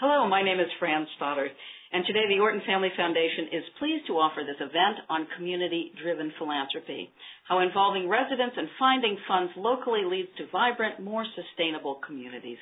Hello, 0.00 0.24
my 0.24 0.40
name 0.40 0.56
is 0.56 0.72
Fran 0.80 1.04
Stoddard, 1.20 1.52
and 1.92 2.08
today 2.08 2.24
the 2.24 2.40
Orton 2.40 2.64
Family 2.64 2.88
Foundation 2.96 3.52
is 3.52 3.76
pleased 3.76 4.08
to 4.08 4.16
offer 4.16 4.40
this 4.40 4.56
event 4.56 5.04
on 5.12 5.28
community-driven 5.36 6.32
philanthropy, 6.40 7.12
how 7.44 7.60
involving 7.60 8.08
residents 8.08 8.56
and 8.56 8.64
finding 8.80 9.20
funds 9.28 9.52
locally 9.60 10.08
leads 10.08 10.32
to 10.40 10.48
vibrant, 10.48 11.04
more 11.04 11.28
sustainable 11.36 12.00
communities. 12.00 12.56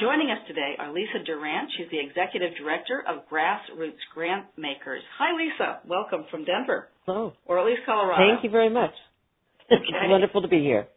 Joining 0.00 0.32
us 0.32 0.40
today 0.48 0.72
are 0.80 0.88
Lisa 0.88 1.20
Duran. 1.20 1.68
She's 1.76 1.92
the 1.92 2.00
Executive 2.00 2.56
Director 2.56 3.04
of 3.04 3.28
Grassroots 3.28 4.00
Grant 4.16 4.48
Makers. 4.56 5.04
Hi, 5.20 5.36
Lisa. 5.36 5.84
Welcome 5.84 6.24
from 6.32 6.48
Denver. 6.48 6.88
Hello. 7.04 7.36
Or 7.44 7.60
at 7.60 7.66
least 7.68 7.84
Colorado. 7.84 8.24
Thank 8.24 8.40
you 8.40 8.48
very 8.48 8.72
much. 8.72 8.96
Okay. 9.68 9.84
It's 9.84 10.08
wonderful 10.08 10.40
to 10.40 10.48
be 10.48 10.64
here. 10.64 10.88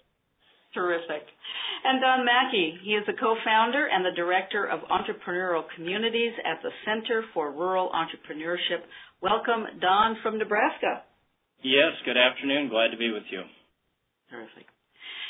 Terrific. 0.74 1.22
And 1.86 2.02
Don 2.02 2.26
Macke, 2.26 2.82
he 2.82 2.92
is 2.98 3.06
the 3.06 3.14
co-founder 3.14 3.88
and 3.92 4.04
the 4.04 4.16
director 4.16 4.66
of 4.66 4.82
entrepreneurial 4.90 5.64
communities 5.76 6.34
at 6.46 6.62
the 6.64 6.72
Center 6.86 7.24
for 7.34 7.52
Rural 7.52 7.92
Entrepreneurship. 7.94 8.82
Welcome, 9.22 9.80
Don 9.80 10.18
from 10.24 10.40
Nebraska. 10.40 11.04
Yes, 11.62 11.94
good 12.06 12.18
afternoon. 12.18 12.70
Glad 12.70 12.90
to 12.90 12.98
be 12.98 13.12
with 13.12 13.24
you. 13.30 13.44
Terrific. 14.30 14.66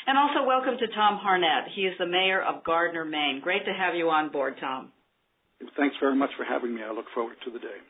And 0.06 0.16
also 0.16 0.46
welcome 0.46 0.76
to 0.78 0.86
Thom 0.94 1.20
Harnett. 1.20 1.68
He 1.74 1.82
is 1.82 1.94
the 1.98 2.06
mayor 2.06 2.42
of 2.42 2.64
Gardiner, 2.64 3.04
Maine. 3.04 3.40
Great 3.42 3.64
to 3.64 3.72
have 3.72 3.94
you 3.94 4.08
on 4.10 4.32
board, 4.32 4.54
Thom. 4.60 4.92
Thanks 5.76 5.96
very 6.00 6.16
much 6.16 6.30
for 6.36 6.44
having 6.44 6.74
me. 6.74 6.82
I 6.82 6.92
look 6.92 7.06
forward 7.14 7.36
to 7.44 7.50
the 7.50 7.58
day. 7.58 7.80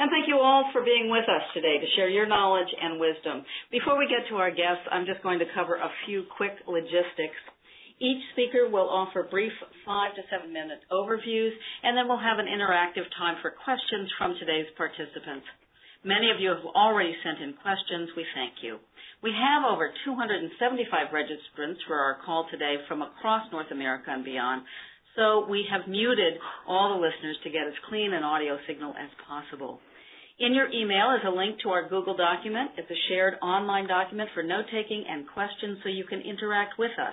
And 0.00 0.08
thank 0.08 0.32
you 0.32 0.40
all 0.40 0.64
for 0.72 0.80
being 0.80 1.12
with 1.12 1.28
us 1.28 1.44
today 1.52 1.76
to 1.76 1.92
share 1.92 2.08
your 2.08 2.24
knowledge 2.24 2.72
and 2.72 2.96
wisdom. 2.96 3.44
Before 3.68 4.00
we 4.00 4.08
get 4.08 4.24
to 4.32 4.40
our 4.40 4.48
guests, 4.48 4.88
I'm 4.88 5.04
just 5.04 5.20
going 5.20 5.36
to 5.44 5.52
cover 5.52 5.76
a 5.76 5.92
few 6.08 6.24
quick 6.40 6.56
logistics. 6.64 7.36
Each 8.00 8.24
speaker 8.32 8.64
will 8.64 8.88
offer 8.88 9.28
brief 9.28 9.52
five 9.84 10.16
to 10.16 10.24
seven 10.32 10.56
minute 10.56 10.80
overviews, 10.88 11.52
and 11.84 11.92
then 11.92 12.08
we'll 12.08 12.16
have 12.16 12.40
an 12.40 12.48
interactive 12.48 13.04
time 13.20 13.44
for 13.44 13.52
questions 13.52 14.08
from 14.16 14.40
today's 14.40 14.72
participants. 14.72 15.44
Many 16.00 16.32
of 16.32 16.40
you 16.40 16.48
have 16.48 16.64
already 16.72 17.12
sent 17.20 17.44
in 17.44 17.52
questions. 17.60 18.08
We 18.16 18.24
thank 18.32 18.64
you. 18.64 18.80
We 19.20 19.36
have 19.36 19.68
over 19.68 19.92
275 20.08 21.12
registrants 21.12 21.76
for 21.84 22.00
our 22.00 22.24
call 22.24 22.48
today 22.48 22.80
from 22.88 23.04
across 23.04 23.44
North 23.52 23.68
America 23.68 24.16
and 24.16 24.24
beyond, 24.24 24.64
so 25.12 25.44
we 25.44 25.68
have 25.68 25.84
muted 25.84 26.40
all 26.64 26.96
the 26.96 27.04
listeners 27.04 27.36
to 27.44 27.52
get 27.52 27.68
as 27.68 27.76
clean 27.92 28.16
an 28.16 28.24
audio 28.24 28.56
signal 28.64 28.96
as 28.96 29.12
possible. 29.28 29.76
In 30.40 30.54
your 30.54 30.72
email 30.72 31.12
is 31.12 31.20
a 31.26 31.36
link 31.36 31.60
to 31.60 31.68
our 31.68 31.86
Google 31.86 32.16
document. 32.16 32.70
It's 32.78 32.90
a 32.90 33.04
shared 33.08 33.34
online 33.42 33.86
document 33.86 34.30
for 34.32 34.42
note 34.42 34.64
taking 34.72 35.04
and 35.06 35.28
questions 35.28 35.78
so 35.82 35.90
you 35.90 36.04
can 36.04 36.22
interact 36.22 36.78
with 36.78 36.92
us. 36.96 37.12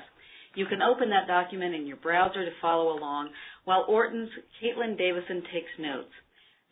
You 0.56 0.66
can 0.66 0.82
open 0.82 1.10
that 1.10 1.28
document 1.28 1.76
in 1.76 1.86
your 1.86 1.98
browser 1.98 2.46
to 2.46 2.52
follow 2.62 2.98
along 2.98 3.32
while 3.66 3.84
Orton's 3.90 4.32
Caitlin 4.64 4.98
Davison 4.98 5.44
takes 5.52 5.76
notes. 5.78 6.14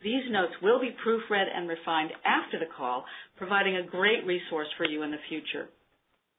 These 0.02 0.30
notes 0.30 0.54
will 0.62 0.80
be 0.80 0.96
proofread 1.04 1.44
and 1.54 1.68
refined 1.68 2.12
after 2.24 2.58
the 2.58 2.72
call, 2.74 3.04
providing 3.36 3.76
a 3.76 3.84
great 3.84 4.24
resource 4.24 4.68
for 4.78 4.86
you 4.86 5.02
in 5.02 5.10
the 5.10 5.20
future. 5.28 5.68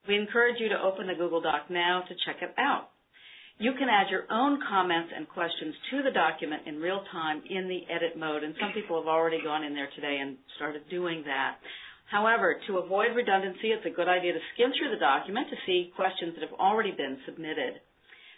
We 0.07 0.17
encourage 0.17 0.59
you 0.59 0.69
to 0.69 0.81
open 0.81 1.05
the 1.05 1.13
Google 1.13 1.41
Doc 1.41 1.69
now 1.69 2.01
to 2.01 2.15
check 2.25 2.41
it 2.41 2.55
out. 2.57 2.89
You 3.59 3.73
can 3.73 3.89
add 3.89 4.13
your 4.13 4.29
own 4.29 4.61
comments 4.69 5.09
and 5.15 5.27
questions 5.29 5.73
to 5.89 6.03
the 6.03 6.13
document 6.13 6.67
in 6.67 6.77
real 6.77 7.01
time 7.11 7.41
in 7.49 7.67
the 7.67 7.89
edit 7.89 8.13
mode, 8.13 8.43
and 8.43 8.53
some 8.61 8.69
people 8.71 9.01
have 9.01 9.09
already 9.09 9.41
gone 9.41 9.63
in 9.63 9.73
there 9.73 9.89
today 9.95 10.19
and 10.21 10.37
started 10.57 10.85
doing 10.91 11.23
that. 11.25 11.57
However, 12.05 12.61
to 12.67 12.77
avoid 12.77 13.15
redundancy, 13.15 13.73
it's 13.73 13.85
a 13.85 13.97
good 13.97 14.07
idea 14.07 14.33
to 14.33 14.39
skim 14.53 14.69
through 14.77 14.93
the 14.93 15.01
document 15.01 15.49
to 15.49 15.57
see 15.65 15.91
questions 15.97 16.35
that 16.35 16.45
have 16.45 16.59
already 16.59 16.91
been 16.91 17.17
submitted. 17.25 17.81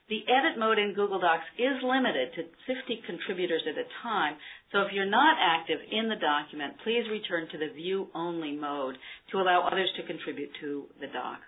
The 0.08 0.24
edit 0.24 0.58
mode 0.58 0.80
in 0.80 0.96
Google 0.96 1.20
Docs 1.20 1.46
is 1.60 1.84
limited 1.84 2.34
to 2.40 2.50
50 2.66 3.04
contributors 3.06 3.62
at 3.68 3.78
a 3.78 3.86
time, 4.02 4.40
so 4.72 4.82
if 4.88 4.94
you're 4.96 5.06
not 5.06 5.38
active 5.38 5.84
in 5.92 6.08
the 6.08 6.16
document, 6.16 6.80
please 6.84 7.04
return 7.12 7.48
to 7.52 7.60
the 7.60 7.76
view 7.76 8.08
only 8.16 8.56
mode 8.56 8.96
to 9.32 9.38
allow 9.38 9.68
others 9.68 9.92
to 9.98 10.08
contribute 10.08 10.50
to 10.62 10.88
the 11.00 11.08
doc. 11.12 11.44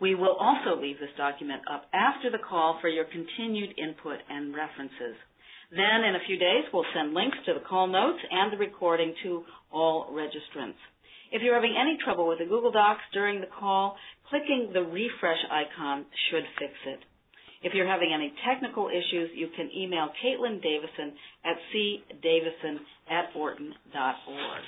We 0.00 0.14
will 0.14 0.36
also 0.40 0.80
leave 0.80 0.98
this 0.98 1.12
document 1.16 1.62
up 1.70 1.84
after 1.92 2.30
the 2.30 2.42
call 2.42 2.78
for 2.80 2.88
your 2.88 3.04
continued 3.04 3.76
input 3.78 4.18
and 4.28 4.54
references. 4.54 5.16
Then, 5.70 6.02
in 6.02 6.16
a 6.16 6.24
few 6.26 6.38
days, 6.38 6.64
we'll 6.72 6.88
send 6.94 7.14
links 7.14 7.38
to 7.46 7.54
the 7.54 7.60
call 7.60 7.86
notes 7.86 8.18
and 8.30 8.52
the 8.52 8.56
recording 8.56 9.14
to 9.22 9.44
all 9.70 10.10
registrants. 10.10 10.80
If 11.30 11.42
you're 11.42 11.54
having 11.54 11.76
any 11.78 11.96
trouble 12.02 12.26
with 12.26 12.40
the 12.40 12.46
Google 12.46 12.72
Docs 12.72 13.06
during 13.12 13.40
the 13.40 13.46
call, 13.46 13.96
clicking 14.28 14.70
the 14.72 14.82
refresh 14.82 15.38
icon 15.50 16.06
should 16.30 16.42
fix 16.58 16.72
it. 16.86 17.00
If 17.62 17.74
you're 17.74 17.86
having 17.86 18.10
any 18.12 18.32
technical 18.48 18.88
issues, 18.88 19.30
you 19.34 19.48
can 19.54 19.70
email 19.76 20.08
Caitlin 20.24 20.62
Davison 20.62 21.12
at 21.44 21.56
cdavison 21.70 22.80
at 23.10 23.36
orton.org. 23.36 24.62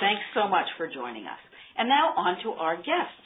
Thanks 0.00 0.22
so 0.34 0.48
much 0.48 0.66
for 0.76 0.88
joining 0.92 1.24
us. 1.24 1.38
And 1.78 1.88
now 1.88 2.12
on 2.16 2.42
to 2.42 2.50
our 2.58 2.76
guests. 2.76 3.24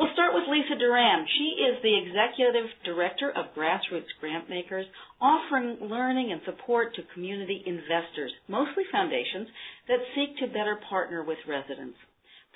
We'll 0.00 0.16
start 0.16 0.32
with 0.32 0.48
Lisa 0.48 0.80
Duran. 0.80 1.26
She 1.36 1.60
is 1.60 1.76
the 1.84 1.92
Executive 1.92 2.72
Director 2.88 3.36
of 3.36 3.52
Grassroots 3.52 4.08
Grantmakers, 4.16 4.88
offering 5.20 5.76
learning 5.92 6.32
and 6.32 6.40
support 6.48 6.94
to 6.94 7.02
community 7.12 7.62
investors, 7.66 8.32
mostly 8.48 8.84
foundations, 8.90 9.46
that 9.88 10.00
seek 10.16 10.38
to 10.38 10.56
better 10.56 10.80
partner 10.88 11.22
with 11.22 11.36
residents. 11.46 11.98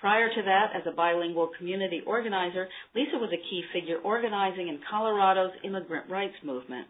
Prior 0.00 0.32
to 0.32 0.42
that, 0.42 0.72
as 0.72 0.88
a 0.88 0.96
bilingual 0.96 1.50
community 1.58 2.00
organizer, 2.06 2.66
Lisa 2.94 3.20
was 3.20 3.28
a 3.28 3.44
key 3.50 3.62
figure 3.74 3.98
organizing 3.98 4.68
in 4.68 4.80
Colorado's 4.88 5.52
immigrant 5.64 6.08
rights 6.08 6.40
movement. 6.42 6.88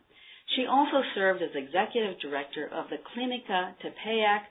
She 0.54 0.66
also 0.70 1.02
served 1.16 1.42
as 1.42 1.50
Executive 1.56 2.14
Director 2.20 2.70
of 2.70 2.86
the 2.94 3.02
Clinica 3.10 3.74
Tepeyac, 3.82 4.46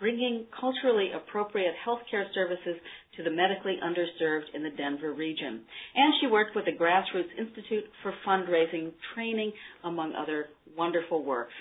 bringing 0.00 0.44
culturally 0.58 1.10
appropriate 1.14 1.74
healthcare 1.86 2.26
services 2.34 2.82
to 3.16 3.22
the 3.22 3.30
medically 3.30 3.78
underserved 3.82 4.54
in 4.54 4.62
the 4.62 4.70
Denver 4.70 5.12
region. 5.12 5.62
And 5.94 6.14
she 6.20 6.26
worked 6.26 6.54
with 6.54 6.64
the 6.64 6.72
Grassroots 6.72 7.36
Institute 7.38 7.84
for 8.02 8.12
Fundraising 8.26 8.92
Training, 9.14 9.52
among 9.84 10.14
other 10.14 10.46
wonderful 10.76 11.24
works. 11.24 11.52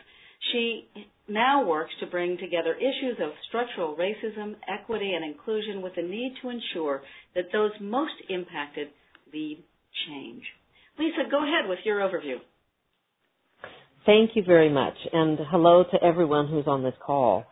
She 0.52 0.88
now 1.28 1.66
works 1.66 1.92
to 2.00 2.08
bring 2.08 2.38
together 2.38 2.76
issues 2.76 3.18
of 3.24 3.32
structural 3.48 3.96
racism, 3.96 4.56
equity, 4.68 5.14
and 5.14 5.26
inclusion 5.26 5.82
with 5.82 5.96
the 5.96 6.04
need 6.04 6.36
to 6.42 6.50
ensure 6.50 7.02
that 7.34 7.46
those 7.52 7.72
most 7.82 8.14
impacted 8.30 8.90
lead 9.34 9.64
change. 10.08 10.44
Lisa, 11.00 11.30
go 11.30 11.44
ahead 11.44 11.68
with 11.68 11.80
your 11.84 12.00
overview. 12.00 12.38
Thank 14.06 14.32
you 14.36 14.44
very 14.44 14.70
much, 14.70 14.94
and 15.12 15.40
hello 15.50 15.84
to 15.84 16.04
everyone 16.04 16.48
who's 16.48 16.68
on 16.68 16.84
this 16.84 16.94
call. 17.04 17.46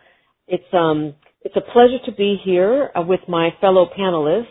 It's 0.47 0.64
um 0.72 1.16
it's 1.44 1.56
a 1.56 1.62
pleasure 1.62 2.00
to 2.06 2.12
be 2.12 2.40
here 2.44 2.92
uh, 2.96 3.02
with 3.02 3.22
my 3.28 3.50
fellow 3.59 3.90
panelists. 3.98 4.48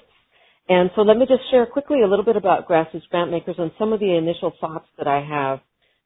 And 0.69 0.91
so 0.95 1.03
let 1.03 1.17
me 1.17 1.27
just 1.27 1.51
share 1.51 1.67
quickly 1.67 2.03
a 2.03 2.07
little 2.07 2.25
bit 2.25 2.37
about 2.37 2.69
Grassroots 2.69 3.03
Grantmakers 3.13 3.59
and 3.59 3.73
some 3.79 3.93
of 3.93 4.01
the 4.01 4.15
initial 4.17 4.53
thoughts 4.61 4.87
that 4.99 5.07
I 5.07 5.21
have 5.21 5.61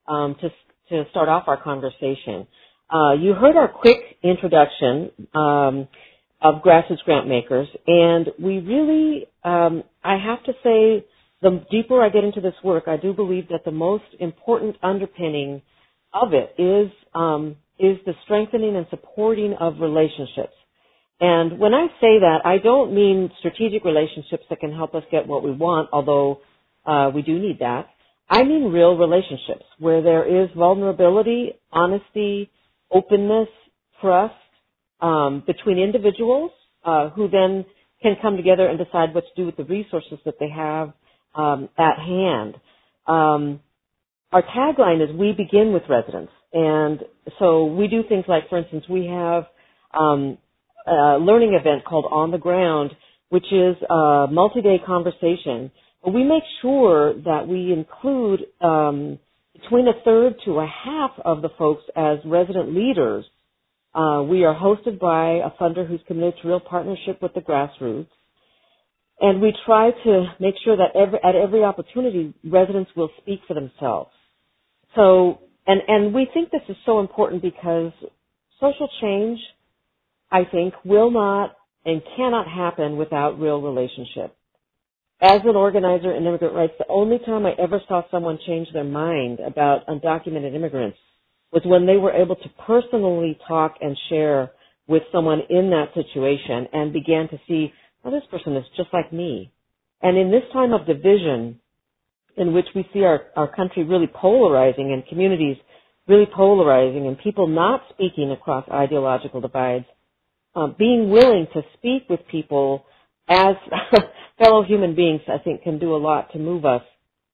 um, 0.07 0.35
to 0.41 0.49
to 0.89 1.03
start 1.11 1.27
off 1.27 1.43
our 1.47 1.61
conversation. 1.61 2.47
Uh, 2.89 3.13
you 3.13 3.33
heard 3.33 3.57
our 3.57 3.67
quick 3.67 3.97
introduction 4.23 5.11
um, 5.35 5.87
of 6.41 6.61
Grassroots 6.63 7.03
Grantmakers, 7.05 7.67
and 7.85 8.29
we 8.41 8.59
really, 8.59 9.27
um, 9.43 9.83
I 10.01 10.17
have 10.17 10.41
to 10.45 10.53
say, 10.63 11.05
the 11.41 11.65
deeper 11.69 12.01
I 12.01 12.07
get 12.09 12.23
into 12.23 12.39
this 12.39 12.53
work, 12.63 12.85
I 12.87 12.95
do 12.95 13.13
believe 13.13 13.49
that 13.49 13.65
the 13.65 13.71
most 13.71 14.05
important 14.19 14.77
underpinning 14.81 15.61
of 16.13 16.29
it 16.33 16.55
is 16.57 16.89
um, 17.13 17.57
is 17.77 17.97
the 18.05 18.13
strengthening 18.23 18.75
and 18.75 18.87
supporting 18.89 19.53
of 19.59 19.79
relationships. 19.79 20.53
And 21.19 21.57
when 21.59 21.73
I 21.73 21.87
say 21.99 22.19
that, 22.19 22.39
I 22.45 22.59
don't 22.59 22.93
mean 22.93 23.31
strategic 23.39 23.83
relationships 23.83 24.43
that 24.49 24.59
can 24.59 24.73
help 24.73 24.93
us 24.93 25.03
get 25.11 25.27
what 25.27 25.43
we 25.43 25.51
want, 25.51 25.89
although 25.91 26.41
uh, 26.85 27.09
we 27.13 27.21
do 27.21 27.39
need 27.39 27.59
that. 27.59 27.87
I 28.29 28.43
mean 28.43 28.71
real 28.71 28.97
relationships 28.97 29.63
where 29.79 30.01
there 30.01 30.43
is 30.43 30.49
vulnerability, 30.55 31.53
honesty, 31.71 32.51
openness, 32.91 33.47
trust 34.01 34.35
um, 35.01 35.43
between 35.47 35.79
individuals 35.79 36.51
uh, 36.83 37.09
who 37.09 37.29
then 37.29 37.65
can 38.01 38.15
come 38.21 38.37
together 38.37 38.67
and 38.67 38.77
decide 38.77 39.13
what 39.13 39.23
to 39.23 39.41
do 39.41 39.45
with 39.45 39.57
the 39.57 39.63
resources 39.63 40.19
that 40.25 40.35
they 40.39 40.49
have 40.49 40.93
um, 41.35 41.69
at 41.77 41.97
hand. 41.97 42.55
Um, 43.07 43.61
our 44.31 44.43
tagline 44.43 45.01
is 45.01 45.15
"We 45.15 45.31
begin 45.31 45.71
with 45.73 45.83
residents," 45.89 46.31
and 46.53 46.99
so 47.39 47.65
we 47.65 47.87
do 47.87 48.03
things 48.07 48.25
like, 48.27 48.49
for 48.49 48.57
instance, 48.57 48.83
we 48.89 49.07
have 49.07 49.45
um, 49.97 50.37
learning 51.17 51.53
event 51.59 51.85
called 51.85 52.05
On 52.11 52.31
the 52.31 52.37
Ground, 52.37 52.91
which 53.29 53.45
is 53.51 53.75
a 53.89 54.27
multi-day 54.31 54.77
conversation. 54.85 55.71
We 56.05 56.23
make 56.23 56.43
sure 56.61 57.13
that 57.23 57.47
we 57.47 57.73
include 57.73 58.41
um, 58.61 59.19
between 59.53 59.87
a 59.87 59.93
third 60.05 60.35
to 60.45 60.59
a 60.59 60.67
half 60.67 61.11
of 61.25 61.41
the 61.41 61.49
folks 61.57 61.83
as 61.95 62.19
resident 62.25 62.73
leaders. 62.73 63.25
Uh, 63.93 64.23
we 64.23 64.45
are 64.45 64.55
hosted 64.55 64.99
by 64.99 65.39
a 65.45 65.49
funder 65.59 65.87
who's 65.87 66.01
committed 66.07 66.35
to 66.41 66.47
real 66.47 66.59
partnership 66.59 67.21
with 67.21 67.33
the 67.33 67.41
grassroots. 67.41 68.07
And 69.19 69.41
we 69.41 69.51
try 69.65 69.89
to 70.05 70.25
make 70.39 70.55
sure 70.63 70.77
that 70.77 70.95
every, 70.95 71.19
at 71.23 71.35
every 71.35 71.63
opportunity, 71.63 72.33
residents 72.45 72.91
will 72.95 73.09
speak 73.21 73.39
for 73.47 73.55
themselves. 73.55 74.11
So 74.95 75.39
And, 75.67 75.81
and 75.87 76.13
we 76.13 76.27
think 76.33 76.49
this 76.49 76.61
is 76.69 76.77
so 76.85 76.99
important 77.01 77.41
because 77.41 77.91
social 78.59 78.89
change, 79.01 79.37
I 80.31 80.43
think, 80.51 80.73
will 80.83 81.11
not 81.11 81.55
and 81.85 82.01
cannot 82.15 82.47
happen 82.47 82.97
without 82.97 83.39
real 83.39 83.61
relationship. 83.61 84.35
As 85.21 85.41
an 85.45 85.55
organizer 85.55 86.13
in 86.13 86.25
immigrant 86.25 86.53
rights, 86.53 86.73
the 86.77 86.87
only 86.89 87.17
time 87.19 87.45
I 87.45 87.53
ever 87.57 87.81
saw 87.87 88.03
someone 88.11 88.37
change 88.45 88.67
their 88.71 88.83
mind 88.83 89.39
about 89.39 89.87
undocumented 89.87 90.53
immigrants 90.53 90.97
was 91.51 91.63
when 91.65 91.85
they 91.87 91.97
were 91.97 92.11
able 92.11 92.35
to 92.35 92.49
personally 92.67 93.39
talk 93.47 93.75
and 93.81 93.97
share 94.09 94.51
with 94.87 95.03
someone 95.11 95.41
in 95.49 95.69
that 95.71 95.93
situation 95.93 96.67
and 96.73 96.93
began 96.93 97.29
to 97.29 97.39
see, 97.47 97.73
oh, 98.03 98.11
this 98.11 98.23
person 98.29 98.55
is 98.55 98.65
just 98.75 98.89
like 98.93 99.11
me. 99.11 99.51
And 100.01 100.17
in 100.17 100.29
this 100.29 100.43
time 100.53 100.73
of 100.73 100.85
division, 100.85 101.59
in 102.35 102.53
which 102.53 102.67
we 102.75 102.87
see 102.93 103.03
our, 103.03 103.23
our 103.35 103.53
country 103.53 103.83
really 103.83 104.07
polarizing 104.07 104.91
and 104.91 105.07
communities 105.07 105.57
really 106.07 106.27
polarizing 106.33 107.07
and 107.07 107.17
people 107.19 107.47
not 107.47 107.81
speaking 107.89 108.31
across 108.31 108.63
ideological 108.71 109.41
divides, 109.41 109.85
uh, 110.57 110.67
being 110.67 111.09
willing 111.11 111.45
to 111.53 111.61
speak 111.77 112.09
with 112.09 112.19
people 112.31 112.83
as 113.29 113.55
fellow 114.39 114.63
human 114.63 114.95
beings, 114.95 115.21
I 115.27 115.37
think, 115.37 115.61
can 115.61 115.77
do 115.77 115.95
a 115.95 115.97
lot 115.97 116.31
to 116.33 116.39
move 116.39 116.65
us 116.65 116.81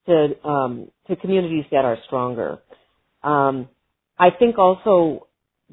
to 0.08 0.34
um, 0.44 0.92
to 1.08 1.16
communities 1.16 1.64
that 1.72 1.86
are 1.86 1.98
stronger. 2.06 2.60
Um, 3.24 3.70
I 4.20 4.30
think 4.38 4.58
also 4.58 5.28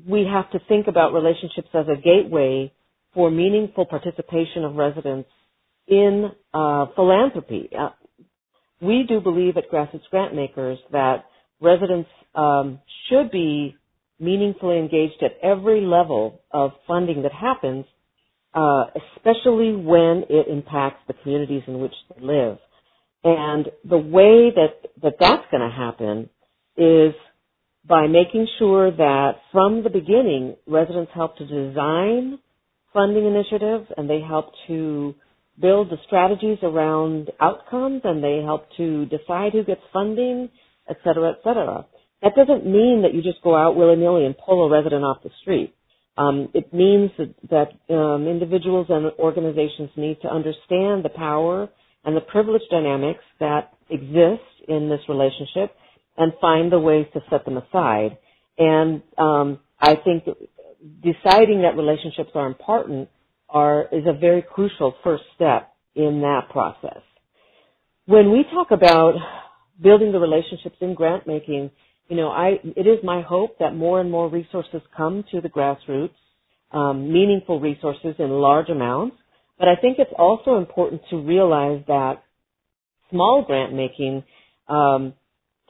we 0.09 0.29
have 0.33 0.51
to 0.53 0.61
think 0.69 0.87
about 0.87 1.13
relationships 1.13 1.69
as 1.75 1.87
a 1.89 2.01
gateway 2.01 2.73
for 3.15 3.31
meaningful 3.31 3.85
participation 3.85 4.65
of 4.65 4.77
residents 4.77 5.29
in 5.89 6.31
uh, 6.55 6.87
philanthropy. 6.95 7.69
Uh, 7.77 7.91
we 8.81 9.05
do 9.09 9.21
believe 9.21 9.57
at 9.57 9.69
Grassroots 9.71 10.09
Grantmakers 10.13 10.79
that 10.93 11.25
residents 11.61 12.09
um, 12.37 12.79
should 13.09 13.33
be 13.33 13.77
meaningfully 14.21 14.79
engaged 14.79 15.23
at 15.23 15.39
every 15.43 15.81
level 15.81 16.43
of 16.51 16.73
funding 16.87 17.23
that 17.23 17.33
happens, 17.33 17.87
uh, 18.55 18.85
especially 19.17 19.75
when 19.75 20.25
it 20.29 20.49
impacts 20.49 21.01
the 21.07 21.15
communities 21.15 21.63
in 21.67 21.81
which 21.81 21.95
they 22.15 22.25
live. 22.25 22.59
And 23.25 23.67
the 23.85 23.99
way 23.99 24.51
that, 24.55 24.91
that 25.03 25.15
that's 25.19 25.45
going 25.51 25.69
to 25.69 25.75
happen 25.75 26.29
is 26.77 27.15
by 27.87 28.07
making 28.07 28.47
sure 28.59 28.91
that 28.91 29.33
from 29.53 29.83
the 29.83 29.91
beginning, 29.91 30.57
residents 30.67 31.11
help 31.15 31.37
to 31.39 31.47
design 31.47 32.39
funding 32.93 33.27
initiatives 33.27 33.87
and 33.97 34.09
they 34.09 34.21
help 34.21 34.53
to 34.67 35.15
build 35.61 35.91
the 35.91 35.97
strategies 36.07 36.59
around 36.63 37.31
outcomes 37.41 38.03
and 38.05 38.23
they 38.23 38.41
help 38.43 38.67
to 38.77 39.07
decide 39.07 39.53
who 39.53 39.65
gets 39.65 39.81
funding, 39.93 40.49
et 40.89 40.97
cetera, 41.05 41.31
et 41.31 41.39
cetera. 41.45 41.87
That 42.23 42.35
doesn't 42.37 42.67
mean 42.67 43.03
that 43.03 43.15
you 43.15 43.23
just 43.23 43.43
go 43.43 43.57
out 43.57 43.77
willy-nilly 43.77 44.27
and 44.27 44.35
pull 44.37 44.67
a 44.67 44.71
resident 44.71 45.05
off 45.05 45.23
the 45.23 45.31
street. 45.41 45.75
Um, 46.19 46.49
it 46.53 46.73
means 46.73 47.11
that, 47.19 47.35
that 47.51 47.95
um, 47.95 48.27
individuals 48.27 48.87
and 48.91 49.11
organizations 49.19 49.91
need 49.97 50.21
to 50.23 50.29
understand 50.29 51.05
the 51.05 51.11
power 51.15 51.69
and 52.05 52.17
the 52.17 52.21
privilege 52.21 52.63
dynamics 52.71 53.25
that 53.39 53.73
exist 53.89 54.43
in 54.69 54.89
this 54.89 55.01
relationship 55.09 55.75
and 56.19 56.33
find 56.41 56.71
the 56.71 56.79
ways 56.79 57.07
to 57.15 57.21
set 57.31 57.45
them 57.45 57.57
aside. 57.57 58.19
And 58.59 59.03
um, 59.17 59.61
I 59.81 59.95
think 59.97 60.25
deciding 61.03 61.63
that 61.63 61.77
relationships 61.77 62.31
are 62.35 62.47
important 62.47 63.09
are 63.49 63.89
is 63.93 64.05
a 64.07 64.13
very 64.13 64.43
crucial 64.43 64.95
first 65.03 65.25
step 65.35 65.73
in 65.95 66.21
that 66.21 66.49
process. 66.51 67.03
When 68.07 68.31
we 68.31 68.45
talk 68.53 68.71
about 68.71 69.15
building 69.81 70.13
the 70.13 70.19
relationships 70.19 70.77
in 70.81 70.95
grant 70.95 71.27
making, 71.27 71.71
you 72.11 72.17
know, 72.17 72.29
I 72.29 72.61
it 72.63 72.87
is 72.87 72.99
my 73.03 73.23
hope 73.23 73.59
that 73.61 73.75
more 73.75 74.01
and 74.01 74.11
more 74.11 74.29
resources 74.29 74.83
come 74.97 75.25
to 75.33 75.41
the 75.41 75.49
grassroots, 75.49 76.11
um, 76.73 77.13
meaningful 77.13 77.61
resources 77.61 78.17
in 78.19 78.29
large 78.29 78.69
amounts. 78.69 79.17
But 79.59 79.69
I 79.69 79.77
think 79.81 79.99
it's 79.99 80.13
also 80.19 80.57
important 80.57 81.03
to 81.11 81.17
realize 81.17 81.83
that 81.87 82.23
small 83.11 83.45
grant 83.47 83.75
making 83.75 84.25
um, 84.69 85.15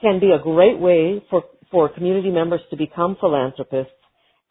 can 0.00 0.19
be 0.19 0.32
a 0.32 0.42
great 0.42 0.81
way 0.81 1.22
for 1.31 1.44
for 1.70 1.88
community 1.88 2.31
members 2.31 2.60
to 2.70 2.76
become 2.76 3.16
philanthropists 3.20 3.93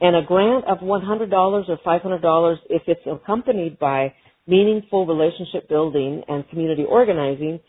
and 0.02 0.16
a 0.16 0.22
grant 0.22 0.66
of 0.66 0.80
$100 0.80 1.32
or 1.32 1.78
$500, 1.86 2.58
if 2.70 2.84
it's 2.88 3.02
accompanied 3.06 3.78
by 3.80 4.14
meaningful 4.48 5.06
relationship 5.06 5.68
building 5.68 6.24
and 6.28 6.48
community 6.50 6.86
organizing, 6.88 7.60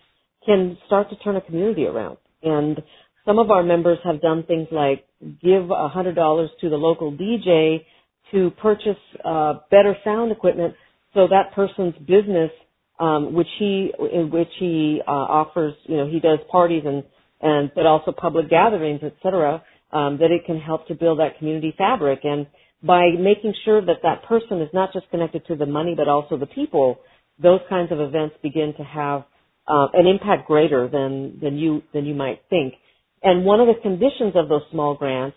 can 0.47 0.79
start 0.87 1.11
to 1.11 1.17
turn 1.17 1.37
a 1.37 1.41
community 1.41 1.87
around. 1.87 2.19
And 2.43 2.81
some 3.25 3.39
of 3.39 3.51
our 3.51 3.63
members 3.63 3.99
have 4.05 4.21
done 4.21 4.45
things 4.45 4.69
like 4.73 5.05
give 5.21 5.65
$100 5.65 6.49
to 6.61 6.69
the 6.69 6.77
local 6.77 7.13
DJ 7.13 7.85
to 8.33 8.51
purchase 8.63 8.97
uh, 9.25 9.55
better 9.71 9.97
sound 10.05 10.33
equipment 10.33 10.75
so 11.15 11.27
that 11.29 11.53
person's 11.55 11.95
business, 11.99 12.51
um, 12.99 13.33
which 13.35 13.49
he 13.59 13.93
in 14.13 14.31
which 14.31 14.49
he 14.59 15.01
uh, 15.07 15.11
offers, 15.11 15.75
you 15.85 15.97
know, 15.97 16.07
he 16.09 16.21
does 16.21 16.39
parties 16.51 16.85
and 16.87 17.03
and 17.41 17.71
but 17.75 17.87
also 17.87 18.13
public 18.13 18.49
gatherings, 18.49 19.01
et 19.03 19.15
cetera, 19.23 19.63
um, 19.93 20.19
that 20.19 20.31
it 20.31 20.45
can 20.47 20.59
help 20.61 20.87
to 20.89 20.95
build 20.95 21.19
that 21.19 21.39
community 21.39 21.75
fabric. 21.77 22.21
And 22.23 22.47
by 22.83 23.11
making 23.19 23.55
sure 23.65 23.85
that 23.85 24.03
that 24.03 24.25
person 24.25 24.61
is 24.61 24.69
not 24.73 24.93
just 24.93 25.11
connected 25.11 25.47
to 25.47 25.57
the 25.57 25.67
money, 25.67 25.95
but 25.97 26.09
also 26.09 26.37
the 26.37 26.47
people, 26.47 27.01
those 27.43 27.61
kinds 27.69 27.91
of 27.91 28.01
events 28.01 28.37
begin 28.43 28.75
to 28.77 28.85
have 28.85 29.25
uh, 29.67 29.89
an 29.93 30.07
impact 30.07 30.47
greater 30.47 30.89
than 30.89 31.39
than 31.43 31.57
you 31.57 31.83
than 31.93 32.05
you 32.05 32.15
might 32.15 32.43
think. 32.51 32.75
And 33.23 33.45
one 33.45 33.61
of 33.61 33.67
the 33.67 33.81
conditions 33.81 34.33
of 34.35 34.49
those 34.49 34.63
small 34.71 34.95
grants 34.95 35.37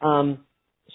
um, 0.00 0.40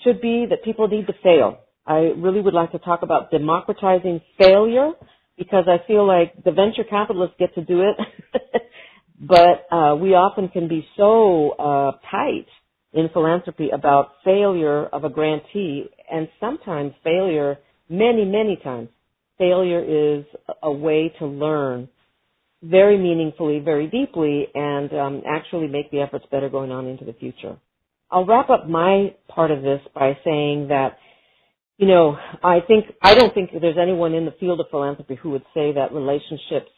should 0.04 0.22
be 0.22 0.46
that 0.50 0.64
people 0.64 0.88
need 0.88 1.08
to 1.08 1.14
fail. 1.24 1.60
I 1.86 2.12
really 2.18 2.42
would 2.42 2.54
like 2.54 2.72
to 2.72 2.80
talk 2.80 3.04
about 3.04 3.32
democratizing 3.32 4.22
failure 4.38 4.92
because 5.38 5.66
I 5.68 5.86
feel 5.88 6.06
like 6.06 6.44
the 6.44 6.52
venture 6.52 6.84
capitalists 6.90 7.36
get 7.38 7.54
to 7.56 7.64
do 7.64 7.82
it, 7.82 8.32
but 9.20 9.68
uh, 9.72 9.96
we 9.96 10.10
often 10.14 10.50
can 10.50 10.68
be 10.68 10.86
so 10.98 11.52
uh, 11.52 11.92
tight 12.10 12.48
in 12.94 13.10
philanthropy 13.10 13.70
about 13.72 14.14
failure 14.24 14.86
of 14.88 15.04
a 15.04 15.10
grantee, 15.10 15.86
and 16.10 16.30
sometimes 16.40 16.94
failure, 17.04 17.58
many, 17.90 18.24
many 18.24 18.58
times, 18.64 18.88
failure 19.38 19.84
is 20.20 20.26
a 20.64 20.72
way 20.72 21.14
to 21.20 21.26
learn 21.26 21.90
very 22.70 22.98
meaningfully, 22.98 23.60
very 23.60 23.88
deeply, 23.88 24.48
and 24.54 24.92
um, 24.94 25.22
actually 25.28 25.68
make 25.68 25.92
the 25.92 26.00
efforts 26.00 26.26
better 26.32 26.50
going 26.50 26.72
on 26.72 26.88
into 26.88 27.06
the 27.06 27.14
future. 27.14 27.58
I'll 28.12 28.26
wrap 28.26 28.50
up 28.50 28.68
my 28.68 29.16
part 29.28 29.52
of 29.52 29.62
this 29.62 29.82
by 29.94 30.18
saying 30.24 30.70
that, 30.70 30.98
you 31.78 31.88
know, 31.88 32.18
I 32.44 32.60
think 32.66 32.86
I 33.02 33.16
don't 33.16 33.34
think 33.34 33.52
there's 33.60 33.78
anyone 33.82 34.14
in 34.14 34.26
the 34.26 34.36
field 34.40 34.60
of 34.60 34.68
philanthropy 34.72 35.16
who 35.16 35.32
would 35.32 35.44
say 35.54 35.74
that 35.74 35.94
relationships 35.94 36.72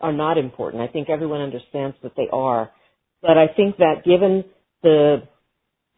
are 0.00 0.12
not 0.12 0.36
important. 0.36 0.82
I 0.82 0.88
think 0.88 1.08
everyone 1.08 1.40
understands 1.40 1.96
that 2.02 2.12
they 2.16 2.28
are, 2.32 2.70
but 3.22 3.38
I 3.38 3.46
think 3.48 3.78
that 3.78 4.04
given 4.04 4.44
the 4.82 5.22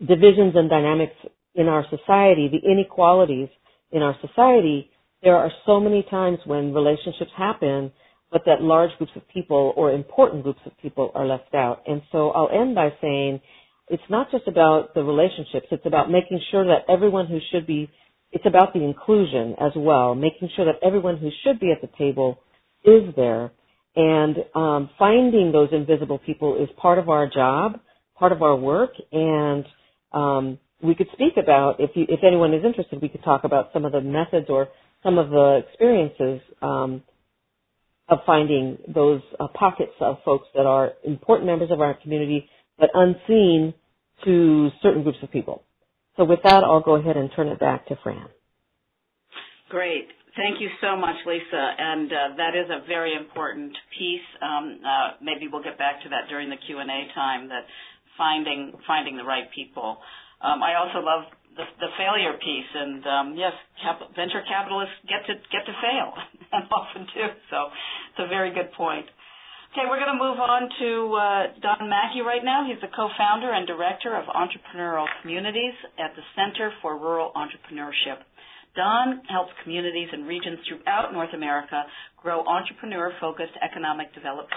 divisions 0.00 0.55
and 0.55 0.71
dynamics 0.71 1.16
in 1.55 1.69
our 1.69 1.85
society, 1.90 2.49
the 2.49 2.71
inequalities 2.71 3.49
in 3.90 4.02
our 4.02 4.14
society, 4.21 4.90
there 5.23 5.37
are 5.37 5.50
so 5.64 5.81
many 5.81 6.07
times 6.09 6.38
when 6.45 6.75
relationships 6.75 7.31
happen, 7.37 7.90
but 8.30 8.42
that 8.47 8.61
large 8.61 8.90
groups 8.99 9.12
of 9.16 9.23
people 9.28 9.73
or 9.76 9.92
important 9.92 10.42
groups 10.42 10.61
of 10.66 10.73
people 10.83 11.12
are 11.14 11.26
left 11.26 11.54
out. 11.54 11.83
And 11.87 12.02
so 12.12 12.30
I'll 12.30 12.50
end 12.50 12.75
by 12.75 12.90
saying 13.00 13.40
it's 13.88 14.02
not 14.11 14.30
just 14.30 14.49
about 14.49 14.95
the 14.95 15.02
relationships, 15.02 15.66
it's 15.71 15.87
about 15.87 16.11
making 16.11 16.40
sure 16.50 16.66
that 16.66 16.92
everyone 16.92 17.26
who 17.26 17.38
should 17.52 17.66
be, 17.66 17.88
it's 18.33 18.47
about 18.47 18.73
the 18.73 18.83
inclusion 18.83 19.54
as 19.61 19.73
well, 19.76 20.14
making 20.14 20.50
sure 20.56 20.64
that 20.64 20.85
everyone 20.85 21.18
who 21.18 21.30
should 21.45 21.61
be 21.61 21.71
at 21.71 21.80
the 21.80 21.97
table 21.97 22.38
is 22.85 23.14
there. 23.14 23.52
And 23.95 24.37
um, 24.54 24.90
finding 24.99 25.52
those 25.52 25.68
invisible 25.73 26.18
people 26.18 26.62
is 26.62 26.68
part 26.76 26.99
of 26.99 27.09
our 27.09 27.30
job, 27.33 27.80
part 28.18 28.33
of 28.33 28.42
our 28.42 28.56
work, 28.56 28.90
and 29.12 29.64
um, 30.12 30.59
we 30.83 30.95
could 30.95 31.09
speak 31.12 31.35
about 31.42 31.80
if 31.80 31.90
you, 31.95 32.04
if 32.09 32.21
anyone 32.26 32.52
is 32.52 32.64
interested, 32.64 33.00
we 33.00 33.09
could 33.09 33.25
talk 33.25 33.45
about 33.45 33.71
some 33.73 33.85
of 33.85 33.92
the 33.92 34.00
methods 34.00 34.47
or 34.49 34.68
some 35.02 35.16
of 35.18 35.30
the 35.30 35.62
experiences 35.66 36.40
um, 36.61 37.02
of 38.09 38.19
finding 38.25 38.79
those 38.93 39.21
uh, 39.41 39.49
pockets 39.55 39.93
of 40.01 40.19
folks 40.25 40.47
that 40.55 40.67
are 40.67 40.93
important 41.05 41.47
members 41.47 41.71
of 41.71 41.81
our 41.81 41.95
community 41.95 42.49
but 42.79 42.91
unseen 42.95 43.75
to 44.25 44.71
certain 44.83 45.03
groups 45.03 45.19
of 45.23 45.31
people. 45.31 45.63
So 46.17 46.25
with 46.25 46.41
that, 46.45 46.65
I'll 46.65 46.81
go 46.81 46.97
ahead 46.97 47.17
and 47.17 47.31
turn 47.35 47.49
it 47.49 47.59
back 47.59 47.87
to 47.89 47.97
Fran. 48.03 48.27
Great. 49.69 50.09
Thank 50.37 50.61
you 50.61 50.69
so 50.81 50.97
much, 50.97 51.17
Lisa. 51.27 51.71
And 51.79 52.13
uh, 52.13 52.17
that 52.37 52.53
is 52.55 52.69
a 52.71 52.87
very 52.87 53.15
important 53.15 53.73
piece. 53.99 54.29
Um, 54.43 54.81
uh, 54.85 55.17
maybe 55.23 55.49
we'll 55.51 55.63
get 55.63 55.79
back 55.79 56.03
to 56.05 56.09
that 56.11 56.29
during 56.29 56.51
the 56.51 56.57
Q&A 56.67 56.85
time, 57.15 57.49
that 57.49 57.65
finding 58.17 58.73
finding 58.87 59.17
the 59.17 59.25
right 59.25 59.49
people. 59.55 59.99
Um, 60.41 60.63
I 60.63 60.77
also 60.77 61.01
love 61.01 61.25
the, 61.57 61.65
the 61.81 61.91
failure 61.97 62.37
piece, 62.39 62.71
and 62.75 63.01
um, 63.07 63.27
yes, 63.37 63.53
cap- 63.81 64.05
venture 64.15 64.45
capitalists 64.45 64.95
get 65.09 65.25
to 65.27 65.35
get 65.49 65.65
to 65.65 65.75
fail, 65.81 66.09
and 66.53 66.69
often 66.71 67.09
do. 67.11 67.25
So 67.51 67.59
it's 68.13 68.21
a 68.21 68.29
very 68.29 68.53
good 68.53 68.73
point. 68.77 69.09
Okay, 69.73 69.85
we're 69.93 70.01
going 70.01 70.15
to 70.15 70.17
move 70.17 70.41
on 70.41 70.73
to 70.73 70.91
uh, 71.13 71.43
Don 71.61 71.85
Macke 71.93 72.25
right 72.25 72.41
now. 72.41 72.65
He's 72.65 72.81
the 72.81 72.89
co-founder 72.89 73.53
and 73.53 73.67
director 73.69 74.17
of 74.17 74.25
Entrepreneurial 74.25 75.05
Communities 75.21 75.77
at 76.01 76.17
the 76.17 76.25
Center 76.33 76.73
for 76.81 76.97
Rural 76.97 77.29
Entrepreneurship. 77.37 78.25
Don 78.73 79.21
helps 79.29 79.53
communities 79.65 80.09
and 80.13 80.25
regions 80.25 80.61
throughout 80.65 81.13
North 81.13 81.33
America 81.35 81.85
grow 82.17 82.45
entrepreneur-focused 82.45 83.57
economic 83.61 84.15
develop 84.15 84.49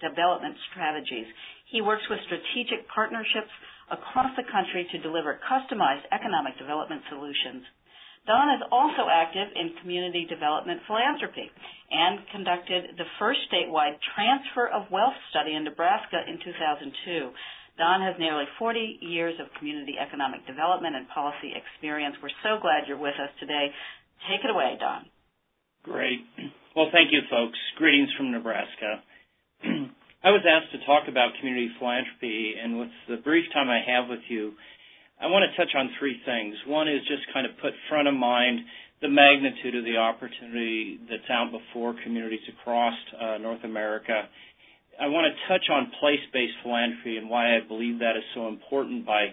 development 0.00 0.56
strategies. 0.72 1.28
He 1.72 1.80
works 1.80 2.04
with 2.08 2.20
strategic 2.28 2.88
partnerships 2.92 3.52
across 3.90 4.30
the 4.36 4.46
country 4.50 4.86
to 4.92 4.98
deliver 5.00 5.40
customized 5.44 6.04
economic 6.12 6.56
development 6.58 7.02
solutions. 7.08 7.64
Don 8.28 8.52
is 8.52 8.62
also 8.70 9.08
active 9.08 9.48
in 9.56 9.72
community 9.80 10.28
development 10.28 10.84
philanthropy 10.84 11.48
and 11.90 12.20
conducted 12.28 12.92
the 13.00 13.08
first 13.18 13.40
statewide 13.48 13.96
transfer 14.12 14.68
of 14.68 14.90
wealth 14.92 15.16
study 15.32 15.56
in 15.56 15.64
Nebraska 15.64 16.20
in 16.28 16.36
2002. 16.44 17.32
Don 17.80 18.02
has 18.04 18.20
nearly 18.20 18.44
40 18.58 18.98
years 19.00 19.34
of 19.40 19.46
community 19.56 19.96
economic 19.96 20.44
development 20.46 20.96
and 20.96 21.08
policy 21.08 21.56
experience. 21.56 22.16
We're 22.20 22.36
so 22.42 22.60
glad 22.60 22.84
you're 22.84 23.00
with 23.00 23.16
us 23.16 23.32
today. 23.40 23.72
Take 24.28 24.44
it 24.44 24.50
away, 24.50 24.76
Don. 24.78 25.06
Great. 25.84 26.20
Well, 26.76 26.90
thank 26.92 27.08
you, 27.12 27.22
folks. 27.30 27.56
Greetings 27.78 28.10
from 28.18 28.32
Nebraska. 28.32 29.00
I 30.18 30.30
was 30.34 30.42
asked 30.42 30.74
to 30.74 30.84
talk 30.84 31.06
about 31.06 31.30
community 31.38 31.70
philanthropy, 31.78 32.54
and 32.58 32.78
with 32.80 32.90
the 33.08 33.22
brief 33.22 33.46
time 33.54 33.70
I 33.70 33.78
have 33.86 34.10
with 34.10 34.26
you, 34.26 34.50
I 35.22 35.26
want 35.26 35.46
to 35.46 35.54
touch 35.54 35.70
on 35.78 35.90
three 35.98 36.18
things. 36.26 36.56
One 36.66 36.88
is 36.88 37.06
just 37.06 37.22
kind 37.32 37.46
of 37.46 37.54
put 37.62 37.70
front 37.88 38.08
of 38.08 38.14
mind 38.14 38.66
the 39.00 39.08
magnitude 39.08 39.76
of 39.78 39.84
the 39.84 39.96
opportunity 39.96 40.98
that's 41.08 41.30
out 41.30 41.54
before 41.54 41.94
communities 42.02 42.42
across 42.50 42.94
uh, 43.14 43.38
North 43.38 43.62
America. 43.62 44.26
I 45.00 45.06
want 45.06 45.30
to 45.30 45.34
touch 45.46 45.70
on 45.70 45.92
place-based 46.00 46.66
philanthropy 46.66 47.16
and 47.16 47.30
why 47.30 47.54
I 47.54 47.60
believe 47.62 48.00
that 48.00 48.18
is 48.18 48.26
so 48.34 48.48
important 48.48 49.06
by 49.06 49.30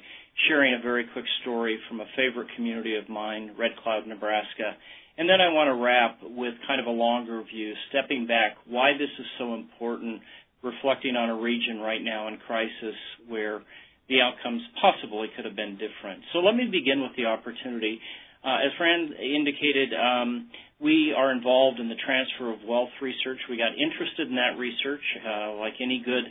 sharing 0.48 0.75
a 0.75 0.82
very 0.86 1.10
quick 1.13 1.25
story 1.42 1.80
from 1.89 2.00
a 2.00 2.06
favorite 2.15 2.50
community 2.56 2.96
of 2.96 3.10
mine, 3.10 3.56
Red 3.58 3.72
Cloud, 3.82 4.06
Nebraska. 4.06 4.77
And 5.18 5.27
then 5.27 5.42
I 5.42 5.50
want 5.50 5.70
to 5.70 5.82
wrap 5.82 6.22
with 6.22 6.54
kind 6.68 6.80
of 6.80 6.86
a 6.86 6.94
longer 6.94 7.42
view, 7.42 7.74
stepping 7.89 8.27
back, 8.27 8.58
why 8.68 8.94
this 8.94 9.10
is 9.18 9.25
so 9.39 9.56
important, 9.56 10.22
reflecting 10.66 11.16
on 11.16 11.30
a 11.30 11.38
region 11.38 11.80
right 11.80 12.02
now 12.02 12.28
in 12.28 12.38
crisis 12.38 12.98
where 13.30 13.62
the 14.10 14.22
outcomes 14.22 14.62
possibly 14.82 15.28
could 15.36 15.46
have 15.46 15.56
been 15.56 15.78
different. 15.78 16.22
So 16.34 16.40
let 16.40 16.56
me 16.56 16.66
begin 16.66 17.02
with 17.02 17.16
the 17.16 17.26
opportunity. 17.26 18.02
Uh, 18.44 18.66
as 18.66 18.72
Fran 18.78 19.14
indicated, 19.18 19.94
um, 19.94 20.50
we 20.80 21.14
are 21.16 21.32
involved 21.32 21.80
in 21.80 21.90
the 21.90 21.98
transfer 22.06 22.52
of 22.52 22.60
wealth 22.68 22.94
research. 23.02 23.40
We 23.50 23.58
got 23.58 23.74
interested 23.74 24.30
in 24.30 24.36
that 24.36 24.58
research, 24.58 25.02
uh, 25.26 25.56
like 25.58 25.74
any 25.82 26.02
good 26.04 26.26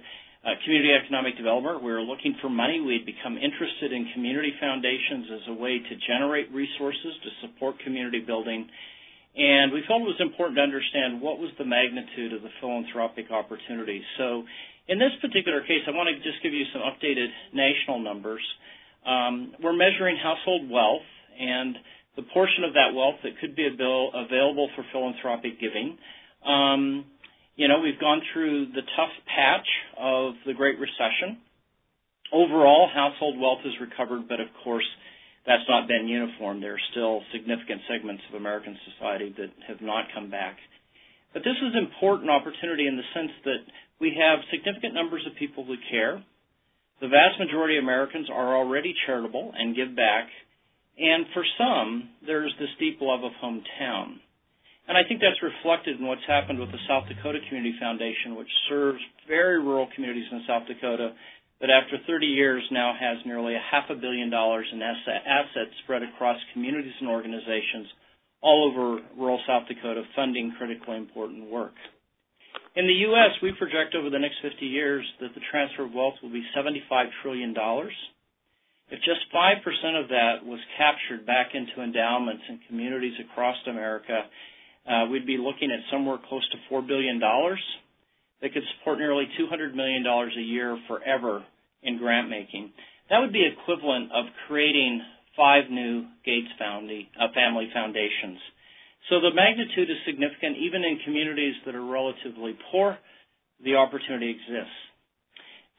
uh, 0.44 0.54
community 0.62 0.92
economic 0.92 1.36
developer. 1.36 1.78
We 1.80 1.90
were 1.90 2.04
looking 2.04 2.36
for 2.42 2.50
money. 2.50 2.78
We 2.78 3.00
had 3.00 3.06
become 3.06 3.40
interested 3.40 3.90
in 3.90 4.12
community 4.12 4.52
foundations 4.60 5.26
as 5.32 5.44
a 5.48 5.56
way 5.56 5.80
to 5.80 5.94
generate 6.06 6.52
resources 6.52 7.16
to 7.24 7.30
support 7.42 7.80
community 7.82 8.20
building. 8.20 8.68
And 9.36 9.72
we 9.72 9.82
felt 9.88 10.02
it 10.02 10.14
was 10.14 10.22
important 10.22 10.56
to 10.58 10.62
understand 10.62 11.20
what 11.20 11.38
was 11.38 11.50
the 11.58 11.64
magnitude 11.66 12.32
of 12.32 12.42
the 12.42 12.54
philanthropic 12.60 13.30
opportunity. 13.30 14.02
So 14.16 14.44
in 14.86 14.98
this 14.98 15.10
particular 15.20 15.60
case, 15.62 15.82
I 15.86 15.90
want 15.90 16.08
to 16.12 16.16
just 16.22 16.42
give 16.42 16.52
you 16.52 16.64
some 16.72 16.82
updated 16.82 17.28
national 17.52 17.98
numbers. 17.98 18.42
Um, 19.04 19.54
we're 19.62 19.74
measuring 19.74 20.16
household 20.16 20.70
wealth 20.70 21.08
and 21.38 21.76
the 22.16 22.22
portion 22.30 22.62
of 22.62 22.74
that 22.74 22.94
wealth 22.94 23.16
that 23.24 23.38
could 23.40 23.56
be 23.56 23.66
available 23.66 24.70
for 24.76 24.84
philanthropic 24.92 25.58
giving. 25.58 25.98
Um, 26.46 27.04
you 27.56 27.66
know, 27.66 27.80
we've 27.80 27.98
gone 27.98 28.22
through 28.32 28.66
the 28.66 28.82
tough 28.96 29.14
patch 29.26 29.66
of 29.98 30.34
the 30.46 30.54
Great 30.54 30.78
Recession. 30.78 31.38
Overall, 32.32 32.88
household 32.92 33.38
wealth 33.38 33.60
has 33.64 33.74
recovered, 33.80 34.28
but 34.28 34.40
of 34.40 34.48
course, 34.62 34.86
that's 35.46 35.68
not 35.68 35.88
been 35.88 36.08
uniform. 36.08 36.60
There 36.60 36.74
are 36.74 36.88
still 36.90 37.20
significant 37.32 37.82
segments 37.88 38.22
of 38.28 38.40
American 38.40 38.76
society 38.88 39.34
that 39.36 39.52
have 39.68 39.80
not 39.80 40.06
come 40.14 40.30
back. 40.30 40.56
But 41.32 41.42
this 41.44 41.56
is 41.60 41.74
an 41.74 41.84
important 41.84 42.30
opportunity 42.30 42.86
in 42.86 42.96
the 42.96 43.08
sense 43.12 43.32
that 43.44 43.62
we 44.00 44.16
have 44.16 44.38
significant 44.50 44.94
numbers 44.94 45.26
of 45.26 45.36
people 45.36 45.64
who 45.64 45.76
care. 45.90 46.22
The 47.00 47.08
vast 47.08 47.38
majority 47.38 47.76
of 47.76 47.84
Americans 47.84 48.30
are 48.30 48.56
already 48.56 48.94
charitable 49.04 49.52
and 49.54 49.76
give 49.76 49.94
back. 49.94 50.28
And 50.96 51.26
for 51.34 51.44
some, 51.58 52.08
there's 52.24 52.54
this 52.58 52.70
deep 52.78 52.98
love 53.02 53.24
of 53.24 53.32
hometown. 53.42 54.22
And 54.86 54.96
I 54.96 55.02
think 55.08 55.20
that's 55.20 55.40
reflected 55.42 55.98
in 55.98 56.06
what's 56.06 56.24
happened 56.28 56.60
with 56.60 56.70
the 56.70 56.80
South 56.86 57.08
Dakota 57.08 57.40
Community 57.48 57.74
Foundation, 57.80 58.36
which 58.36 58.52
serves 58.68 59.00
very 59.26 59.58
rural 59.58 59.88
communities 59.94 60.28
in 60.30 60.44
South 60.46 60.68
Dakota, 60.68 61.12
that 61.60 61.70
after 61.70 61.96
30 62.06 62.26
years 62.26 62.62
now 62.70 62.94
has 62.98 63.18
nearly 63.24 63.54
a 63.54 63.62
half 63.70 63.84
a 63.90 63.94
billion 63.94 64.30
dollars 64.30 64.66
in 64.72 64.82
assets 64.82 65.70
spread 65.84 66.02
across 66.02 66.38
communities 66.52 66.92
and 67.00 67.08
organizations 67.08 67.86
all 68.42 68.70
over 68.70 69.00
rural 69.16 69.40
South 69.46 69.66
Dakota 69.68 70.02
funding 70.14 70.52
critically 70.58 70.96
important 70.96 71.50
work. 71.50 71.72
In 72.76 72.86
the 72.86 73.06
U.S., 73.08 73.30
we 73.40 73.52
project 73.56 73.94
over 73.94 74.10
the 74.10 74.18
next 74.18 74.36
50 74.42 74.66
years 74.66 75.06
that 75.20 75.32
the 75.34 75.40
transfer 75.50 75.84
of 75.84 75.94
wealth 75.94 76.14
will 76.22 76.32
be 76.32 76.42
$75 76.56 77.06
trillion. 77.22 77.54
If 78.90 78.98
just 79.00 79.24
5% 79.34 80.02
of 80.02 80.08
that 80.08 80.44
was 80.44 80.60
captured 80.76 81.24
back 81.24 81.54
into 81.54 81.82
endowments 81.82 82.42
in 82.48 82.60
communities 82.68 83.14
across 83.30 83.56
America, 83.66 84.26
uh, 84.90 85.06
we'd 85.10 85.26
be 85.26 85.38
looking 85.38 85.70
at 85.70 85.80
somewhere 85.90 86.18
close 86.28 86.46
to 86.50 86.74
$4 86.74 86.86
billion 86.86 87.20
that 88.44 88.52
could 88.52 88.62
support 88.76 89.00
nearly 89.00 89.24
$200 89.40 89.72
million 89.72 90.04
a 90.04 90.44
year 90.44 90.76
forever 90.86 91.42
in 91.82 91.96
grant 91.96 92.28
making. 92.28 92.70
That 93.08 93.20
would 93.20 93.32
be 93.32 93.40
equivalent 93.40 94.12
of 94.12 94.26
creating 94.46 95.00
five 95.32 95.72
new 95.72 96.04
Gates 96.28 96.52
family, 96.60 97.08
uh, 97.16 97.32
family 97.32 97.72
foundations. 97.72 98.36
So 99.08 99.24
the 99.24 99.32
magnitude 99.32 99.88
is 99.88 99.96
significant. 100.04 100.60
Even 100.60 100.84
in 100.84 101.00
communities 101.08 101.56
that 101.64 101.74
are 101.74 101.84
relatively 101.84 102.52
poor, 102.70 102.98
the 103.64 103.76
opportunity 103.76 104.36
exists. 104.36 104.76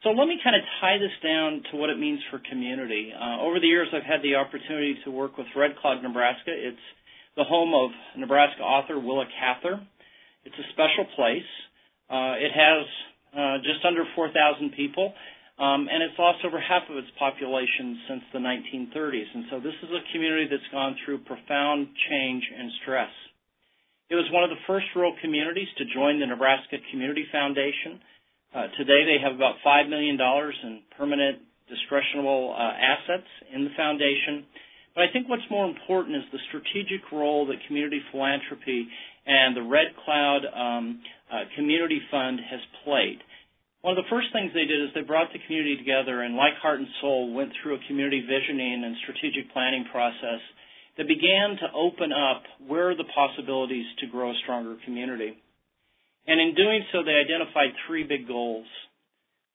So 0.02 0.10
let 0.10 0.26
me 0.26 0.42
kind 0.42 0.58
of 0.58 0.62
tie 0.82 0.98
this 0.98 1.14
down 1.22 1.62
to 1.70 1.78
what 1.78 1.90
it 1.90 1.98
means 2.02 2.20
for 2.30 2.42
community. 2.50 3.14
Uh, 3.14 3.46
over 3.46 3.60
the 3.60 3.70
years, 3.70 3.90
I've 3.94 4.06
had 4.06 4.26
the 4.26 4.36
opportunity 4.42 4.98
to 5.06 5.12
work 5.14 5.38
with 5.38 5.48
Red 5.56 5.78
Cloud, 5.82 6.02
Nebraska. 6.02 6.50
It's 6.50 6.86
the 7.38 7.44
home 7.46 7.74
of 7.78 7.94
Nebraska 8.18 8.62
author 8.62 9.00
Willa 9.00 9.26
Cather. 9.38 9.82
It's 10.46 10.58
a 10.58 10.68
special 10.74 11.06
place. 11.16 11.50
Uh, 12.10 12.38
it 12.38 12.54
has 12.54 12.86
uh, 13.34 13.58
just 13.66 13.84
under 13.86 14.06
4,000 14.16 14.72
people, 14.78 15.14
um, 15.58 15.88
and 15.90 16.04
it's 16.04 16.18
lost 16.20 16.44
over 16.46 16.60
half 16.60 16.84
of 16.90 16.98
its 16.98 17.10
population 17.18 18.00
since 18.08 18.24
the 18.34 18.40
1930s. 18.40 19.30
And 19.34 19.46
so 19.50 19.60
this 19.60 19.76
is 19.82 19.90
a 19.90 20.04
community 20.12 20.48
that's 20.52 20.68
gone 20.72 20.96
through 21.04 21.24
profound 21.26 21.88
change 22.10 22.44
and 22.48 22.72
stress. 22.84 23.12
It 24.10 24.16
was 24.16 24.30
one 24.30 24.44
of 24.44 24.52
the 24.52 24.62
first 24.68 24.86
rural 24.96 25.16
communities 25.22 25.68
to 25.78 25.84
join 25.90 26.20
the 26.20 26.28
Nebraska 26.28 26.78
Community 26.92 27.26
Foundation. 27.32 28.00
Uh, 28.54 28.68
today 28.78 29.02
they 29.04 29.18
have 29.18 29.34
about 29.34 29.56
$5 29.66 29.90
million 29.90 30.20
in 30.20 30.82
permanent 30.96 31.42
discretionable 31.68 32.54
uh, 32.54 32.62
assets 32.78 33.28
in 33.54 33.64
the 33.66 33.74
foundation. 33.76 34.46
But 34.94 35.04
I 35.04 35.12
think 35.12 35.28
what's 35.28 35.44
more 35.50 35.66
important 35.66 36.16
is 36.16 36.24
the 36.32 36.40
strategic 36.48 37.12
role 37.12 37.46
that 37.48 37.58
community 37.68 38.00
philanthropy 38.12 38.88
and 39.26 39.58
the 39.58 39.64
Red 39.64 39.92
Cloud 40.06 40.46
um, 40.54 41.02
uh, 41.32 41.50
Community 41.56 42.02
Fund 42.12 42.40
has 42.50 42.60
played. 42.84 43.20
One 43.82 43.98
of 43.98 44.02
the 44.02 44.10
first 44.10 44.34
things 44.34 44.50
they 44.54 44.66
did 44.66 44.82
is 44.82 44.90
they 44.94 45.06
brought 45.06 45.30
the 45.30 45.44
community 45.46 45.78
together 45.78 46.22
and, 46.22 46.36
like 46.36 46.58
Heart 46.58 46.80
and 46.80 46.90
Soul, 47.02 47.34
went 47.34 47.54
through 47.62 47.76
a 47.76 47.88
community 47.88 48.26
visioning 48.26 48.82
and 48.82 48.98
strategic 49.06 49.54
planning 49.54 49.86
process 49.92 50.42
that 50.98 51.08
began 51.08 51.58
to 51.62 51.70
open 51.76 52.10
up 52.12 52.44
where 52.66 52.90
are 52.90 52.98
the 52.98 53.10
possibilities 53.14 53.86
to 54.00 54.08
grow 54.08 54.32
a 54.32 54.40
stronger 54.42 54.78
community. 54.86 55.38
And 56.26 56.42
in 56.42 56.56
doing 56.56 56.82
so, 56.92 57.04
they 57.04 57.14
identified 57.14 57.78
three 57.86 58.04
big 58.04 58.28
goals. 58.28 58.66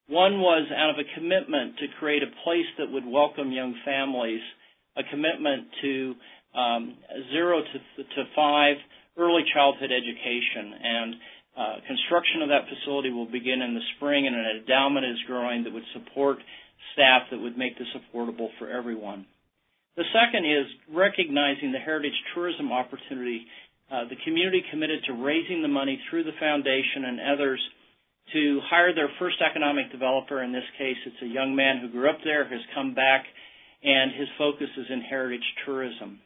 One 0.06 0.40
was 0.40 0.70
out 0.74 0.90
of 0.90 0.96
a 0.98 1.06
commitment 1.18 1.78
to 1.78 1.86
create 1.98 2.22
a 2.22 2.30
place 2.44 2.66
that 2.78 2.90
would 2.90 3.06
welcome 3.06 3.50
young 3.50 3.74
families, 3.84 4.42
a 4.96 5.02
commitment 5.10 5.66
to 5.82 6.14
um, 6.54 6.96
zero 7.32 7.62
to, 7.62 8.02
to 8.02 8.22
five 8.34 8.76
early 9.16 9.42
childhood 9.54 9.90
education. 9.90 10.74
And 10.82 11.14
construction 11.86 12.42
of 12.42 12.48
that 12.48 12.68
facility 12.68 13.10
will 13.10 13.30
begin 13.30 13.62
in 13.62 13.74
the 13.74 13.84
spring, 13.96 14.26
and 14.26 14.36
an 14.36 14.60
endowment 14.60 15.06
is 15.06 15.18
growing 15.26 15.64
that 15.64 15.72
would 15.72 15.86
support 15.92 16.38
staff 16.94 17.28
that 17.30 17.38
would 17.38 17.58
make 17.58 17.78
this 17.78 17.90
affordable 17.96 18.48
for 18.58 18.68
everyone. 18.68 19.26
The 19.96 20.04
second 20.14 20.46
is 20.46 20.66
recognizing 20.94 21.72
the 21.72 21.78
heritage 21.78 22.16
tourism 22.34 22.72
opportunity 22.72 23.46
uh, 23.90 24.06
the 24.06 24.16
community 24.24 24.62
committed 24.70 25.02
to 25.04 25.12
raising 25.12 25.62
the 25.62 25.68
money 25.68 26.00
through 26.08 26.22
the 26.22 26.38
foundation 26.38 27.04
and 27.06 27.18
others 27.34 27.60
to 28.32 28.60
hire 28.70 28.94
their 28.94 29.10
first 29.18 29.42
economic 29.42 29.90
developer. 29.90 30.42
In 30.44 30.52
this 30.52 30.66
case, 30.78 30.96
it's 31.06 31.22
a 31.22 31.26
young 31.26 31.56
man 31.56 31.80
who 31.82 31.90
grew 31.90 32.08
up 32.08 32.18
there, 32.22 32.46
has 32.46 32.60
come 32.72 32.94
back, 32.94 33.24
and 33.82 34.12
his 34.14 34.28
focus 34.38 34.68
is 34.78 34.86
in 34.90 35.00
heritage 35.00 35.42
tourism. 35.66 36.20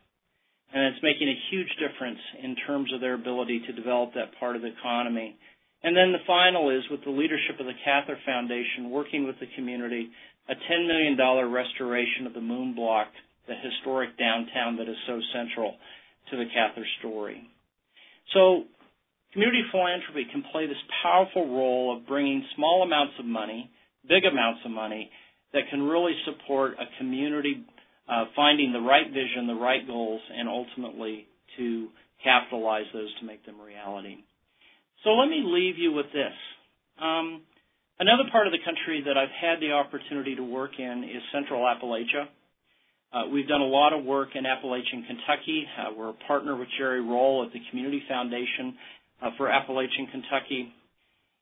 And 0.73 0.87
it's 0.87 1.03
making 1.03 1.29
a 1.29 1.43
huge 1.51 1.71
difference 1.79 2.19
in 2.43 2.57
terms 2.67 2.93
of 2.93 3.01
their 3.01 3.15
ability 3.15 3.63
to 3.67 3.73
develop 3.73 4.15
that 4.15 4.39
part 4.41 4.57
of 4.57 4.63
the 4.63 4.73
economy. 4.73 5.37
And 5.83 5.97
then 5.97 6.13
the 6.13 6.25
final 6.27 6.71
is 6.71 6.83
with 6.91 7.05
the 7.05 7.11
leadership 7.11 7.61
of 7.61 7.67
the 7.67 7.79
Cather 7.85 8.19
Foundation, 8.25 8.91
working 8.91 9.27
with 9.27 9.37
the 9.39 9.47
community, 9.55 10.09
a 10.49 10.55
$10 10.55 10.89
million 10.89 11.17
restoration 11.53 12.27
of 12.27 12.35
the 12.35 12.41
Moon 12.41 12.75
Block, 12.75 13.09
the 13.47 13.55
historic 13.55 14.19
downtown 14.19 14.77
that 14.79 14.89
is 14.89 14.97
so 15.07 15.21
central 15.33 15.77
to 16.31 16.37
the 16.37 16.47
Cather 16.55 16.87
story. 16.99 17.49
So 18.33 18.65
community 19.33 19.63
philanthropy 19.71 20.27
can 20.33 20.43
play 20.51 20.67
this 20.67 20.81
powerful 21.03 21.47
role 21.55 21.97
of 21.97 22.07
bringing 22.07 22.43
small 22.57 22.83
amounts 22.83 23.15
of 23.19 23.27
money, 23.27 23.71
big 24.09 24.25
amounts 24.25 24.61
of 24.65 24.71
money, 24.71 25.11
that 25.53 25.69
can 25.71 25.83
really 25.83 26.15
support 26.25 26.75
a 26.81 26.99
community 26.99 27.65
uh, 28.09 28.25
finding 28.37 28.73
the 28.73 28.81
right 28.81 29.09
vision, 29.09 29.47
the 29.47 29.55
right 29.55 29.87
goals, 29.87 30.21
and 30.37 30.49
ultimately 30.49 31.27
to 31.57 31.89
capitalize 32.23 32.85
those 32.93 33.13
to 33.21 33.27
make 33.27 33.45
them 33.47 33.61
reality. 33.61 34.17
So 35.05 35.11
let 35.11 35.29
me 35.29 35.43
leave 35.45 35.79
you 35.79 35.93
with 35.93 36.07
this. 36.13 36.33
Um, 37.01 37.43
another 37.99 38.25
part 38.33 38.47
of 38.47 38.53
the 38.53 38.65
country 38.65 39.03
that 39.07 39.17
I've 39.17 39.35
had 39.41 39.61
the 39.61 39.73
opportunity 39.73 40.35
to 40.37 40.43
work 40.43 40.73
in 40.79 41.05
is 41.05 41.23
Central 41.33 41.63
Appalachia. 41.63 42.27
Uh, 43.13 43.29
we've 43.31 43.47
done 43.47 43.61
a 43.61 43.67
lot 43.67 43.93
of 43.93 44.05
work 44.05 44.31
in 44.35 44.45
Appalachian 44.45 45.05
Kentucky. 45.07 45.67
Uh, 45.79 45.93
we're 45.97 46.11
a 46.11 46.19
partner 46.27 46.57
with 46.57 46.69
Gerry 46.79 47.01
Roll 47.01 47.45
at 47.47 47.53
the 47.53 47.61
Community 47.71 48.03
Foundation 48.09 48.75
uh, 49.23 49.31
for 49.37 49.49
Appalachian 49.49 50.09
Kentucky. 50.11 50.73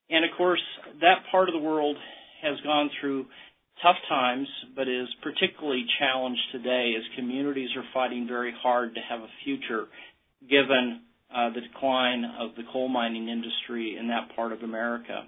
And 0.09 0.23
of 0.23 0.31
course, 0.37 0.61
that 1.01 1.23
part 1.31 1.49
of 1.49 1.53
the 1.53 1.61
world 1.61 1.97
has 2.43 2.59
gone 2.63 2.91
through 2.99 3.25
tough 3.81 3.97
times, 4.07 4.47
but 4.75 4.87
is 4.87 5.07
particularly 5.21 5.85
challenged 5.99 6.41
today 6.51 6.93
as 6.97 7.03
communities 7.15 7.69
are 7.75 7.83
fighting 7.93 8.27
very 8.27 8.53
hard 8.61 8.95
to 8.95 9.01
have 9.01 9.19
a 9.19 9.29
future 9.43 9.87
given 10.49 11.01
uh, 11.33 11.49
the 11.49 11.61
decline 11.61 12.23
of 12.39 12.55
the 12.55 12.63
coal 12.71 12.87
mining 12.87 13.27
industry 13.27 13.97
in 13.99 14.07
that 14.07 14.35
part 14.35 14.51
of 14.51 14.61
America. 14.61 15.23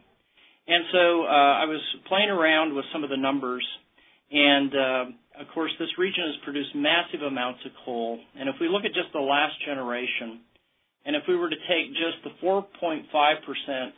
And 0.68 0.84
so 0.92 1.24
uh, 1.24 1.62
I 1.62 1.66
was 1.66 1.82
playing 2.08 2.30
around 2.30 2.75
with 2.75 2.86
some 2.92 3.04
of 3.04 3.10
the 3.10 3.18
numbers, 3.18 3.66
and 4.32 4.72
uh, 4.74 5.06
of 5.42 5.48
course, 5.54 5.72
this 5.80 5.90
region 5.98 6.25
has 6.25 6.44
produced 6.44 6.74
massive 6.75 7.22
amounts 7.22 7.60
of 7.66 7.72
coal. 7.86 8.20
And 8.38 8.50
if 8.50 8.56
we 8.60 8.68
look 8.68 8.84
at 8.86 8.94
just 8.94 9.14
the 9.14 9.22
last 9.22 9.54
generation, 9.66 10.42
and 11.06 11.16
if 11.16 11.24
we 11.28 11.36
were 11.36 11.50
to 11.50 11.62
take 11.70 11.94
just 11.94 12.18
the 12.24 12.34
4.5 12.46 13.06
percent 13.46 13.94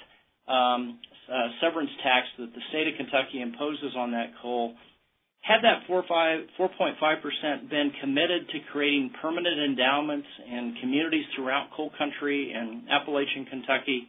um, 0.48 1.00
uh, 1.28 1.48
severance 1.62 1.92
tax 2.04 2.28
that 2.40 2.54
the 2.54 2.62
state 2.70 2.88
of 2.88 2.96
Kentucky 2.98 3.42
imposes 3.42 3.96
on 3.96 4.12
that 4.12 4.32
coal, 4.42 4.74
had 5.42 5.64
that 5.64 5.88
4.5% 5.88 7.70
been 7.70 7.92
committed 8.02 8.50
to 8.50 8.60
creating 8.72 9.12
permanent 9.22 9.60
endowments 9.60 10.28
in 10.46 10.76
communities 10.82 11.26
throughout 11.36 11.70
coal 11.76 11.92
country 11.98 12.52
and 12.56 12.90
Appalachian 12.90 13.46
Kentucky, 13.46 14.08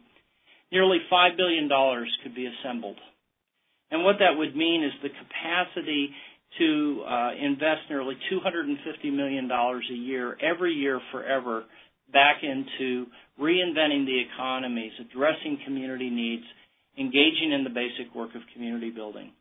nearly 0.71 0.99
$5 1.11 1.37
billion 1.37 1.69
could 2.23 2.35
be 2.35 2.47
assembled. 2.47 2.97
And 3.91 4.03
what 4.03 4.17
that 4.19 4.37
would 4.37 4.55
mean 4.55 4.83
is 4.83 4.91
the 5.01 5.09
capacity 5.09 6.09
to 6.57 7.03
uh, 7.07 7.31
invest 7.39 7.89
nearly 7.89 8.15
$250 8.31 9.13
million 9.13 9.49
a 9.49 9.93
year, 9.93 10.37
every 10.41 10.73
year 10.73 10.99
forever, 11.11 11.63
back 12.11 12.37
into 12.43 13.05
reinventing 13.39 14.05
the 14.05 14.21
economies, 14.33 14.91
addressing 14.99 15.59
community 15.65 16.09
needs, 16.09 16.43
engaging 16.99 17.51
in 17.53 17.63
the 17.63 17.69
basic 17.69 18.13
work 18.13 18.35
of 18.35 18.41
community 18.53 18.89
building. 18.89 19.31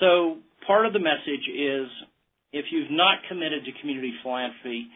So 0.00 0.38
part 0.66 0.86
of 0.86 0.92
the 0.92 1.02
message 1.02 1.44
is 1.50 1.88
if 2.52 2.66
you've 2.70 2.90
not 2.90 3.18
committed 3.28 3.64
to 3.64 3.70
community 3.80 4.14
philanthropy, 4.22 4.86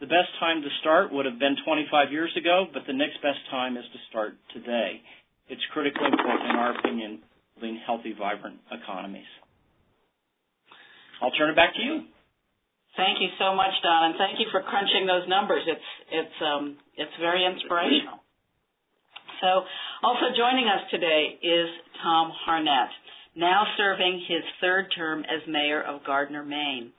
the 0.00 0.06
best 0.06 0.28
time 0.38 0.60
to 0.60 0.68
start 0.80 1.12
would 1.12 1.24
have 1.24 1.38
been 1.38 1.56
25 1.64 2.12
years 2.12 2.32
ago, 2.36 2.66
but 2.72 2.82
the 2.86 2.92
next 2.92 3.22
best 3.22 3.40
time 3.50 3.76
is 3.76 3.84
to 3.92 3.98
start 4.10 4.36
today. 4.52 5.00
It's 5.48 5.62
critically 5.72 6.04
important, 6.04 6.50
in 6.50 6.56
our 6.56 6.76
opinion, 6.78 7.20
building 7.56 7.80
healthy, 7.86 8.12
vibrant 8.16 8.58
economies. 8.72 9.28
I'll 11.22 11.32
turn 11.32 11.50
it 11.50 11.56
back 11.56 11.74
to 11.74 11.82
you. 11.82 12.04
Thank 12.96 13.20
you 13.20 13.28
so 13.38 13.54
much, 13.54 13.74
Don, 13.82 14.10
and 14.10 14.14
thank 14.18 14.38
you 14.38 14.46
for 14.52 14.62
crunching 14.62 15.06
those 15.06 15.26
numbers. 15.28 15.62
It's 15.66 15.90
it's 16.12 16.38
um, 16.42 16.76
it's 16.96 17.10
very 17.18 17.44
inspirational. 17.44 18.23
So, 19.40 19.64
also 20.02 20.36
joining 20.36 20.68
us 20.68 20.82
today 20.90 21.38
is 21.42 21.68
Thom 22.02 22.32
Harnett 22.46 22.90
now 23.36 23.64
serving 23.76 24.22
his 24.28 24.42
third 24.60 24.86
term 24.96 25.24
as 25.24 25.42
mayor 25.48 25.82
of 25.82 26.04
Gardiner, 26.04 26.44
Maine. 26.44 26.92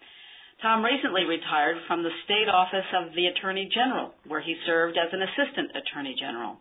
Thom 0.62 0.84
recently 0.84 1.24
retired 1.24 1.78
from 1.88 2.04
the 2.04 2.15
state 2.24 2.48
office 2.52 2.88
of 2.95 3.13
the 3.15 3.28
Attorney 3.28 3.69
General, 3.74 4.13
where 4.28 4.41
he 4.41 4.56
served 4.65 4.98
as 4.98 5.12
an 5.12 5.21
assistant 5.21 5.71
attorney 5.76 6.15
general. 6.19 6.58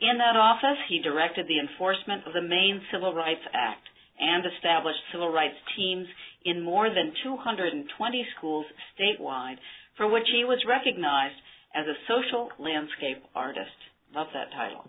In 0.00 0.18
that 0.18 0.36
office, 0.36 0.78
he 0.88 1.00
directed 1.00 1.46
the 1.48 1.58
enforcement 1.58 2.26
of 2.26 2.34
the 2.34 2.42
Maine 2.42 2.82
Civil 2.92 3.14
Rights 3.14 3.46
Act 3.54 3.86
and 4.18 4.44
established 4.46 5.00
civil 5.12 5.32
rights 5.32 5.56
teams 5.76 6.06
in 6.44 6.62
more 6.62 6.88
than 6.88 7.12
220 7.24 8.26
schools 8.36 8.66
statewide, 8.98 9.56
for 9.96 10.08
which 10.08 10.26
he 10.32 10.44
was 10.44 10.62
recognized 10.68 11.36
as 11.74 11.86
a 11.86 12.00
social 12.06 12.50
landscape 12.58 13.22
artist. 13.34 13.76
Love 14.14 14.28
that 14.34 14.52
title. 14.52 14.84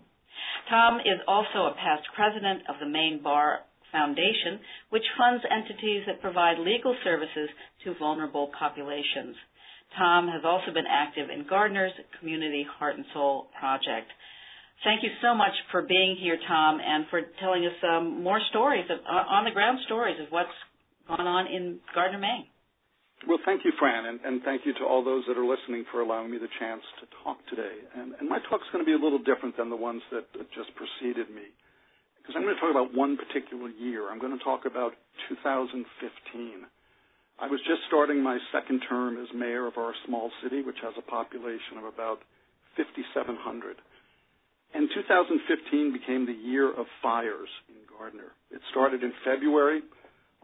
Thom 0.70 1.00
is 1.00 1.20
also 1.26 1.70
a 1.70 1.74
past 1.74 2.06
president 2.14 2.62
of 2.68 2.76
the 2.80 2.86
Maine 2.86 3.20
Bar 3.22 3.60
Foundation, 3.92 4.60
which 4.90 5.04
funds 5.16 5.42
entities 5.48 6.04
that 6.06 6.20
provide 6.20 6.58
legal 6.58 6.94
services 7.04 7.48
to 7.84 7.94
vulnerable 7.98 8.50
populations. 8.58 9.36
Thom 9.96 10.28
has 10.28 10.42
also 10.44 10.72
been 10.72 10.86
active 10.88 11.30
in 11.30 11.46
Gardiner's 11.48 11.92
Community 12.20 12.66
Heart 12.78 12.96
and 12.96 13.06
Soul 13.14 13.48
Project. 13.58 14.10
Thank 14.84 15.02
you 15.02 15.10
so 15.22 15.34
much 15.34 15.52
for 15.72 15.82
being 15.82 16.16
here, 16.20 16.38
Tom, 16.46 16.78
and 16.84 17.06
for 17.10 17.22
telling 17.40 17.64
us 17.64 17.72
um, 17.82 18.22
more 18.22 18.40
stories, 18.50 18.84
of, 18.90 18.98
uh, 19.00 19.34
on 19.34 19.44
the 19.44 19.50
ground 19.50 19.78
stories 19.86 20.16
of 20.20 20.30
what's 20.30 20.54
gone 21.08 21.26
on 21.26 21.46
in 21.46 21.80
Gardiner, 21.94 22.18
Maine. 22.18 22.46
Well, 23.26 23.42
thank 23.44 23.64
you, 23.64 23.72
Fran, 23.78 24.06
and, 24.06 24.20
and, 24.24 24.42
thank 24.42 24.62
you 24.64 24.72
to 24.78 24.84
all 24.86 25.02
those 25.02 25.24
that 25.26 25.36
are 25.36 25.44
listening 25.44 25.84
for 25.90 26.00
allowing 26.00 26.30
me 26.30 26.38
the 26.38 26.48
chance 26.60 26.82
to 27.02 27.06
talk 27.24 27.38
today. 27.50 27.82
And, 27.98 28.14
and 28.20 28.28
my 28.28 28.38
talk's 28.48 28.70
going 28.70 28.84
to 28.84 28.88
be 28.88 28.94
a 28.94 29.02
little 29.02 29.18
different 29.18 29.56
than 29.58 29.70
the 29.70 29.76
ones 29.76 30.02
that 30.12 30.30
just 30.54 30.70
preceded 30.78 31.28
me 31.34 31.50
because 32.28 32.36
I'm 32.36 32.44
going 32.44 32.54
to 32.54 32.60
talk 32.60 32.70
about 32.70 32.92
one 32.92 33.16
particular 33.16 33.72
year. 33.72 34.12
I'm 34.12 34.20
going 34.20 34.36
to 34.36 34.44
talk 34.44 34.68
about 34.68 34.92
2015. 35.32 35.80
I 37.40 37.48
was 37.48 37.56
just 37.64 37.88
starting 37.88 38.20
my 38.20 38.36
second 38.52 38.84
term 38.84 39.16
as 39.16 39.32
mayor 39.32 39.66
of 39.66 39.80
our 39.80 39.96
small 40.04 40.28
city, 40.44 40.60
which 40.60 40.76
has 40.84 40.92
a 41.00 41.08
population 41.08 41.80
of 41.80 41.88
about 41.88 42.20
5,700. 42.76 43.80
And 44.76 44.92
2015 44.92 45.96
became 45.96 46.26
the 46.28 46.36
year 46.36 46.68
of 46.68 46.84
fires 47.00 47.48
in 47.72 47.80
Gardiner. 47.88 48.36
It 48.52 48.60
started 48.70 49.02
in 49.02 49.12
February 49.24 49.80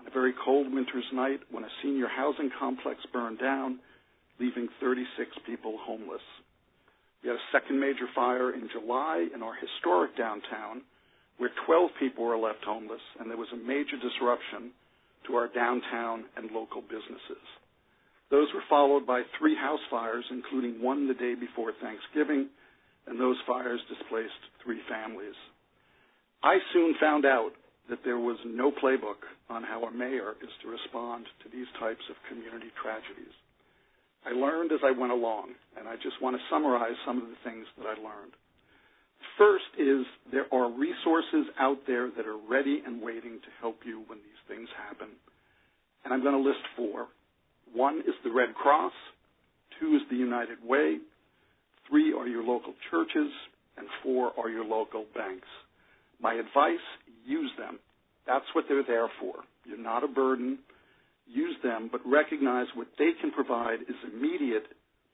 on 0.05 0.11
a 0.11 0.15
very 0.15 0.35
cold 0.45 0.73
winter's 0.73 1.05
night 1.13 1.41
when 1.51 1.65
a 1.65 1.69
senior 1.83 2.09
housing 2.09 2.51
complex 2.59 3.01
burned 3.13 3.39
down, 3.39 3.79
leaving 4.39 4.69
36 4.81 5.31
people 5.47 5.79
homeless. 5.81 6.23
We 7.23 7.31
had 7.31 7.37
a 7.39 7.51
second 7.53 7.81
major 7.81 8.07
fire 8.15 8.53
in 8.53 8.69
July 8.73 9.27
in 9.35 9.43
our 9.43 9.55
historic 9.55 10.17
downtown 10.17 10.83
where 11.39 11.51
12 11.67 11.91
people 11.99 12.25
were 12.25 12.37
left 12.37 12.63
homeless, 12.65 13.01
and 13.19 13.29
there 13.29 13.37
was 13.37 13.49
a 13.53 13.57
major 13.57 13.97
disruption 13.99 14.71
to 15.27 15.35
our 15.35 15.49
downtown 15.49 16.25
and 16.37 16.51
local 16.53 16.81
businesses. 16.83 17.43
Those 18.31 18.49
were 18.55 18.63
followed 18.69 19.07
by 19.07 19.23
three 19.39 19.57
house 19.57 19.81
fires, 19.91 20.25
including 20.31 20.83
one 20.83 21.09
the 21.09 21.15
day 21.15 21.35
before 21.35 21.73
Thanksgiving, 21.81 22.49
and 23.07 23.19
those 23.19 23.37
fires 23.47 23.81
displaced 23.89 24.43
three 24.63 24.81
families. 24.89 25.35
I 26.43 26.59
soon 26.73 26.95
found 27.01 27.25
out 27.25 27.51
that 27.89 28.01
there 28.05 28.19
was 28.19 28.39
no 28.47 28.71
playbook 28.71 29.21
on 29.51 29.63
how 29.63 29.85
a 29.85 29.93
mayor 29.93 30.35
is 30.43 30.51
to 30.63 30.69
respond 30.69 31.27
to 31.43 31.51
these 31.51 31.69
types 31.79 32.03
of 32.09 32.17
community 32.29 32.73
tragedies. 32.81 33.35
I 34.25 34.33
learned 34.33 34.73
as 34.73 34.81
I 34.83 34.91
went 34.91 35.13
along, 35.13 35.53
and 35.77 35.87
I 35.87 35.97
just 35.97 36.21
want 36.23 36.37
to 36.37 36.49
summarize 36.49 36.97
some 37.05 37.21
of 37.21 37.29
the 37.29 37.37
things 37.45 37.67
that 37.77 37.85
I 37.85 38.01
learned. 38.01 38.33
First 39.37 39.69
is 39.77 40.07
there 40.33 40.47
are 40.53 40.71
resources 40.71 41.53
out 41.59 41.79
there 41.87 42.09
that 42.17 42.27
are 42.27 42.39
ready 42.49 42.83
and 42.87 43.03
waiting 43.03 43.41
to 43.41 43.51
help 43.61 43.81
you 43.85 44.05
when 44.07 44.19
these 44.19 44.43
things 44.49 44.69
happen. 44.89 45.09
And 46.05 46.15
I'm 46.15 46.23
going 46.23 46.37
to 46.37 46.49
list 46.49 46.65
four. 46.77 47.09
One 47.73 48.01
is 48.01 48.15
the 48.23 48.31
Red 48.31 48.55
Cross. 48.55 48.93
Two 49.81 49.97
is 49.97 50.03
the 50.11 50.17
United 50.17 50.59
Way. 50.65 50.99
Three 51.89 52.13
are 52.15 52.29
your 52.29 52.45
local 52.45 52.75
churches. 52.91 53.31
And 53.77 53.89
four 54.03 54.33
are 54.39 54.49
your 54.49 54.65
local 54.65 55.05
banks. 55.15 55.49
My 56.21 56.35
advice, 56.35 56.85
use 57.25 57.51
them. 57.59 57.79
That's 58.27 58.45
what 58.55 58.65
they're 58.69 58.87
there 58.87 59.09
for. 59.21 59.45
You're 59.65 59.79
not 59.79 60.05
a 60.05 60.09
burden. 60.09 60.59
Use 61.27 61.57
them, 61.63 61.89
but 61.91 62.01
recognize 62.05 62.67
what 62.75 62.89
they 62.99 63.11
can 63.21 63.31
provide 63.33 63.81
is 63.89 63.97
immediate 64.13 64.67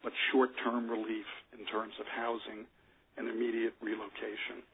but 0.02 0.12
short-term 0.32 0.88
relief 0.88 1.26
in 1.58 1.64
terms 1.66 1.92
of 2.00 2.06
housing 2.06 2.64
and 3.16 3.28
immediate 3.28 3.74
relocation. 3.82 4.64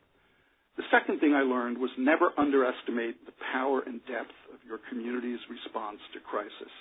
The 0.77 0.85
second 0.93 1.21
thing 1.21 1.35
I 1.35 1.41
learned 1.41 1.79
was 1.79 1.91
never 1.99 2.31
underestimate 2.39 3.25
the 3.25 3.33
power 3.53 3.83
and 3.87 4.01
depth 4.07 4.37
of 4.53 4.61
your 4.67 4.79
community's 4.89 5.41
response 5.49 5.99
to 6.13 6.21
crisis. 6.21 6.73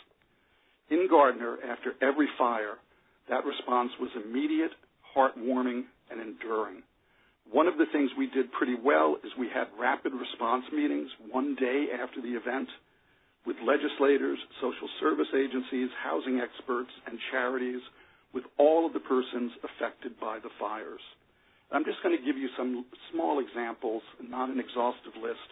In 0.90 1.08
Gardiner, 1.10 1.58
after 1.64 1.96
every 2.02 2.28
fire, 2.38 2.76
that 3.30 3.46
response 3.46 3.92
was 4.00 4.12
immediate, 4.24 4.72
heartwarming, 5.16 5.84
and 6.12 6.22
enduring. 6.22 6.84
One 7.52 7.68
of 7.68 7.78
the 7.78 7.86
things 7.92 8.10
we 8.18 8.28
did 8.28 8.52
pretty 8.52 8.76
well 8.76 9.18
is 9.24 9.32
we 9.38 9.50
had 9.54 9.68
rapid 9.80 10.14
response 10.14 10.66
meetings 10.74 11.10
one 11.32 11.56
day 11.56 11.88
after 11.94 12.22
the 12.22 12.36
event 12.36 12.68
with 13.46 13.56
legislators, 13.66 14.40
social 14.60 14.90
service 15.00 15.30
agencies, 15.36 15.90
housing 16.04 16.42
experts, 16.42 16.90
and 17.06 17.20
charities, 17.32 17.82
with 18.34 18.44
all 18.58 18.86
of 18.86 18.94
the 18.94 19.00
persons 19.00 19.52
affected 19.64 20.20
by 20.20 20.40
the 20.40 20.50
fires. 20.60 21.02
I'm 21.72 21.86
just 21.86 22.02
going 22.04 22.18
to 22.18 22.26
give 22.26 22.38
you 22.38 22.50
some 22.58 22.86
small 23.14 23.40
examples, 23.40 24.02
not 24.22 24.50
an 24.50 24.60
exhaustive 24.60 25.14
list, 25.22 25.48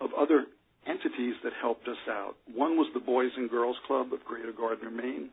of 0.00 0.10
other 0.18 0.46
entities 0.86 1.34
that 1.44 1.52
helped 1.60 1.86
us 1.88 2.02
out. 2.08 2.34
One 2.54 2.76
was 2.76 2.90
the 2.94 3.00
Boys 3.00 3.30
and 3.36 3.48
Girls 3.48 3.76
Club 3.86 4.12
of 4.12 4.24
Greater 4.24 4.52
Gardiner, 4.52 4.90
Maine. 4.90 5.30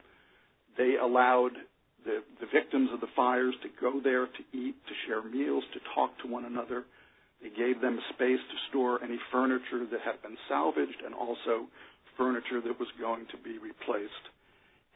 They 0.78 0.96
allowed 1.02 1.52
the, 2.08 2.24
the 2.40 2.48
victims 2.56 2.90
of 2.96 3.04
the 3.04 3.12
fires 3.16 3.54
to 3.62 3.70
go 3.84 4.00
there 4.00 4.26
to 4.26 4.42
eat, 4.56 4.80
to 4.88 4.96
share 5.06 5.22
meals, 5.22 5.64
to 5.76 5.80
talk 5.94 6.16
to 6.24 6.32
one 6.32 6.48
another. 6.48 6.88
They 7.44 7.52
gave 7.52 7.84
them 7.84 8.00
space 8.16 8.40
to 8.40 8.58
store 8.72 9.04
any 9.04 9.20
furniture 9.30 9.84
that 9.92 10.02
had 10.02 10.24
been 10.24 10.40
salvaged 10.48 11.04
and 11.04 11.14
also 11.14 11.68
furniture 12.16 12.64
that 12.64 12.80
was 12.80 12.90
going 12.98 13.28
to 13.30 13.38
be 13.44 13.60
replaced. 13.60 14.26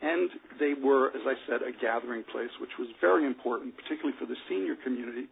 And 0.02 0.32
they 0.58 0.74
were, 0.74 1.14
as 1.14 1.22
I 1.28 1.38
said, 1.46 1.62
a 1.62 1.76
gathering 1.78 2.24
place, 2.32 2.50
which 2.58 2.74
was 2.80 2.90
very 2.98 3.28
important, 3.28 3.78
particularly 3.78 4.18
for 4.18 4.26
the 4.26 4.40
senior 4.50 4.74
community, 4.82 5.30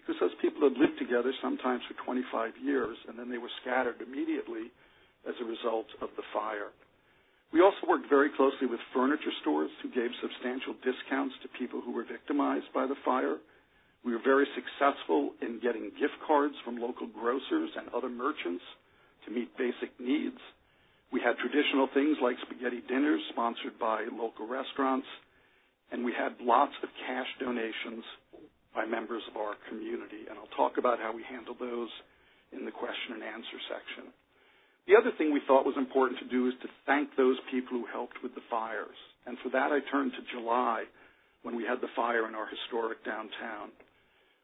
because 0.00 0.16
those 0.22 0.32
people 0.40 0.64
had 0.64 0.78
lived 0.80 0.96
together 0.96 1.34
sometimes 1.42 1.82
for 1.84 1.98
25 2.06 2.56
years, 2.64 2.96
and 3.10 3.18
then 3.18 3.28
they 3.28 3.36
were 3.36 3.52
scattered 3.60 4.00
immediately 4.00 4.72
as 5.28 5.36
a 5.42 5.44
result 5.44 5.90
of 6.00 6.08
the 6.16 6.24
fire. 6.32 6.72
We 7.52 7.62
also 7.62 7.86
worked 7.88 8.08
very 8.10 8.30
closely 8.36 8.66
with 8.66 8.80
furniture 8.92 9.32
stores 9.40 9.70
who 9.82 9.88
gave 9.90 10.10
substantial 10.20 10.74
discounts 10.82 11.34
to 11.42 11.58
people 11.58 11.80
who 11.80 11.92
were 11.92 12.04
victimized 12.04 12.66
by 12.74 12.86
the 12.86 12.98
fire. 13.04 13.36
We 14.04 14.12
were 14.12 14.22
very 14.22 14.46
successful 14.54 15.32
in 15.42 15.60
getting 15.62 15.90
gift 15.98 16.18
cards 16.26 16.54
from 16.64 16.78
local 16.78 17.06
grocers 17.06 17.70
and 17.76 17.88
other 17.94 18.08
merchants 18.08 18.62
to 19.24 19.30
meet 19.30 19.56
basic 19.56 19.90
needs. 19.98 20.38
We 21.12 21.20
had 21.20 21.38
traditional 21.38 21.88
things 21.94 22.18
like 22.20 22.36
spaghetti 22.42 22.82
dinners 22.88 23.22
sponsored 23.30 23.78
by 23.78 24.06
local 24.10 24.46
restaurants, 24.46 25.06
and 25.92 26.04
we 26.04 26.12
had 26.12 26.34
lots 26.40 26.74
of 26.82 26.88
cash 27.06 27.30
donations 27.38 28.04
by 28.74 28.84
members 28.84 29.22
of 29.30 29.36
our 29.40 29.54
community. 29.70 30.26
And 30.28 30.38
I'll 30.38 30.56
talk 30.56 30.78
about 30.78 30.98
how 30.98 31.14
we 31.14 31.22
handled 31.22 31.58
those 31.58 31.90
in 32.52 32.64
the 32.64 32.74
question 32.74 33.14
and 33.14 33.22
answer 33.22 33.58
section. 33.70 34.12
The 34.86 34.94
other 34.94 35.10
thing 35.18 35.34
we 35.34 35.42
thought 35.46 35.66
was 35.66 35.76
important 35.76 36.20
to 36.20 36.30
do 36.30 36.46
is 36.46 36.54
to 36.62 36.68
thank 36.86 37.10
those 37.16 37.36
people 37.50 37.78
who 37.78 37.86
helped 37.90 38.22
with 38.22 38.34
the 38.34 38.46
fires. 38.48 38.94
And 39.26 39.36
for 39.42 39.50
that, 39.50 39.74
I 39.74 39.82
turned 39.90 40.12
to 40.14 40.30
July 40.30 40.84
when 41.42 41.56
we 41.56 41.64
had 41.66 41.80
the 41.82 41.90
fire 41.96 42.28
in 42.28 42.34
our 42.34 42.46
historic 42.46 43.04
downtown. 43.04 43.74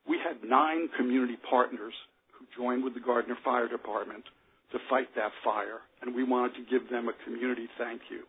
We 0.07 0.19
had 0.19 0.43
nine 0.43 0.91
community 0.99 1.39
partners 1.49 1.95
who 2.35 2.47
joined 2.59 2.83
with 2.83 2.95
the 2.95 3.01
Gardiner 3.01 3.39
Fire 3.45 3.69
Department 3.69 4.25
to 4.73 4.79
fight 4.91 5.15
that 5.15 5.31
fire, 5.45 5.79
and 6.01 6.15
we 6.15 6.25
wanted 6.25 6.59
to 6.59 6.67
give 6.67 6.91
them 6.91 7.07
a 7.07 7.15
community 7.25 7.69
thank 7.79 8.03
you. 8.11 8.27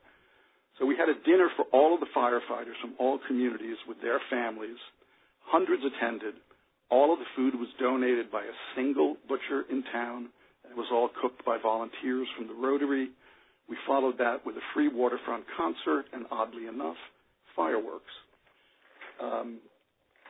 So 0.78 0.86
we 0.86 0.98
had 0.98 1.10
a 1.10 1.18
dinner 1.26 1.50
for 1.56 1.66
all 1.74 1.94
of 1.96 2.00
the 2.00 2.14
firefighters 2.16 2.78
from 2.82 2.94
all 3.00 3.20
communities 3.28 3.78
with 3.88 4.02
their 4.02 4.20
families. 4.30 4.78
Hundreds 5.46 5.82
attended. 5.82 6.36
All 6.90 7.14
of 7.14 7.20
the 7.20 7.30
food 7.36 7.56
was 7.56 7.70
donated 7.80 8.32
by 8.32 8.44
a 8.44 8.60
single 8.76 9.18
butcher 9.28 9.66
in 9.72 9.84
town 9.92 10.30
was 10.76 10.88
all 10.92 11.10
cooked 11.22 11.46
by 11.46 11.58
volunteers 11.62 12.28
from 12.38 12.48
the 12.48 12.54
Rotary. 12.54 13.10
We 13.70 13.78
followed 13.88 14.18
that 14.20 14.46
with 14.46 14.56
a 14.58 14.66
free 14.74 14.90
waterfront 14.90 15.46
concert 15.56 16.06
and, 16.14 16.26
oddly 16.32 16.68
enough, 16.68 16.98
fireworks. 17.56 18.12
Um, 19.22 19.60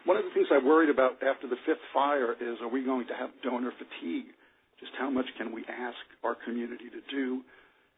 one 0.06 0.17
of 0.17 0.25
the 0.25 0.32
things 0.36 0.47
I 0.51 0.60
worried 0.60 0.89
about 0.89 1.23
after 1.23 1.47
the 1.47 1.56
fifth 1.65 1.84
fire 1.93 2.34
is 2.34 2.60
are 2.62 2.67
we 2.67 2.84
going 2.84 3.08
to 3.08 3.15
have 3.15 3.29
donor 3.41 3.71
fatigue? 3.71 4.36
Just 4.79 4.91
how 4.99 5.10
much 5.10 5.25
can 5.38 5.56
we 5.56 5.63
ask 5.63 5.97
our 6.23 6.36
community 6.36 6.91
to 6.91 7.01
do? 7.10 7.41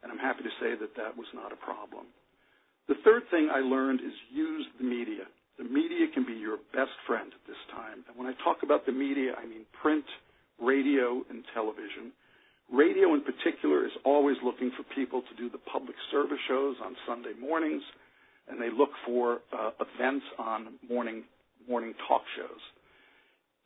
And 0.02 0.12
I'm 0.12 0.18
happy 0.18 0.44
to 0.44 0.54
say 0.62 0.78
that 0.78 0.94
that 0.96 1.16
was 1.16 1.26
not 1.34 1.52
a 1.52 1.56
problem. 1.56 2.06
The 2.86 2.94
third 3.02 3.24
thing 3.30 3.50
I 3.50 3.58
learned 3.58 4.00
is 4.00 4.14
use 4.30 4.66
the 4.78 4.86
media. 4.86 5.26
The 5.58 5.64
media 5.64 6.06
can 6.14 6.24
be 6.24 6.34
your 6.34 6.58
best 6.72 6.94
friend 7.06 7.32
at 7.34 7.42
this 7.48 7.58
time. 7.74 8.04
And 8.06 8.14
when 8.14 8.28
I 8.28 8.34
talk 8.44 8.62
about 8.62 8.86
the 8.86 8.92
media, 8.92 9.34
I 9.34 9.44
mean 9.46 9.66
print, 9.82 10.04
radio, 10.62 11.24
and 11.28 11.42
television. 11.54 12.14
Radio, 12.72 13.14
in 13.14 13.22
particular, 13.22 13.86
is 13.86 13.92
always 14.04 14.36
looking 14.44 14.72
for 14.76 14.82
people 14.94 15.22
to 15.22 15.34
do 15.36 15.48
the 15.48 15.62
public 15.70 15.96
service 16.10 16.38
shows 16.48 16.76
on 16.84 16.96
Sunday 17.06 17.32
mornings, 17.40 17.82
and 18.48 18.60
they 18.60 18.70
look 18.70 18.90
for 19.04 19.38
uh, 19.52 19.70
events 19.78 20.24
on 20.38 20.74
morning 20.88 21.24
morning 21.68 21.94
talk 22.06 22.22
shows. 22.36 22.62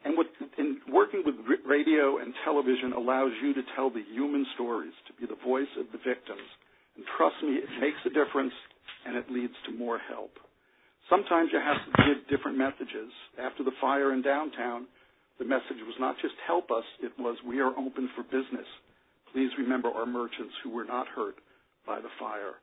And 0.04 0.16
what, 0.16 0.26
in 0.56 0.80
working 0.88 1.22
with 1.24 1.34
radio 1.66 2.18
and 2.18 2.32
television 2.44 2.92
allows 2.96 3.32
you 3.42 3.52
to 3.52 3.60
tell 3.76 3.90
the 3.90 4.02
human 4.12 4.46
stories, 4.54 4.92
to 5.06 5.12
be 5.20 5.26
the 5.26 5.38
voice 5.44 5.68
of 5.78 5.86
the 5.92 5.98
victims. 5.98 6.48
And 6.96 7.04
trust 7.16 7.36
me, 7.42 7.60
it 7.60 7.68
makes 7.80 8.00
a 8.06 8.12
difference, 8.12 8.54
and 9.06 9.16
it 9.16 9.30
leads 9.30 9.52
to 9.66 9.76
more 9.76 10.00
help. 10.08 10.32
Sometimes 11.10 11.50
you 11.52 11.60
have 11.60 11.76
to 11.84 11.92
give 12.08 12.28
different 12.28 12.56
messages. 12.56 13.12
After 13.36 13.64
the 13.64 13.76
fire 13.80 14.14
in 14.14 14.22
downtown, 14.22 14.86
the 15.38 15.44
message 15.44 15.84
was 15.84 15.96
not 15.98 16.16
just 16.22 16.34
help 16.46 16.70
us, 16.70 16.84
it 17.02 17.12
was 17.18 17.36
we 17.46 17.60
are 17.60 17.72
open 17.76 18.08
for 18.16 18.22
business. 18.24 18.68
Please 19.32 19.50
remember 19.58 19.88
our 19.88 20.06
merchants 20.06 20.54
who 20.62 20.70
were 20.70 20.84
not 20.84 21.06
hurt 21.08 21.36
by 21.86 22.00
the 22.00 22.10
fire. 22.18 22.58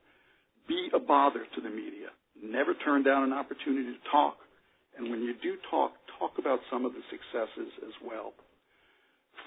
Be 0.67 0.89
a 0.93 0.99
bother 0.99 1.45
to 1.56 1.62
the 1.62 1.69
media. 1.69 2.12
Never 2.43 2.73
turn 2.73 3.03
down 3.03 3.23
an 3.23 3.34
opportunity 3.34 3.93
to 3.93 4.12
talk. 4.12 4.38
And 4.97 5.10
when 5.10 5.21
you 5.21 5.34
do 5.41 5.56
talk, 5.69 5.93
talk 6.19 6.38
about 6.38 6.60
some 6.71 6.86
of 6.86 6.93
the 6.93 7.06
successes 7.10 7.71
as 7.86 7.93
well. 8.03 8.34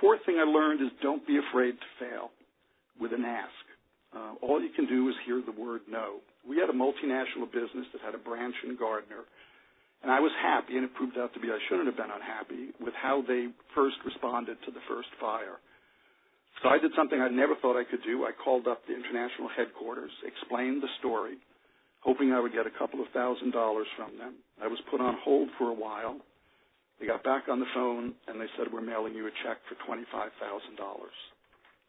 Fourth 0.00 0.20
thing 0.24 0.38
I 0.40 0.48
learned 0.48 0.80
is 0.80 0.88
don't 1.02 1.26
be 1.26 1.38
afraid 1.38 1.74
to 1.74 1.88
fail 1.98 2.30
with 2.98 3.12
an 3.12 3.24
ask. 3.24 3.64
Uh, 4.16 4.34
all 4.42 4.62
you 4.62 4.70
can 4.74 4.86
do 4.86 5.08
is 5.08 5.14
hear 5.26 5.42
the 5.44 5.54
word 5.54 5.82
no. 5.88 6.24
We 6.46 6.56
had 6.56 6.70
a 6.70 6.76
multinational 6.76 7.50
business 7.52 7.86
that 7.92 8.00
had 8.02 8.14
a 8.14 8.22
branch 8.22 8.54
in 8.64 8.76
Gardiner, 8.76 9.28
and 10.02 10.10
I 10.10 10.20
was 10.20 10.32
happy, 10.40 10.76
and 10.76 10.84
it 10.84 10.94
proved 10.94 11.18
out 11.18 11.34
to 11.34 11.40
be 11.40 11.48
I 11.52 11.58
shouldn't 11.68 11.86
have 11.86 11.96
been 11.96 12.10
unhappy 12.10 12.72
with 12.80 12.94
how 12.94 13.22
they 13.26 13.48
first 13.74 13.96
responded 14.04 14.56
to 14.64 14.70
the 14.72 14.80
first 14.88 15.08
fire. 15.20 15.60
So 16.62 16.68
I 16.68 16.78
did 16.78 16.92
something 16.96 17.20
I 17.20 17.28
never 17.28 17.56
thought 17.56 17.80
I 17.80 17.88
could 17.88 18.02
do. 18.04 18.24
I 18.24 18.32
called 18.32 18.68
up 18.68 18.84
the 18.86 18.94
international 18.94 19.48
headquarters, 19.56 20.12
explained 20.24 20.82
the 20.82 20.92
story, 21.00 21.40
hoping 22.00 22.32
I 22.32 22.40
would 22.40 22.52
get 22.52 22.66
a 22.66 22.78
couple 22.78 23.00
of 23.00 23.08
thousand 23.12 23.52
dollars 23.52 23.86
from 23.96 24.18
them. 24.18 24.36
I 24.60 24.66
was 24.66 24.78
put 24.90 25.00
on 25.00 25.16
hold 25.24 25.48
for 25.58 25.70
a 25.70 25.74
while. 25.74 26.20
They 27.00 27.06
got 27.06 27.24
back 27.24 27.48
on 27.48 27.60
the 27.60 27.72
phone 27.74 28.12
and 28.28 28.38
they 28.38 28.50
said, 28.58 28.68
We're 28.72 28.84
mailing 28.84 29.14
you 29.14 29.26
a 29.26 29.32
check 29.44 29.56
for 29.68 29.76
$25,000. 29.88 30.04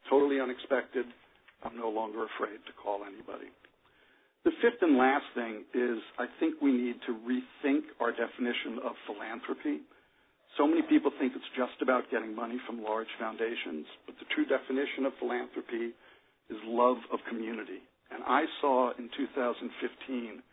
Totally 0.08 0.40
unexpected. 0.40 1.04
I'm 1.64 1.76
no 1.76 1.90
longer 1.90 2.24
afraid 2.24 2.58
to 2.64 2.72
call 2.82 3.04
anybody. 3.04 3.52
The 4.44 4.50
fifth 4.62 4.80
and 4.80 4.96
last 4.96 5.26
thing 5.34 5.62
is 5.74 5.98
I 6.18 6.26
think 6.40 6.60
we 6.60 6.72
need 6.72 6.96
to 7.06 7.12
rethink 7.22 7.92
our 8.00 8.10
definition 8.10 8.80
of 8.82 8.92
philanthropy. 9.06 9.84
So 10.58 10.66
many 10.66 10.82
people 10.82 11.10
think 11.18 11.32
it's 11.32 11.52
just 11.56 11.80
about 11.80 12.10
getting 12.12 12.36
money 12.36 12.60
from 12.66 12.84
large 12.84 13.08
foundations, 13.18 13.88
but 14.04 14.16
the 14.20 14.28
true 14.36 14.44
definition 14.44 15.08
of 15.08 15.16
philanthropy 15.18 15.96
is 16.52 16.60
love 16.68 17.00
of 17.08 17.24
community. 17.24 17.80
And 18.12 18.20
I 18.28 18.44
saw 18.60 18.92
in 19.00 19.08
2015 19.16 20.44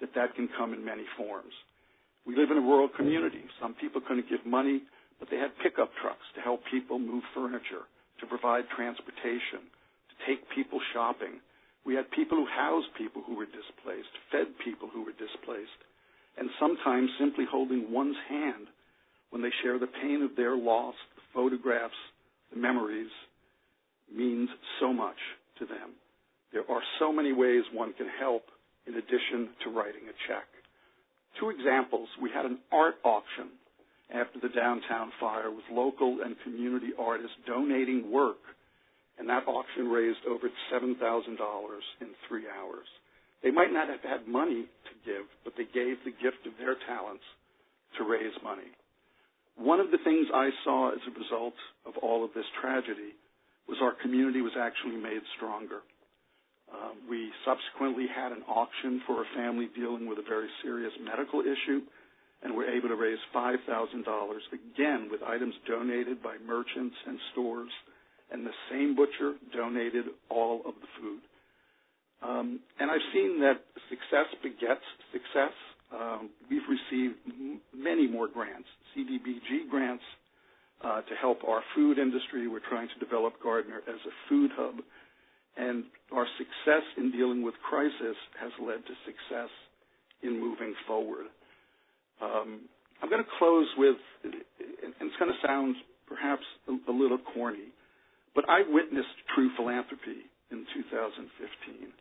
that 0.00 0.12
that 0.12 0.36
can 0.36 0.48
come 0.58 0.74
in 0.76 0.84
many 0.84 1.08
forms. 1.16 1.56
We 2.28 2.36
live 2.36 2.50
in 2.50 2.58
a 2.58 2.68
rural 2.68 2.90
community. 2.92 3.40
Some 3.56 3.72
people 3.80 4.02
couldn't 4.04 4.28
give 4.28 4.44
money, 4.44 4.82
but 5.18 5.30
they 5.30 5.40
had 5.40 5.56
pickup 5.64 5.88
trucks 6.02 6.26
to 6.36 6.44
help 6.44 6.60
people 6.68 6.98
move 6.98 7.24
furniture, 7.32 7.88
to 8.20 8.26
provide 8.28 8.68
transportation, 8.76 9.64
to 10.12 10.16
take 10.28 10.44
people 10.52 10.80
shopping. 10.92 11.40
We 11.88 11.94
had 11.94 12.10
people 12.10 12.36
who 12.36 12.46
housed 12.50 12.92
people 12.98 13.22
who 13.24 13.36
were 13.40 13.48
displaced, 13.48 14.12
fed 14.28 14.52
people 14.60 14.92
who 14.92 15.00
were 15.00 15.16
displaced, 15.16 15.80
and 16.36 16.50
sometimes 16.60 17.08
simply 17.16 17.46
holding 17.48 17.88
one's 17.88 18.20
hand 18.28 18.68
when 19.30 19.42
they 19.42 19.52
share 19.62 19.78
the 19.78 19.86
pain 19.86 20.22
of 20.22 20.36
their 20.36 20.56
loss, 20.56 20.94
the 21.14 21.22
photographs, 21.34 21.94
the 22.52 22.58
memories, 22.58 23.10
means 24.14 24.48
so 24.80 24.92
much 24.92 25.18
to 25.58 25.66
them. 25.66 25.94
There 26.52 26.64
are 26.70 26.82
so 26.98 27.12
many 27.12 27.32
ways 27.32 27.62
one 27.72 27.92
can 27.94 28.08
help 28.20 28.44
in 28.86 28.94
addition 28.94 29.50
to 29.64 29.70
writing 29.70 30.08
a 30.08 30.16
check. 30.28 30.46
Two 31.40 31.50
examples. 31.50 32.08
We 32.22 32.30
had 32.30 32.46
an 32.46 32.58
art 32.72 32.94
auction 33.04 33.50
after 34.14 34.38
the 34.40 34.54
downtown 34.54 35.10
fire 35.18 35.50
with 35.50 35.64
local 35.70 36.18
and 36.24 36.36
community 36.44 36.90
artists 36.98 37.36
donating 37.46 38.10
work, 38.10 38.38
and 39.18 39.28
that 39.28 39.48
auction 39.48 39.88
raised 39.88 40.24
over 40.28 40.48
$7,000 40.72 40.96
in 42.00 42.08
three 42.28 42.44
hours. 42.46 42.86
They 43.42 43.50
might 43.50 43.72
not 43.72 43.88
have 43.88 44.02
had 44.02 44.28
money 44.28 44.64
to 44.64 44.92
give, 45.04 45.26
but 45.44 45.54
they 45.56 45.64
gave 45.64 45.98
the 46.04 46.14
gift 46.22 46.46
of 46.46 46.52
their 46.58 46.76
talents 46.86 47.24
to 47.98 48.04
raise 48.04 48.34
money. 48.42 48.70
One 49.56 49.80
of 49.80 49.90
the 49.90 49.98
things 50.04 50.26
I 50.32 50.50
saw 50.64 50.92
as 50.92 51.00
a 51.08 51.18
result 51.18 51.54
of 51.86 51.96
all 52.02 52.24
of 52.24 52.30
this 52.34 52.44
tragedy 52.60 53.16
was 53.68 53.78
our 53.82 53.94
community 54.02 54.40
was 54.40 54.52
actually 54.58 54.96
made 54.96 55.22
stronger. 55.36 55.80
Uh, 56.70 56.92
we 57.08 57.30
subsequently 57.44 58.06
had 58.06 58.32
an 58.32 58.42
auction 58.48 59.00
for 59.06 59.22
a 59.22 59.26
family 59.34 59.68
dealing 59.74 60.08
with 60.08 60.18
a 60.18 60.28
very 60.28 60.48
serious 60.62 60.92
medical 61.02 61.40
issue, 61.40 61.80
and 62.42 62.54
we're 62.54 62.68
able 62.70 62.88
to 62.88 62.96
raise 62.96 63.18
$5,000 63.34 63.58
again 64.52 65.08
with 65.10 65.22
items 65.22 65.54
donated 65.66 66.22
by 66.22 66.36
merchants 66.46 66.96
and 67.06 67.18
stores, 67.32 67.70
and 68.30 68.44
the 68.44 68.54
same 68.70 68.94
butcher 68.94 69.34
donated 69.54 70.06
all 70.28 70.60
of 70.66 70.74
the 70.80 70.88
food. 71.00 71.20
Um, 72.22 72.60
and 72.80 72.90
I've 72.90 73.06
seen 73.12 73.40
that 73.40 73.62
success 73.88 74.26
begets 74.42 74.84
success. 75.12 75.54
Um, 75.92 76.30
we've 76.50 76.66
received 76.68 77.14
m- 77.26 77.60
many 77.74 78.06
more 78.06 78.28
grants, 78.28 78.68
CDBG 78.96 79.70
grants, 79.70 80.02
uh, 80.82 81.02
to 81.02 81.14
help 81.20 81.38
our 81.46 81.62
food 81.74 81.98
industry. 81.98 82.48
We're 82.48 82.66
trying 82.68 82.88
to 82.88 83.04
develop 83.04 83.34
Gardiner 83.42 83.80
as 83.88 84.00
a 84.06 84.14
food 84.28 84.50
hub. 84.54 84.76
And 85.56 85.84
our 86.12 86.26
success 86.36 86.84
in 86.98 87.10
dealing 87.12 87.42
with 87.42 87.54
crisis 87.68 88.16
has 88.40 88.52
led 88.60 88.84
to 88.86 88.94
success 89.06 89.50
in 90.22 90.38
moving 90.38 90.74
forward. 90.86 91.26
Um, 92.20 92.60
I'm 93.02 93.10
going 93.10 93.22
to 93.22 93.30
close 93.38 93.66
with, 93.78 93.96
and 94.24 94.34
it's 95.00 95.16
going 95.18 95.30
to 95.32 95.46
sound 95.46 95.76
perhaps 96.06 96.42
a, 96.68 96.90
a 96.90 96.94
little 96.94 97.18
corny, 97.34 97.72
but 98.34 98.48
I 98.48 98.62
witnessed 98.68 99.16
true 99.34 99.50
philanthropy 99.56 100.28
in 100.50 100.66
2015. 100.74 101.92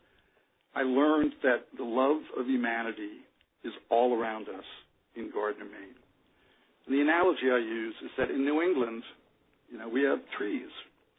I 0.76 0.82
learned 0.84 1.34
that 1.43 1.67
the 1.78 1.84
love 1.84 2.21
of 2.38 2.45
humanity 2.48 3.25
is 3.65 3.73
all 3.89 4.13
around 4.13 4.47
us 4.47 4.65
in 5.15 5.32
Gardiner, 5.34 5.65
Maine. 5.65 5.97
The 6.88 7.01
analogy 7.01 7.49
I 7.49 7.58
use 7.58 7.95
is 8.06 8.12
that 8.17 8.30
in 8.30 8.45
New 8.45 8.62
England, 8.62 9.01
you 9.71 9.78
know, 9.80 9.89
we 9.89 10.04
have 10.04 10.19
trees, 10.38 10.69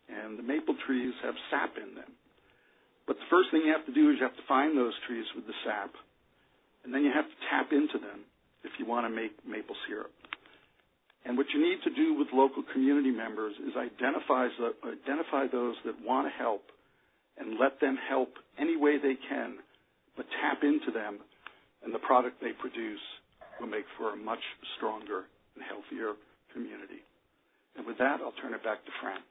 and 0.08 0.38
the 0.38 0.42
maple 0.42 0.76
trees 0.86 1.12
have 1.24 1.34
sap 1.50 1.74
in 1.76 1.94
them. 1.96 2.12
But 3.06 3.18
the 3.18 3.28
first 3.30 3.50
thing 3.50 3.62
you 3.66 3.74
have 3.74 3.86
to 3.86 3.94
do 3.94 4.10
is 4.10 4.16
you 4.18 4.26
have 4.26 4.36
to 4.38 4.46
find 4.46 4.78
those 4.78 4.94
trees 5.06 5.26
with 5.34 5.46
the 5.46 5.58
sap, 5.66 5.90
and 6.84 6.94
then 6.94 7.02
you 7.02 7.10
have 7.10 7.26
to 7.26 7.38
tap 7.50 7.72
into 7.72 7.98
them 7.98 8.22
if 8.62 8.70
you 8.78 8.86
want 8.86 9.06
to 9.06 9.10
make 9.10 9.34
maple 9.42 9.74
syrup. 9.88 10.14
And 11.26 11.36
what 11.36 11.46
you 11.52 11.58
need 11.58 11.82
to 11.82 11.90
do 11.90 12.14
with 12.14 12.28
local 12.32 12.62
community 12.72 13.10
members 13.10 13.54
is 13.58 13.74
identify, 13.74 14.46
identify 14.86 15.50
those 15.50 15.74
that 15.84 15.98
want 16.04 16.30
to 16.30 16.34
help 16.38 16.62
and 17.38 17.58
let 17.58 17.80
them 17.80 17.98
help 18.08 18.30
any 18.58 18.76
way 18.76 18.98
they 18.98 19.18
can, 19.28 19.58
but 20.16 20.26
tap 20.40 20.62
into 20.62 20.94
them, 20.94 21.18
and 21.86 21.94
the 21.94 22.02
product 22.02 22.42
they 22.42 22.50
produce 22.58 23.00
will 23.62 23.70
make 23.70 23.86
for 23.96 24.12
a 24.12 24.18
much 24.18 24.42
stronger 24.76 25.30
and 25.54 25.62
healthier 25.62 26.18
community. 26.50 27.06
And 27.78 27.86
with 27.86 27.96
that, 28.02 28.18
I'll 28.18 28.34
turn 28.42 28.52
it 28.52 28.66
back 28.66 28.82
to 28.82 28.92
Fran. 29.00 29.22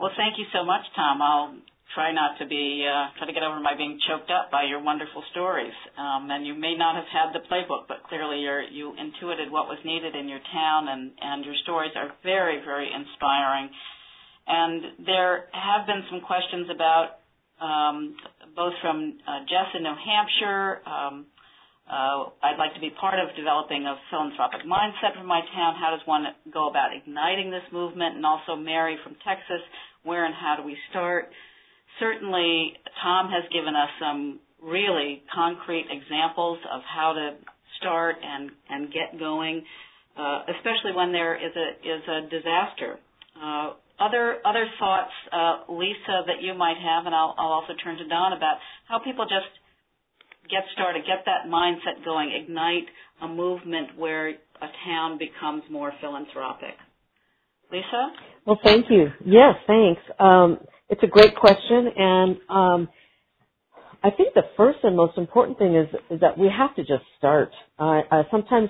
Well, 0.00 0.10
thank 0.16 0.40
you 0.40 0.48
so 0.50 0.64
much, 0.64 0.82
Thom. 0.96 1.20
I'll 1.20 1.54
try 1.92 2.10
not 2.10 2.40
to 2.40 2.48
be 2.48 2.82
uh, 2.82 3.12
try 3.20 3.28
to 3.28 3.36
get 3.36 3.44
over 3.44 3.60
my 3.60 3.76
being 3.76 4.00
choked 4.08 4.32
up 4.32 4.50
by 4.50 4.64
your 4.64 4.82
wonderful 4.82 5.22
stories. 5.30 5.76
Um, 5.94 6.32
and 6.32 6.46
you 6.48 6.56
may 6.56 6.74
not 6.74 6.96
have 6.96 7.06
had 7.12 7.28
the 7.36 7.44
playbook, 7.46 7.86
but 7.86 8.02
clearly 8.08 8.42
you 8.72 8.96
intuited 8.96 9.52
what 9.52 9.68
was 9.68 9.78
needed 9.84 10.16
in 10.16 10.26
your 10.26 10.42
town, 10.50 10.88
and 10.88 11.12
and 11.20 11.44
your 11.44 11.54
stories 11.62 11.92
are 11.94 12.10
very 12.24 12.64
very 12.64 12.88
inspiring. 12.90 13.70
And 14.46 15.06
there 15.06 15.46
have 15.52 15.86
been 15.86 16.02
some 16.10 16.20
questions 16.26 16.66
about 16.74 17.22
um, 17.62 18.16
both 18.56 18.74
from 18.80 19.18
uh, 19.26 19.40
Jess 19.48 19.74
in 19.74 19.82
New 19.82 19.94
Hampshire. 19.94 20.80
Um, 20.86 21.26
uh, 21.84 22.32
I'd 22.40 22.56
like 22.58 22.72
to 22.74 22.80
be 22.80 22.90
part 22.98 23.20
of 23.20 23.34
developing 23.36 23.84
a 23.84 23.96
philanthropic 24.08 24.64
mindset 24.64 25.18
for 25.18 25.24
my 25.24 25.40
town. 25.54 25.74
How 25.76 25.92
does 25.92 26.06
one 26.06 26.24
go 26.52 26.70
about 26.70 26.96
igniting 26.96 27.50
this 27.50 27.64
movement? 27.72 28.16
And 28.16 28.24
also 28.24 28.56
Mary 28.56 28.96
from 29.04 29.16
Texas, 29.26 29.60
where 30.02 30.24
and 30.24 30.34
how 30.34 30.56
do 30.56 30.64
we 30.64 30.76
start? 30.90 31.28
certainly 31.98 32.74
Thom 33.02 33.30
has 33.30 33.44
given 33.52 33.74
us 33.74 33.90
some 34.00 34.40
really 34.62 35.22
concrete 35.32 35.86
examples 35.90 36.58
of 36.72 36.80
how 36.82 37.12
to 37.12 37.36
start 37.78 38.16
and, 38.22 38.50
and 38.68 38.92
get 38.92 39.18
going, 39.18 39.62
uh, 40.16 40.42
especially 40.56 40.92
when 40.94 41.12
there 41.12 41.34
is 41.36 41.52
a, 41.56 41.68
is 41.86 42.02
a 42.08 42.20
disaster. 42.30 42.98
Uh, 43.36 43.74
other 44.00 44.38
other 44.44 44.66
thoughts, 44.78 45.12
uh, 45.32 45.72
Lisa, 45.72 46.22
that 46.26 46.42
you 46.42 46.54
might 46.54 46.76
have, 46.78 47.06
and 47.06 47.14
I'll, 47.14 47.34
I'll 47.38 47.52
also 47.52 47.74
turn 47.82 47.96
to 47.98 48.08
Don 48.08 48.32
about 48.32 48.58
how 48.88 48.98
people 48.98 49.24
just 49.24 49.50
get 50.50 50.62
started, 50.74 51.04
get 51.06 51.24
that 51.26 51.48
mindset 51.48 52.04
going, 52.04 52.30
ignite 52.32 52.86
a 53.22 53.28
movement 53.28 53.96
where 53.96 54.28
a 54.28 54.68
town 54.84 55.18
becomes 55.18 55.62
more 55.70 55.92
philanthropic. 56.00 56.74
Lisa? 57.70 58.12
Well, 58.46 58.58
thank 58.62 58.86
you. 58.90 59.08
Yes, 59.24 59.54
thanks. 59.66 60.00
Um, 60.18 60.58
it's 60.88 61.02
a 61.02 61.06
great 61.06 61.34
question, 61.34 61.88
and 61.96 62.36
um, 62.48 62.88
I 64.02 64.10
think 64.10 64.34
the 64.34 64.42
first 64.56 64.78
and 64.82 64.96
most 64.96 65.16
important 65.16 65.58
thing 65.58 65.74
is, 65.74 65.88
is 66.10 66.20
that 66.20 66.36
we 66.36 66.48
have 66.56 66.74
to 66.76 66.82
just 66.82 67.04
start. 67.16 67.50
Uh, 67.78 68.02
uh, 68.10 68.22
sometimes 68.30 68.68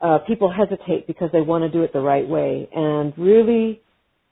uh, 0.00 0.18
people 0.26 0.52
hesitate 0.52 1.06
because 1.06 1.30
they 1.32 1.40
want 1.40 1.62
to 1.62 1.70
do 1.70 1.82
it 1.82 1.92
the 1.92 2.00
right 2.00 2.26
way, 2.28 2.68
and 2.72 3.12
really, 3.18 3.82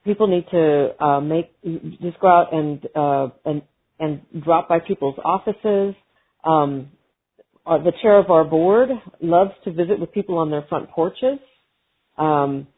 people 0.06 0.28
need 0.28 0.46
to 0.50 1.04
uh, 1.04 1.20
make 1.20 1.52
just 2.00 2.18
go 2.20 2.28
out 2.28 2.54
and 2.54 2.86
uh, 2.94 3.28
and 3.44 3.62
and 3.98 4.22
drop 4.42 4.68
by 4.68 4.78
people's 4.78 5.18
offices. 5.22 5.94
Um, 6.44 6.92
uh, 7.66 7.78
the 7.78 7.92
chair 8.00 8.18
of 8.18 8.30
our 8.30 8.44
board 8.44 8.90
loves 9.20 9.50
to 9.64 9.72
visit 9.72 9.98
with 9.98 10.12
people 10.12 10.38
on 10.38 10.50
their 10.50 10.64
front 10.68 10.88
porches. 10.90 11.38
Um, 12.16 12.68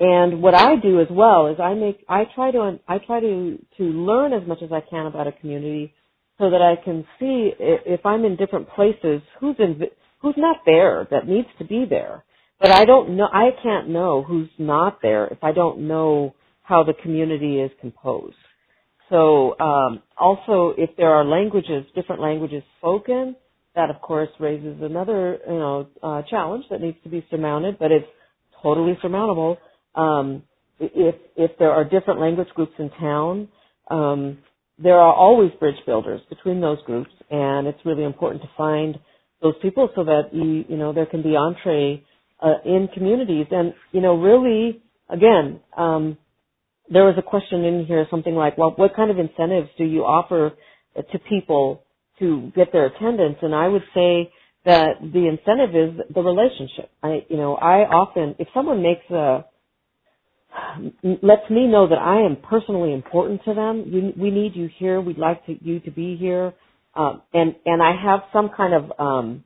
and 0.00 0.42
what 0.42 0.54
I 0.54 0.74
do 0.76 1.00
as 1.00 1.06
well 1.10 1.46
is 1.46 1.60
I 1.60 1.74
make 1.74 2.04
I 2.08 2.24
try 2.34 2.50
to 2.50 2.80
I 2.88 2.98
try 2.98 3.20
to 3.20 3.58
to 3.78 3.82
learn 3.84 4.32
as 4.32 4.46
much 4.46 4.58
as 4.62 4.72
I 4.72 4.80
can 4.80 5.06
about 5.06 5.28
a 5.28 5.32
community 5.32 5.94
so 6.38 6.50
that 6.50 6.60
I 6.60 6.74
can 6.82 7.06
see 7.20 7.52
if 7.58 8.04
I'm 8.04 8.24
in 8.24 8.36
different 8.36 8.68
places 8.70 9.22
who's 9.38 9.56
in 9.60 9.80
who's 10.20 10.34
not 10.36 10.58
there 10.66 11.06
that 11.12 11.28
needs 11.28 11.48
to 11.58 11.64
be 11.64 11.84
there. 11.88 12.24
But 12.60 12.72
I 12.72 12.84
don't 12.84 13.16
know 13.16 13.28
I 13.32 13.50
can't 13.62 13.90
know 13.90 14.24
who's 14.24 14.50
not 14.58 15.00
there 15.02 15.28
if 15.28 15.38
I 15.44 15.52
don't 15.52 15.86
know 15.86 16.34
how 16.72 16.82
the 16.82 16.94
community 17.04 17.52
is 17.66 17.70
composed. 17.80 18.42
So 19.10 19.58
um, 19.60 20.02
also 20.18 20.74
if 20.84 20.90
there 20.96 21.12
are 21.16 21.24
languages, 21.24 21.84
different 21.94 22.22
languages 22.28 22.62
spoken, 22.78 23.36
that 23.74 23.88
of 23.90 24.00
course 24.00 24.32
raises 24.40 24.76
another 24.90 25.38
you 25.46 25.60
know 25.62 25.76
uh, 26.02 26.22
challenge 26.32 26.64
that 26.70 26.80
needs 26.80 26.98
to 27.04 27.10
be 27.16 27.20
surmounted, 27.30 27.78
but 27.78 27.90
it's 27.96 28.10
totally 28.62 28.94
surmountable 29.02 29.58
um, 29.94 30.42
if 30.80 31.14
if 31.36 31.50
there 31.58 31.72
are 31.72 31.84
different 31.84 32.20
language 32.20 32.48
groups 32.54 32.72
in 32.78 32.90
town, 32.90 33.48
um, 33.90 34.38
there 34.78 34.96
are 34.96 35.14
always 35.14 35.50
bridge 35.60 35.80
builders 35.86 36.20
between 36.28 36.60
those 36.60 36.78
groups, 36.86 37.10
and 37.30 37.66
it's 37.66 37.78
really 37.84 38.04
important 38.04 38.42
to 38.42 38.50
find 38.56 38.98
those 39.42 39.54
people 39.62 39.88
so 39.94 40.04
that 40.04 40.30
you 40.32 40.64
you 40.68 40.76
know 40.76 40.92
there 40.92 41.06
can 41.06 41.22
be 41.22 41.36
entree 41.36 42.02
uh, 42.40 42.54
in 42.64 42.88
communities, 42.94 43.46
and 43.50 43.74
you 43.92 44.00
know 44.00 44.14
really 44.14 44.82
again. 45.08 45.60
Um, 45.76 46.18
there 46.92 47.04
was 47.04 47.14
a 47.18 47.22
question 47.22 47.64
in 47.64 47.86
here, 47.86 48.06
something 48.10 48.34
like, 48.34 48.58
well, 48.58 48.72
what 48.76 48.94
kind 48.96 49.10
of 49.10 49.18
incentives 49.18 49.70
do 49.78 49.84
you 49.84 50.02
offer 50.04 50.52
to 50.96 51.18
people 51.28 51.84
to 52.18 52.52
get 52.54 52.72
their 52.72 52.86
attendance? 52.86 53.38
And 53.42 53.54
I 53.54 53.68
would 53.68 53.84
say 53.94 54.32
that 54.64 55.00
the 55.02 55.28
incentive 55.28 55.74
is 55.76 56.14
the 56.14 56.22
relationship. 56.22 56.90
I, 57.02 57.24
you 57.28 57.36
know, 57.36 57.56
I 57.56 57.84
often, 57.86 58.36
if 58.38 58.48
someone 58.54 58.82
makes 58.82 59.08
a, 59.10 59.44
lets 61.22 61.48
me 61.50 61.66
know 61.66 61.88
that 61.88 61.98
I 61.98 62.22
am 62.22 62.36
personally 62.36 62.92
important 62.92 63.42
to 63.44 63.54
them. 63.54 63.90
We, 63.92 64.24
we 64.24 64.30
need 64.30 64.54
you 64.54 64.68
here. 64.78 65.00
We'd 65.00 65.18
like 65.18 65.44
to, 65.46 65.56
you 65.64 65.80
to 65.80 65.90
be 65.90 66.16
here. 66.16 66.52
Um, 66.94 67.22
and 67.32 67.54
and 67.64 67.82
I 67.82 67.92
have 68.02 68.20
some 68.32 68.50
kind 68.56 68.74
of 68.74 68.92
um, 68.98 69.44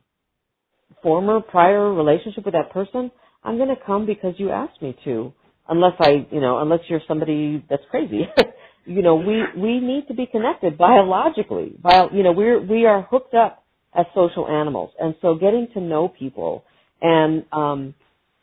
former 1.03 1.41
prior 1.41 1.93
relationship 1.93 2.45
with 2.45 2.53
that 2.53 2.71
person. 2.71 3.11
I'm 3.43 3.57
going 3.57 3.69
to 3.69 3.81
come 3.85 4.05
because 4.05 4.35
you 4.37 4.51
asked 4.51 4.81
me 4.81 4.97
to. 5.05 5.33
Unless 5.69 5.93
I, 5.99 6.27
you 6.31 6.41
know, 6.41 6.59
unless 6.59 6.81
you're 6.87 7.01
somebody 7.07 7.63
that's 7.69 7.83
crazy. 7.91 8.27
you 8.85 9.01
know, 9.01 9.15
we 9.15 9.43
we 9.57 9.79
need 9.79 10.07
to 10.07 10.13
be 10.13 10.25
connected 10.27 10.77
biologically. 10.77 11.73
Bio, 11.81 12.09
you 12.13 12.23
know, 12.23 12.31
we're 12.31 12.61
we 12.61 12.85
are 12.85 13.03
hooked 13.03 13.33
up 13.33 13.63
as 13.95 14.05
social 14.15 14.47
animals, 14.47 14.91
and 14.99 15.15
so 15.21 15.35
getting 15.35 15.67
to 15.73 15.81
know 15.81 16.07
people 16.09 16.63
and 17.01 17.45
um, 17.51 17.95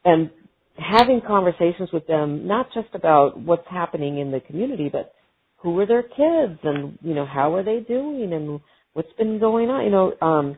and 0.05 0.31
having 0.79 1.21
conversations 1.27 1.91
with 1.93 2.07
them, 2.07 2.47
not 2.47 2.69
just 2.75 2.89
about 2.95 3.39
what's 3.41 3.67
happening 3.71 4.19
in 4.19 4.31
the 4.31 4.41
community, 4.41 4.89
but 4.91 5.15
who 5.57 5.79
are 5.81 5.87
their 5.87 6.03
kids 6.03 6.59
and, 6.65 6.99
you 7.03 7.15
know, 7.15 7.27
how 7.27 7.55
are 7.55 7.63
they 7.63 7.81
doing 7.81 8.33
and 8.33 8.61
what's 8.93 9.13
been 9.19 9.39
going 9.39 9.71
on. 9.71 9.85
You 9.85 9.91
know, 9.91 10.15
um, 10.21 10.57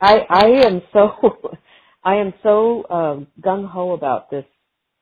I, 0.00 0.20
I 0.28 0.46
am 0.66 0.82
so, 0.92 1.12
I 2.04 2.16
am 2.16 2.34
so, 2.42 2.84
um, 2.90 3.26
gung 3.40 3.68
ho 3.68 3.92
about 3.92 4.30
this, 4.30 4.44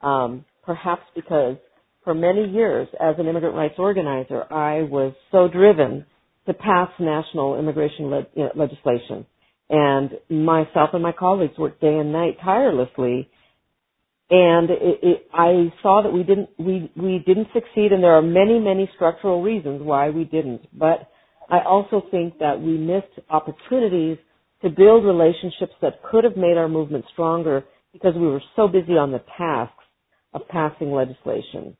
um, 0.02 0.44
perhaps 0.70 1.02
because 1.16 1.56
for 2.04 2.14
many 2.14 2.48
years 2.48 2.86
as 3.00 3.16
an 3.18 3.26
immigrant 3.26 3.56
rights 3.56 3.74
organizer, 3.76 4.44
I 4.52 4.82
was 4.82 5.12
so 5.32 5.48
driven 5.48 6.06
to 6.46 6.54
pass 6.54 6.88
national 7.00 7.58
immigration 7.58 8.04
le- 8.06 8.50
legislation. 8.54 9.26
And 9.68 10.10
myself 10.30 10.90
and 10.92 11.02
my 11.02 11.10
colleagues 11.10 11.58
worked 11.58 11.80
day 11.80 11.96
and 11.96 12.12
night 12.12 12.36
tirelessly 12.44 13.28
and 14.30 14.70
it, 14.70 14.98
it, 15.02 15.26
I 15.34 15.72
saw 15.82 16.02
that 16.04 16.12
we 16.12 16.22
didn't 16.22 16.50
we 16.56 16.88
we 16.94 17.18
didn't 17.26 17.48
succeed, 17.52 17.90
and 17.90 18.00
there 18.00 18.12
are 18.14 18.22
many 18.22 18.60
many 18.60 18.88
structural 18.94 19.42
reasons 19.42 19.82
why 19.82 20.10
we 20.10 20.22
didn't. 20.22 20.62
But 20.72 21.10
I 21.48 21.64
also 21.66 22.00
think 22.12 22.38
that 22.38 22.60
we 22.60 22.78
missed 22.78 23.18
opportunities 23.28 24.18
to 24.62 24.70
build 24.70 25.04
relationships 25.04 25.72
that 25.82 26.00
could 26.08 26.22
have 26.22 26.36
made 26.36 26.56
our 26.56 26.68
movement 26.68 27.06
stronger 27.12 27.64
because 27.92 28.14
we 28.14 28.28
were 28.28 28.42
so 28.54 28.68
busy 28.68 28.92
on 28.92 29.10
the 29.10 29.20
tasks 29.36 29.79
of 30.32 30.46
passing 30.48 30.92
legislation, 30.92 31.76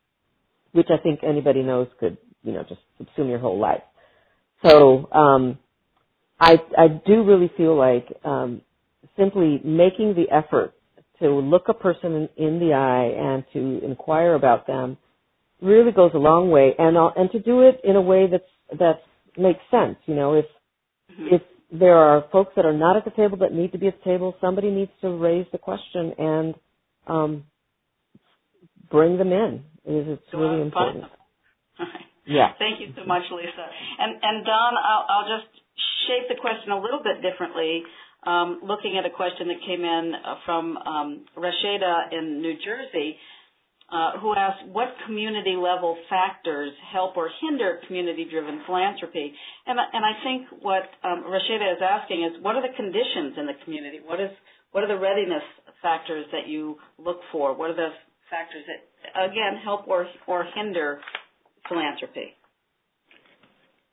which 0.73 0.89
I 0.91 1.03
think 1.03 1.21
anybody 1.23 1.63
knows 1.63 1.89
could, 1.99 2.19
you 2.43 2.53
know, 2.53 2.65
just 2.69 2.81
subsume 3.01 3.29
your 3.29 3.39
whole 3.39 3.59
life. 3.59 3.83
So 4.65 5.11
um, 5.13 5.59
I 6.39 6.59
I 6.77 6.89
do 6.89 7.25
really 7.25 7.51
feel 7.57 7.77
like 7.77 8.07
um, 8.25 8.63
simply 9.17 9.61
making 9.65 10.15
the 10.15 10.31
effort 10.35 10.75
to 11.21 11.31
look 11.31 11.69
a 11.69 11.75
person 11.75 12.29
in, 12.37 12.45
in 12.45 12.61
the 12.61 12.73
eye 12.73 13.13
and 13.17 13.45
to 13.53 13.85
inquire 13.85 14.35
about 14.35 14.67
them 14.67 14.97
really 15.61 15.93
goes 15.93 16.13
a 16.15 16.19
long 16.19 16.51
way, 16.51 16.75
and 16.79 16.97
uh, 16.97 17.11
and 17.17 17.31
to 17.33 17.41
do 17.41 17.63
it 17.63 17.81
in 17.85 17.97
a 17.97 18.01
way 18.01 18.27
that's 18.31 18.79
that 18.79 19.03
makes 19.37 19.61
sense. 19.71 19.97
You 20.07 20.15
know, 20.15 20.35
if 20.35 20.47
mm-hmm. 21.13 21.35
if 21.35 21.43
there 21.73 21.97
are 21.97 22.25
folks 22.33 22.53
that 22.57 22.65
are 22.65 22.77
not 22.77 22.97
at 22.97 23.05
the 23.05 23.11
table 23.13 23.37
that 23.39 23.53
need 23.53 23.73
to 23.73 23.79
be 23.79 23.87
at 23.89 23.99
the 23.99 24.11
table, 24.11 24.35
somebody 24.41 24.71
needs 24.71 24.91
to 25.03 25.11
raise 25.11 25.47
the 25.53 25.59
question 25.59 26.13
and 26.19 26.55
um, 27.07 27.45
bring 28.91 29.17
them 29.19 29.33
in. 29.33 29.63
It's, 29.85 30.21
it's 30.21 30.35
really 30.35 30.61
important. 30.61 31.05
yeah. 32.27 32.53
Thank 32.59 32.81
you 32.81 32.93
so 32.97 33.07
much, 33.07 33.23
Lisa. 33.31 33.67
And 33.99 34.13
and 34.23 34.45
Don, 34.45 34.73
I'll, 34.77 35.07
I'll 35.09 35.29
just 35.39 35.51
shape 36.07 36.29
the 36.29 36.41
question 36.41 36.73
a 36.73 36.81
little 36.81 37.01
bit 37.03 37.23
differently. 37.23 37.83
Um, 38.27 38.61
looking 38.63 38.99
at 38.99 39.07
a 39.07 39.15
question 39.15 39.49
that 39.49 39.65
came 39.65 39.81
in 39.81 40.13
uh, 40.13 40.35
from 40.45 40.77
um, 40.77 41.25
Rasheda 41.37 42.13
in 42.13 42.43
New 42.43 42.53
Jersey, 42.61 43.17
uh, 43.91 44.19
who 44.21 44.35
asked 44.37 44.69
what 44.69 44.93
community 45.07 45.57
level 45.57 45.97
factors 46.11 46.71
help 46.93 47.17
or 47.17 47.31
hinder 47.41 47.81
community 47.87 48.27
driven 48.31 48.61
philanthropy. 48.67 49.33
And, 49.67 49.79
and 49.81 50.05
I 50.05 50.13
think 50.23 50.63
what 50.63 50.85
um, 51.03 51.25
Rasheda 51.25 51.73
is 51.73 51.81
asking 51.81 52.25
is 52.25 52.45
what 52.45 52.57
are 52.57 52.63
the 52.63 52.77
conditions 52.77 53.41
in 53.41 53.47
the 53.47 53.57
community? 53.65 54.01
What 54.05 54.21
is 54.21 54.31
what 54.73 54.85
are 54.85 54.89
the 54.89 55.01
readiness 55.01 55.43
factors 55.83 56.27
that 56.31 56.47
you 56.47 56.77
look 56.99 57.21
for? 57.33 57.57
What 57.57 57.71
are 57.71 57.77
the 57.77 57.91
factors 58.31 58.65
that 58.71 58.81
again 59.19 59.61
help 59.63 59.87
or 59.87 60.07
or 60.27 60.47
hinder 60.55 61.01
philanthropy? 61.69 62.35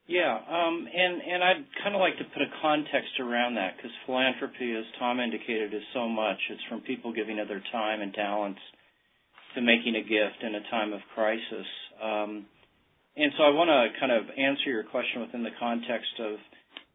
Yeah, 0.08 0.40
um, 0.40 0.88
and 0.88 1.22
and 1.22 1.44
I'd 1.44 1.66
kind 1.84 1.94
of 1.94 2.00
like 2.00 2.18
to 2.18 2.24
put 2.32 2.42
a 2.42 2.52
context 2.62 3.20
around 3.20 3.56
that 3.56 3.76
because 3.76 3.92
philanthropy, 4.06 4.72
as 4.72 4.86
Thom 5.00 5.20
indicated, 5.20 5.74
is 5.74 5.84
so 5.94 6.08
much. 6.08 6.40
It's 6.50 6.64
from 6.70 6.80
people 6.82 7.12
giving 7.12 7.40
of 7.40 7.50
their 7.50 7.64
time 7.74 8.02
and 8.02 8.14
talents 8.14 8.62
to 9.56 9.62
making 9.62 9.96
a 9.96 10.02
gift 10.02 10.40
in 10.44 10.56
a 10.56 10.64
time 10.72 10.94
of 10.94 11.02
crisis. 11.14 11.68
Um, 12.02 12.46
and 13.18 13.34
so 13.38 13.44
I 13.44 13.50
want 13.50 13.68
to 13.68 14.00
kind 14.00 14.14
of 14.14 14.30
answer 14.38 14.70
your 14.70 14.84
question 14.84 15.22
within 15.22 15.44
the 15.44 15.56
context 15.60 16.16
of 16.24 16.40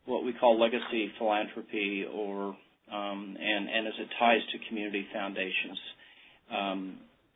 what 0.07 0.25
we 0.25 0.33
call 0.33 0.59
legacy 0.59 1.13
philanthropy, 1.19 2.07
or 2.09 2.57
um, 2.89 3.37
and 3.37 3.69
and 3.69 3.87
as 3.89 3.95
it 4.01 4.09
ties 4.19 4.41
to 4.53 4.69
community 4.69 5.07
foundations. 5.13 5.79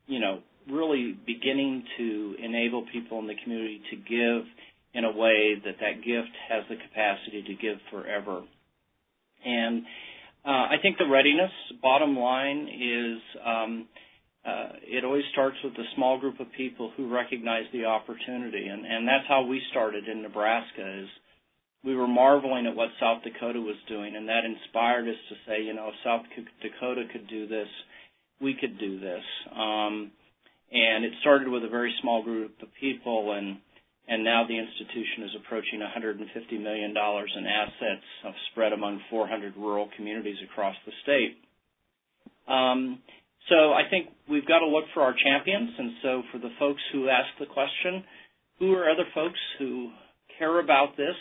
You 0.06 0.20
know, 0.20 0.40
really 0.70 1.16
beginning 1.26 1.84
to 1.98 2.34
enable 2.42 2.86
people 2.92 3.18
in 3.18 3.26
the 3.26 3.34
community 3.42 3.80
to 3.90 3.96
give 3.96 4.46
in 4.94 5.04
a 5.04 5.10
way 5.10 5.54
that 5.64 5.76
that 5.80 5.96
gift 6.04 6.34
has 6.48 6.64
the 6.68 6.76
capacity 6.76 7.42
to 7.46 7.54
give 7.54 7.78
forever. 7.90 8.42
And 9.44 9.84
uh, 10.44 10.70
I 10.70 10.76
think 10.80 10.98
the 10.98 11.08
readiness, 11.08 11.50
bottom 11.82 12.16
line, 12.16 12.68
is 12.68 13.18
um, 13.44 13.88
uh, 14.46 14.78
it 14.82 15.04
always 15.04 15.24
starts 15.32 15.56
with 15.64 15.74
a 15.74 15.84
small 15.96 16.18
group 16.18 16.38
of 16.38 16.46
people 16.56 16.92
who 16.96 17.12
recognize 17.12 17.64
the 17.72 17.84
opportunity, 17.84 18.66
and, 18.68 18.86
and 18.86 19.06
that's 19.06 19.26
how 19.28 19.44
we 19.44 19.60
started 19.70 20.06
in 20.06 20.22
Nebraska. 20.22 21.02
Is 21.02 21.08
we 21.84 21.96
were 21.96 22.06
marveling 22.06 22.66
at 22.66 22.76
what 22.76 22.88
South 23.00 23.22
Dakota 23.24 23.60
was 23.60 23.76
doing, 23.88 24.14
and 24.14 24.28
that 24.28 24.44
inspired 24.44 25.08
us 25.08 25.18
to 25.28 25.34
say, 25.46 25.62
you 25.62 25.74
know, 25.74 25.88
if 25.88 25.94
South 26.04 26.22
Dakota 26.62 27.04
could 27.12 27.28
do 27.28 27.48
this, 27.48 27.68
we 28.40 28.54
could 28.60 28.78
do 28.78 29.00
this. 29.00 29.22
Um, 29.52 30.12
and 30.72 31.04
it 31.04 31.12
started 31.20 31.48
with 31.48 31.64
a 31.64 31.68
very 31.68 31.94
small 32.02 32.22
group 32.22 32.54
of 32.62 32.68
people, 32.80 33.32
and 33.32 33.58
and 34.08 34.22
now 34.22 34.46
the 34.46 34.56
institution 34.56 35.24
is 35.24 35.30
approaching 35.44 35.80
150 35.80 36.58
million 36.58 36.94
dollars 36.94 37.32
in 37.36 37.46
assets 37.46 38.06
spread 38.52 38.72
among 38.72 39.00
400 39.10 39.56
rural 39.56 39.88
communities 39.96 40.36
across 40.44 40.76
the 40.86 40.92
state. 41.02 41.36
Um, 42.46 43.00
so 43.48 43.72
I 43.72 43.82
think 43.90 44.10
we've 44.28 44.46
got 44.46 44.60
to 44.60 44.66
look 44.66 44.84
for 44.94 45.02
our 45.02 45.14
champions, 45.14 45.70
and 45.78 45.90
so 46.02 46.22
for 46.32 46.38
the 46.38 46.50
folks 46.58 46.80
who 46.92 47.08
ask 47.08 47.26
the 47.38 47.46
question, 47.46 48.04
who 48.58 48.72
are 48.74 48.90
other 48.90 49.06
folks 49.14 49.38
who 49.58 49.90
care 50.38 50.60
about 50.60 50.96
this? 50.96 51.14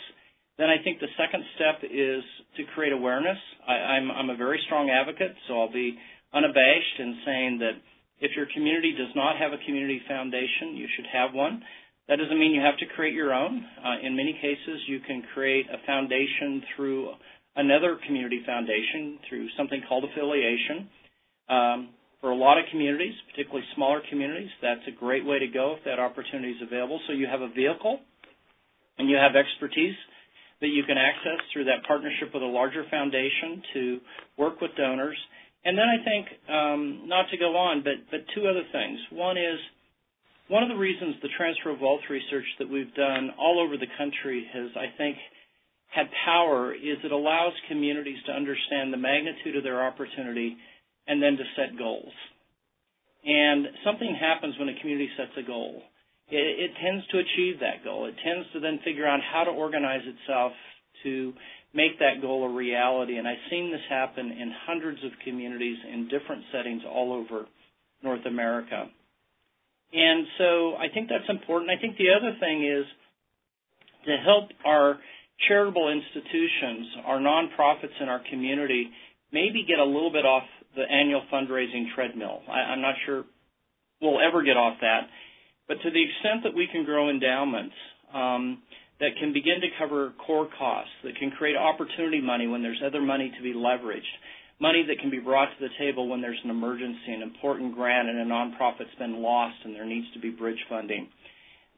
Then 0.58 0.68
I 0.70 0.82
think 0.82 1.00
the 1.00 1.12
second 1.18 1.44
step 1.54 1.84
is 1.84 2.24
to 2.56 2.64
create 2.74 2.92
awareness. 2.92 3.36
I, 3.68 3.74
I'm, 3.74 4.10
I'm 4.10 4.30
a 4.30 4.36
very 4.36 4.60
strong 4.66 4.90
advocate, 4.90 5.34
so 5.46 5.60
I'll 5.60 5.72
be 5.72 5.98
unabashed 6.36 6.96
in 6.98 7.18
saying 7.24 7.58
that 7.60 7.80
if 8.20 8.32
your 8.36 8.46
community 8.54 8.92
does 8.92 9.14
not 9.14 9.36
have 9.36 9.52
a 9.52 9.60
community 9.64 10.00
foundation, 10.08 10.76
you 10.76 10.86
should 10.96 11.06
have 11.12 11.34
one. 11.34 11.62
That 12.08 12.16
doesn't 12.16 12.38
mean 12.38 12.52
you 12.52 12.60
have 12.60 12.78
to 12.78 12.86
create 12.94 13.14
your 13.14 13.34
own. 13.34 13.64
Uh, 13.84 14.06
in 14.06 14.16
many 14.16 14.32
cases, 14.34 14.80
you 14.86 15.00
can 15.00 15.22
create 15.34 15.66
a 15.66 15.84
foundation 15.86 16.62
through 16.74 17.10
another 17.56 17.98
community 18.06 18.42
foundation 18.46 19.18
through 19.28 19.48
something 19.56 19.82
called 19.88 20.04
affiliation. 20.04 20.88
Um, 21.48 21.88
for 22.20 22.30
a 22.30 22.36
lot 22.36 22.58
of 22.58 22.64
communities, 22.70 23.14
particularly 23.30 23.64
smaller 23.74 24.00
communities, 24.08 24.50
that's 24.62 24.86
a 24.88 24.98
great 24.98 25.24
way 25.24 25.38
to 25.38 25.46
go 25.46 25.76
if 25.78 25.84
that 25.84 25.98
opportunity 25.98 26.52
is 26.52 26.62
available. 26.62 27.00
So 27.06 27.12
you 27.12 27.26
have 27.26 27.40
a 27.40 27.48
vehicle 27.48 28.00
and 28.98 29.10
you 29.10 29.16
have 29.16 29.36
expertise 29.36 29.96
that 30.60 30.68
you 30.68 30.82
can 30.84 30.96
access 30.96 31.44
through 31.52 31.64
that 31.64 31.84
partnership 31.86 32.32
with 32.32 32.42
a 32.42 32.46
larger 32.46 32.84
foundation 32.90 33.62
to 33.74 34.00
work 34.38 34.60
with 34.60 34.70
donors. 34.76 35.18
And 35.66 35.76
then 35.76 35.90
I 35.90 35.98
think, 35.98 36.24
um, 36.46 36.82
not 37.10 37.26
to 37.34 37.36
go 37.36 37.58
on, 37.58 37.82
but, 37.82 38.06
but 38.14 38.22
two 38.38 38.46
other 38.46 38.62
things. 38.70 39.00
One 39.10 39.36
is 39.36 39.58
one 40.46 40.62
of 40.62 40.68
the 40.68 40.78
reasons 40.78 41.16
the 41.20 41.34
transfer 41.36 41.70
of 41.70 41.80
wealth 41.80 42.06
research 42.08 42.46
that 42.60 42.70
we've 42.70 42.94
done 42.94 43.34
all 43.34 43.58
over 43.58 43.74
the 43.76 43.90
country 43.98 44.46
has, 44.54 44.70
I 44.78 44.94
think, 44.96 45.16
had 45.90 46.06
power 46.24 46.72
is 46.72 47.02
it 47.02 47.10
allows 47.10 47.52
communities 47.66 48.22
to 48.26 48.32
understand 48.32 48.92
the 48.92 49.02
magnitude 49.02 49.56
of 49.56 49.64
their 49.64 49.82
opportunity 49.82 50.56
and 51.08 51.20
then 51.20 51.36
to 51.36 51.42
set 51.58 51.76
goals. 51.76 52.14
And 53.24 53.66
something 53.84 54.14
happens 54.14 54.54
when 54.60 54.68
a 54.68 54.78
community 54.78 55.10
sets 55.18 55.34
a 55.34 55.42
goal. 55.42 55.82
It, 56.30 56.70
it 56.70 56.70
tends 56.78 57.02
to 57.10 57.18
achieve 57.18 57.58
that 57.58 57.82
goal. 57.82 58.06
It 58.06 58.14
tends 58.22 58.46
to 58.52 58.60
then 58.60 58.78
figure 58.84 59.06
out 59.06 59.18
how 59.18 59.42
to 59.42 59.50
organize 59.50 60.06
itself 60.06 60.52
to 61.02 61.34
make 61.76 61.98
that 62.00 62.22
goal 62.22 62.44
a 62.44 62.52
reality. 62.52 63.18
And 63.18 63.28
I've 63.28 63.44
seen 63.50 63.70
this 63.70 63.84
happen 63.88 64.32
in 64.32 64.50
hundreds 64.66 65.04
of 65.04 65.12
communities 65.22 65.76
in 65.92 66.08
different 66.08 66.42
settings 66.50 66.82
all 66.90 67.12
over 67.12 67.46
North 68.02 68.24
America. 68.26 68.88
And 69.92 70.26
so 70.38 70.74
I 70.74 70.88
think 70.92 71.08
that's 71.08 71.28
important. 71.28 71.70
I 71.70 71.80
think 71.80 71.96
the 71.98 72.10
other 72.16 72.34
thing 72.40 72.64
is 72.64 72.86
to 74.06 74.16
help 74.24 74.50
our 74.64 74.98
charitable 75.48 75.92
institutions, 75.92 76.86
our 77.04 77.18
nonprofits 77.18 78.00
in 78.00 78.08
our 78.08 78.22
community, 78.30 78.88
maybe 79.32 79.64
get 79.68 79.78
a 79.78 79.84
little 79.84 80.10
bit 80.10 80.24
off 80.24 80.44
the 80.74 80.82
annual 80.82 81.22
fundraising 81.32 81.94
treadmill. 81.94 82.40
I'm 82.48 82.80
not 82.80 82.94
sure 83.04 83.24
we'll 84.00 84.20
ever 84.20 84.42
get 84.42 84.56
off 84.56 84.78
that, 84.80 85.08
but 85.68 85.74
to 85.82 85.90
the 85.90 86.02
extent 86.02 86.44
that 86.44 86.54
we 86.54 86.68
can 86.70 86.84
grow 86.84 87.10
endowments 87.10 87.74
um, 88.14 88.62
that 89.00 89.10
can 89.20 89.32
begin 89.32 89.60
to 89.60 89.68
cover 89.78 90.12
core 90.26 90.48
costs, 90.58 90.92
that 91.04 91.16
can 91.16 91.30
create 91.32 91.56
opportunity 91.56 92.20
money 92.20 92.46
when 92.46 92.62
there's 92.62 92.80
other 92.84 93.00
money 93.00 93.32
to 93.36 93.42
be 93.42 93.52
leveraged, 93.52 94.14
money 94.60 94.84
that 94.88 94.98
can 95.00 95.10
be 95.10 95.18
brought 95.18 95.46
to 95.46 95.60
the 95.60 95.72
table 95.78 96.08
when 96.08 96.22
there's 96.22 96.40
an 96.44 96.50
emergency, 96.50 97.12
an 97.12 97.22
important 97.22 97.74
grant, 97.74 98.08
and 98.08 98.18
a 98.18 98.24
nonprofit's 98.24 98.94
been 98.98 99.22
lost 99.22 99.56
and 99.64 99.74
there 99.74 99.84
needs 99.84 100.06
to 100.14 100.20
be 100.20 100.30
bridge 100.30 100.60
funding. 100.68 101.08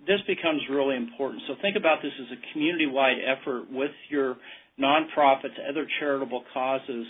This 0.06 0.20
becomes 0.28 0.62
really 0.70 0.94
important. 0.94 1.42
So 1.48 1.54
think 1.60 1.76
about 1.76 1.98
this 2.02 2.12
as 2.20 2.38
a 2.38 2.52
community-wide 2.52 3.18
effort 3.26 3.64
with 3.68 3.90
your 4.10 4.36
nonprofits, 4.80 5.58
other 5.68 5.86
charitable 5.98 6.44
causes 6.54 7.04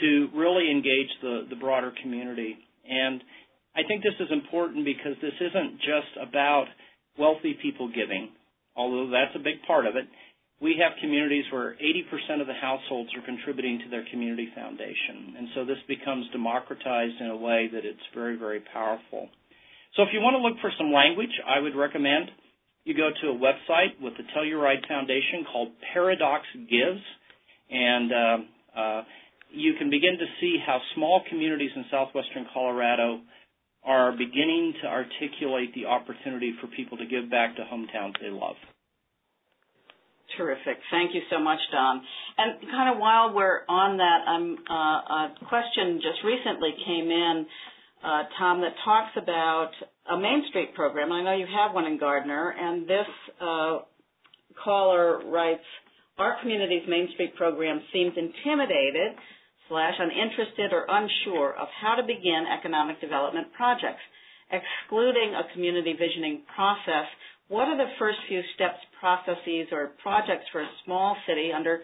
to 0.00 0.28
really 0.34 0.70
engage 0.70 1.10
the, 1.20 1.46
the 1.50 1.56
broader 1.56 1.92
community. 2.02 2.56
And 2.88 3.20
I 3.76 3.82
think 3.86 4.02
this 4.02 4.16
is 4.20 4.32
important 4.32 4.86
because 4.86 5.14
this 5.20 5.36
isn't 5.38 5.78
just 5.80 6.16
about 6.28 6.66
wealthy 7.18 7.56
people 7.60 7.88
giving, 7.88 8.30
although 8.78 9.10
that's 9.10 9.34
a 9.34 9.42
big 9.42 9.60
part 9.66 9.86
of 9.86 9.96
it. 9.96 10.06
We 10.60 10.80
have 10.82 10.98
communities 11.00 11.44
where 11.52 11.76
80% 11.78 12.40
of 12.40 12.46
the 12.46 12.54
households 12.54 13.10
are 13.14 13.22
contributing 13.22 13.78
to 13.84 13.90
their 13.90 14.04
community 14.10 14.48
foundation. 14.54 15.34
And 15.38 15.48
so 15.54 15.64
this 15.64 15.78
becomes 15.86 16.26
democratized 16.32 17.20
in 17.20 17.30
a 17.30 17.36
way 17.36 17.68
that 17.72 17.84
it's 17.84 18.02
very, 18.14 18.36
very 18.36 18.62
powerful. 18.72 19.28
So 19.94 20.02
if 20.02 20.08
you 20.12 20.20
want 20.20 20.34
to 20.34 20.42
look 20.42 20.58
for 20.60 20.72
some 20.78 20.92
language, 20.92 21.30
I 21.46 21.60
would 21.60 21.76
recommend 21.76 22.30
you 22.88 22.96
go 22.96 23.10
to 23.10 23.28
a 23.28 23.36
website 23.36 24.00
with 24.00 24.14
the 24.16 24.24
Telluride 24.34 24.86
Foundation 24.88 25.44
called 25.52 25.68
Paradox 25.92 26.44
Gives. 26.56 27.04
And 27.70 28.10
uh, 28.10 28.80
uh, 28.80 29.02
you 29.52 29.74
can 29.78 29.90
begin 29.90 30.16
to 30.18 30.26
see 30.40 30.56
how 30.64 30.80
small 30.94 31.22
communities 31.28 31.70
in 31.76 31.84
southwestern 31.90 32.46
Colorado 32.52 33.20
are 33.88 34.12
beginning 34.12 34.74
to 34.82 34.86
articulate 34.86 35.74
the 35.74 35.86
opportunity 35.86 36.52
for 36.60 36.66
people 36.68 36.98
to 36.98 37.06
give 37.06 37.30
back 37.30 37.56
to 37.56 37.62
hometowns 37.62 38.12
they 38.20 38.28
love. 38.28 38.56
Terrific. 40.36 40.76
Thank 40.90 41.14
you 41.14 41.22
so 41.30 41.40
much, 41.40 41.58
Don. 41.72 42.02
And 42.36 42.60
kind 42.70 42.94
of 42.94 43.00
while 43.00 43.34
we're 43.34 43.62
on 43.66 43.96
that, 43.96 44.28
um, 44.28 44.58
uh, 44.68 44.74
a 44.74 45.48
question 45.48 46.00
just 46.02 46.22
recently 46.22 46.74
came 46.84 47.10
in, 47.10 47.46
uh, 48.04 48.22
Thom, 48.38 48.60
that 48.60 48.74
talks 48.84 49.16
about 49.16 49.70
a 50.10 50.18
Main 50.18 50.44
Street 50.50 50.74
program. 50.74 51.10
I 51.10 51.24
know 51.24 51.34
you 51.34 51.46
have 51.46 51.74
one 51.74 51.86
in 51.86 51.98
Gardiner, 51.98 52.50
and 52.50 52.86
this 52.86 53.08
uh, 53.40 53.78
caller 54.62 55.24
writes, 55.30 55.64
our 56.18 56.36
community's 56.42 56.86
Main 56.86 57.08
Street 57.14 57.34
program 57.36 57.80
seems 57.92 58.12
intimidated 58.16 59.16
slash 59.68 59.94
uninterested 59.98 60.72
or 60.72 60.86
unsure 60.88 61.54
of 61.54 61.68
how 61.80 61.94
to 61.94 62.02
begin 62.02 62.44
economic 62.48 63.00
development 63.00 63.48
projects. 63.56 64.02
Excluding 64.50 65.34
a 65.36 65.52
community 65.52 65.92
visioning 65.92 66.42
process, 66.56 67.04
what 67.48 67.68
are 67.68 67.76
the 67.76 67.92
first 67.98 68.18
few 68.28 68.40
steps, 68.54 68.80
processes, 69.00 69.68
or 69.72 69.92
projects 70.02 70.44
for 70.52 70.60
a 70.60 70.70
small 70.84 71.16
city 71.26 71.52
under 71.54 71.80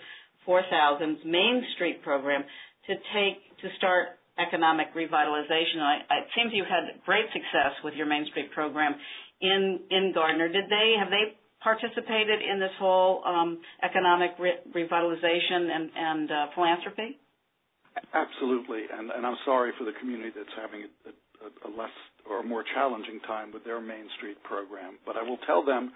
4,000's 0.48 1.20
Main 1.24 1.64
Street 1.74 2.02
program 2.02 2.44
to 2.86 2.94
take 3.16 3.40
to 3.60 3.68
start 3.76 4.20
economic 4.38 4.92
revitalization? 4.94 5.80
I, 5.80 6.24
it 6.24 6.28
seems 6.36 6.52
you 6.52 6.64
had 6.64 7.00
great 7.04 7.26
success 7.32 7.72
with 7.84 7.94
your 7.94 8.06
Main 8.06 8.26
Street 8.30 8.50
program 8.52 8.94
in 9.40 9.80
in 9.90 10.12
Gardiner. 10.14 10.48
Did 10.48 10.64
they 10.68 10.94
have 10.98 11.10
they 11.10 11.36
participated 11.62 12.40
in 12.44 12.60
this 12.60 12.72
whole 12.78 13.24
um, 13.24 13.58
economic 13.82 14.32
re- 14.38 14.60
revitalization 14.76 15.72
and, 15.74 15.90
and 15.96 16.30
uh, 16.30 16.46
philanthropy? 16.54 17.18
Absolutely, 17.94 18.90
and, 18.90 19.10
I'm 19.10 19.38
sorry 19.44 19.70
for 19.78 19.84
the 19.84 19.94
community 20.00 20.30
that's 20.34 20.54
having 20.58 20.90
a, 21.06 21.70
less 21.70 21.94
or 22.28 22.42
more 22.42 22.64
challenging 22.74 23.20
time 23.26 23.52
with 23.52 23.64
their 23.64 23.80
Main 23.80 24.06
Street 24.18 24.42
program. 24.42 24.98
But 25.06 25.16
I 25.16 25.22
will 25.22 25.38
tell 25.46 25.64
them 25.64 25.92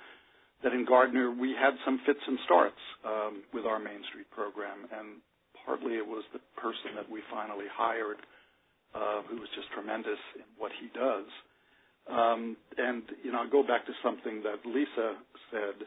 that 0.62 0.72
in 0.72 0.84
Gardiner 0.84 1.30
we 1.30 1.55
had 1.59 1.74
some 1.84 2.01
fits 2.07 2.22
and 2.26 2.38
starts 2.44 2.82
um, 3.05 3.42
with 3.55 3.66
our 3.66 3.78
Main 3.78 4.03
Street 4.11 4.30
program, 4.30 4.86
and 4.94 5.22
partly 5.66 5.94
it 5.94 6.07
was 6.07 6.24
the 6.32 6.42
person 6.61 6.94
that 6.94 7.11
we 7.11 7.22
finally 7.30 7.66
hired, 7.70 8.18
uh, 8.94 9.22
who 9.28 9.38
was 9.38 9.49
just 9.55 9.70
tremendous 9.74 10.20
in 10.36 10.46
what 10.59 10.70
he 10.78 10.86
does. 10.94 11.26
Um, 12.09 12.57
and 12.78 13.03
you 13.22 13.32
know, 13.32 13.42
I 13.42 13.49
go 13.51 13.62
back 13.62 13.86
to 13.86 13.92
something 14.03 14.42
that 14.42 14.64
Lisa 14.64 15.18
said 15.51 15.86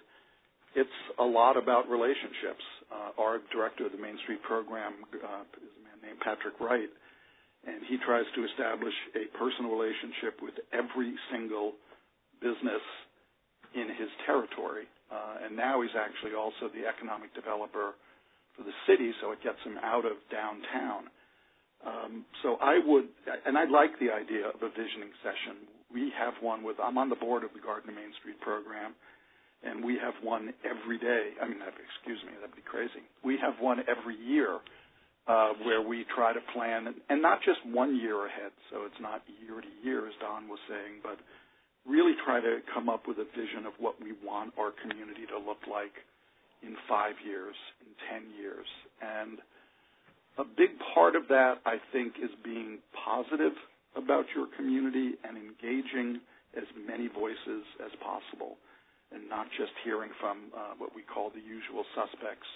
it's 0.75 0.99
a 1.19 1.23
lot 1.23 1.57
about 1.57 1.89
relationships. 1.89 2.63
Uh, 2.91 3.21
our 3.21 3.39
director 3.51 3.87
of 3.87 3.91
the 3.91 3.97
Main 3.97 4.17
Street 4.23 4.41
program 4.43 4.93
uh, 5.17 5.43
is 5.57 5.71
man 5.80 5.80
named 6.01 6.19
Patrick 6.19 6.59
Wright, 6.59 6.89
and 7.65 7.85
he 7.85 7.97
tries 8.01 8.25
to 8.35 8.41
establish 8.45 8.93
a 9.13 9.29
personal 9.37 9.71
relationship 9.71 10.41
with 10.41 10.57
every 10.73 11.13
single 11.29 11.73
business 12.41 12.83
in 13.73 13.87
his 13.95 14.09
territory. 14.25 14.89
Uh, 15.13 15.45
and 15.45 15.55
now 15.55 15.81
he's 15.81 15.93
actually 15.93 16.33
also 16.33 16.71
the 16.73 16.87
economic 16.87 17.33
developer 17.37 17.93
for 18.57 18.63
the 18.63 18.75
city, 18.87 19.13
so 19.21 19.31
it 19.31 19.39
gets 19.43 19.59
him 19.63 19.77
out 19.83 20.05
of 20.05 20.17
downtown. 20.31 21.07
Um, 21.85 22.25
so 22.43 22.57
I 22.61 22.79
would, 22.81 23.09
and 23.45 23.57
I 23.57 23.65
like 23.65 23.97
the 23.99 24.09
idea 24.13 24.49
of 24.49 24.61
a 24.61 24.69
visioning 24.69 25.13
session. 25.21 25.65
We 25.93 26.11
have 26.17 26.33
one 26.41 26.63
with, 26.63 26.77
I'm 26.81 26.97
on 26.97 27.09
the 27.09 27.19
board 27.19 27.43
of 27.43 27.51
the 27.53 27.61
Gardiner 27.61 27.93
Main 27.93 28.13
Street 28.21 28.39
program 28.41 28.93
and 29.63 29.83
we 29.83 29.97
have 30.01 30.13
one 30.23 30.53
every 30.65 30.97
day. 30.97 31.37
I 31.41 31.47
mean, 31.47 31.61
excuse 31.61 32.19
me, 32.25 32.33
that'd 32.41 32.55
be 32.55 32.65
crazy. 32.65 33.05
We 33.23 33.37
have 33.41 33.53
one 33.59 33.79
every 33.85 34.17
year 34.17 34.57
uh, 35.27 35.53
where 35.63 35.81
we 35.81 36.05
try 36.15 36.33
to 36.33 36.39
plan, 36.53 36.93
and 37.09 37.21
not 37.21 37.39
just 37.43 37.59
one 37.65 37.95
year 37.95 38.25
ahead, 38.25 38.51
so 38.71 38.85
it's 38.85 38.99
not 38.99 39.21
year 39.41 39.61
to 39.61 39.71
year, 39.83 40.07
as 40.07 40.13
Don 40.19 40.47
was 40.47 40.59
saying, 40.67 41.01
but 41.03 41.17
really 41.85 42.13
try 42.25 42.41
to 42.41 42.59
come 42.73 42.89
up 42.89 43.07
with 43.07 43.17
a 43.17 43.25
vision 43.37 43.65
of 43.65 43.73
what 43.79 44.01
we 44.01 44.13
want 44.25 44.53
our 44.57 44.71
community 44.81 45.25
to 45.29 45.37
look 45.37 45.61
like 45.69 45.93
in 46.61 46.75
five 46.89 47.15
years, 47.25 47.55
in 47.81 47.89
ten 48.09 48.29
years. 48.37 48.67
And 49.01 49.39
a 50.37 50.45
big 50.45 50.77
part 50.93 51.15
of 51.15 51.27
that, 51.29 51.61
I 51.65 51.77
think, 51.91 52.17
is 52.21 52.31
being 52.43 52.79
positive 52.93 53.53
about 53.95 54.25
your 54.35 54.47
community 54.57 55.17
and 55.23 55.37
engaging 55.37 56.21
as 56.55 56.65
many 56.87 57.07
voices 57.07 57.63
as 57.83 57.91
possible 58.01 58.57
and 59.11 59.27
not 59.27 59.47
just 59.59 59.71
hearing 59.83 60.09
from 60.19 60.51
uh, 60.55 60.73
what 60.77 60.95
we 60.95 61.03
call 61.03 61.29
the 61.29 61.43
usual 61.43 61.83
suspects 61.91 62.47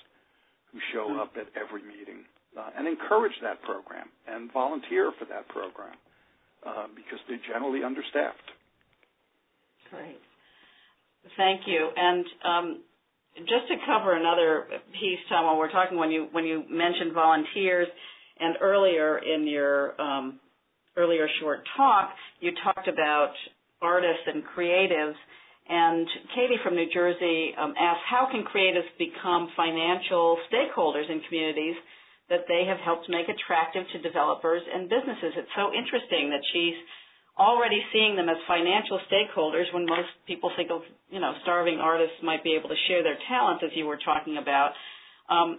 who 0.71 0.79
show 0.95 1.11
mm-hmm. 1.11 1.19
up 1.19 1.35
at 1.35 1.51
every 1.59 1.83
meeting. 1.83 2.23
Uh, 2.55 2.69
and 2.77 2.87
encourage 2.87 3.33
that 3.41 3.61
program 3.63 4.07
and 4.27 4.51
volunteer 4.53 5.11
for 5.19 5.25
that 5.25 5.45
program 5.49 5.91
uh, 6.65 6.87
because 6.95 7.19
they're 7.27 7.43
generally 7.51 7.83
understaffed. 7.83 8.47
Great. 9.91 10.19
Thank 11.35 11.67
you. 11.67 11.89
And 11.95 12.25
um, 12.45 12.79
just 13.39 13.67
to 13.67 13.75
cover 13.85 14.15
another 14.15 14.67
piece, 14.93 15.19
Thom, 15.27 15.45
while 15.45 15.57
we're 15.57 15.71
talking, 15.71 15.97
when 15.97 16.11
you 16.11 16.27
when 16.31 16.45
you 16.45 16.63
mentioned 16.69 17.11
volunteers, 17.13 17.87
and 18.39 18.55
earlier 18.61 19.19
in 19.19 19.47
your 19.47 19.99
um, 19.99 20.39
earlier 20.95 21.27
short 21.41 21.59
talk, 21.75 22.11
you 22.39 22.51
talked 22.63 22.87
about 22.87 23.33
artists 23.81 24.23
and 24.27 24.43
creatives 24.55 25.15
and 25.67 26.07
Katie 26.35 26.59
from 26.63 26.75
New 26.75 26.85
Jersey 26.93 27.53
um, 27.57 27.73
asked, 27.79 28.05
how 28.07 28.27
can 28.29 28.43
creatives 28.45 28.85
become 28.99 29.49
financial 29.57 30.37
stakeholders 30.51 31.09
in 31.09 31.21
communities 31.27 31.75
that 32.29 32.45
they 32.47 32.65
have 32.67 32.81
helped 32.81 33.09
make 33.09 33.29
attractive 33.29 33.83
to 33.93 33.97
developers 34.01 34.61
and 34.65 34.89
businesses? 34.89 35.33
It's 35.37 35.55
so 35.55 35.73
interesting 35.73 36.29
that 36.29 36.41
she's 36.53 36.77
already 37.37 37.83
seeing 37.91 38.15
them 38.15 38.29
as 38.29 38.37
financial 38.47 38.99
stakeholders 39.11 39.67
when 39.73 39.85
most 39.85 40.07
people 40.25 40.51
think 40.55 40.71
of, 40.71 40.81
you 41.09 41.19
know, 41.19 41.33
starving 41.43 41.79
artists 41.79 42.15
might 42.23 42.43
be 42.43 42.55
able 42.55 42.69
to 42.69 42.79
share 42.87 43.03
their 43.03 43.17
talents, 43.27 43.63
as 43.65 43.71
you 43.75 43.85
were 43.85 43.99
talking 44.03 44.37
about. 44.37 44.71
Um, 45.29 45.57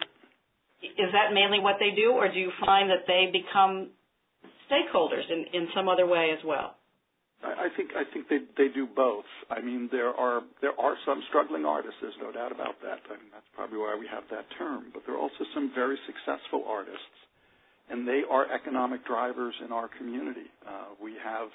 is 0.83 1.11
that 1.13 1.33
mainly 1.35 1.61
what 1.61 1.77
they 1.79 1.91
do, 1.95 2.13
or 2.13 2.33
do 2.33 2.39
you 2.39 2.51
find 2.65 2.91
that 2.91 3.05
they 3.07 3.29
become 3.33 3.91
stakeholders 4.71 5.25
in, 5.31 5.45
in 5.53 5.69
some 5.75 5.89
other 5.89 6.07
way 6.07 6.31
as 6.33 6.45
well? 6.45 6.76
I 7.45 7.69
think 7.77 7.91
I 7.93 8.05
think 8.13 8.29
they 8.29 8.41
they 8.57 8.73
do 8.73 8.87
both. 8.87 9.29
I 9.51 9.61
mean, 9.61 9.89
there 9.93 10.15
are 10.15 10.41
there 10.63 10.79
are 10.81 10.97
some 11.05 11.23
struggling 11.29 11.65
artists. 11.65 11.97
There's 12.01 12.19
no 12.21 12.33
doubt 12.33 12.51
about 12.53 12.81
that. 12.83 13.05
I 13.07 13.21
mean, 13.21 13.31
that's 13.33 13.47
probably 13.55 13.79
why 13.79 13.97
we 13.99 14.07
have 14.09 14.25
that 14.31 14.47
term. 14.57 14.87
But 14.93 15.03
there 15.07 15.15
are 15.15 15.21
also 15.21 15.45
some 15.55 15.71
very 15.75 15.99
successful 16.07 16.65
artists, 16.67 17.17
and 17.91 18.09
they 18.09 18.23
are 18.29 18.51
economic 18.51 19.05
drivers 19.07 19.55
in 19.65 19.71
our 19.71 19.89
community. 19.99 20.49
Uh, 20.67 20.97
we 21.03 21.13
have 21.23 21.49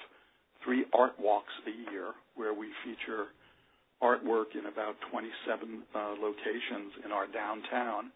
three 0.64 0.84
art 0.94 1.18
walks 1.18 1.52
a 1.66 1.90
year 1.90 2.14
where 2.36 2.54
we 2.54 2.68
feature 2.84 3.34
artwork 4.02 4.54
in 4.58 4.66
about 4.66 4.94
27 5.10 5.82
uh, 5.94 6.14
locations 6.20 6.92
in 7.04 7.12
our 7.12 7.26
downtown. 7.26 8.10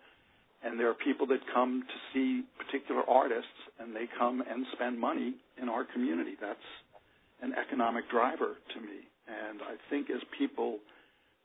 And 0.64 0.81
there 0.81 0.91
are 0.91 0.99
people 0.99 1.27
that 1.29 1.39
come 1.55 1.85
to 1.87 1.99
see 2.12 2.43
particular 2.59 3.03
artists, 3.09 3.59
and 3.79 3.95
they 3.95 4.09
come 4.19 4.43
and 4.43 4.67
spend 4.73 4.99
money 4.99 5.35
in 5.61 5.69
our 5.69 5.85
community. 5.85 6.35
That's 6.41 6.59
an 7.47 7.55
economic 7.55 8.11
driver 8.11 8.59
to 8.75 8.79
me. 8.83 9.07
And 9.31 9.63
I 9.63 9.79
think 9.89 10.11
as 10.11 10.23
people 10.37 10.79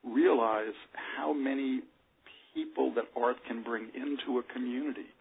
realize 0.04 0.74
how 1.18 1.32
many 1.34 1.82
people 2.54 2.91
that 2.95 3.06
art 3.16 3.38
can 3.47 3.62
bring 3.62 3.89
into 3.93 4.39
a 4.39 4.43
community, 4.54 5.14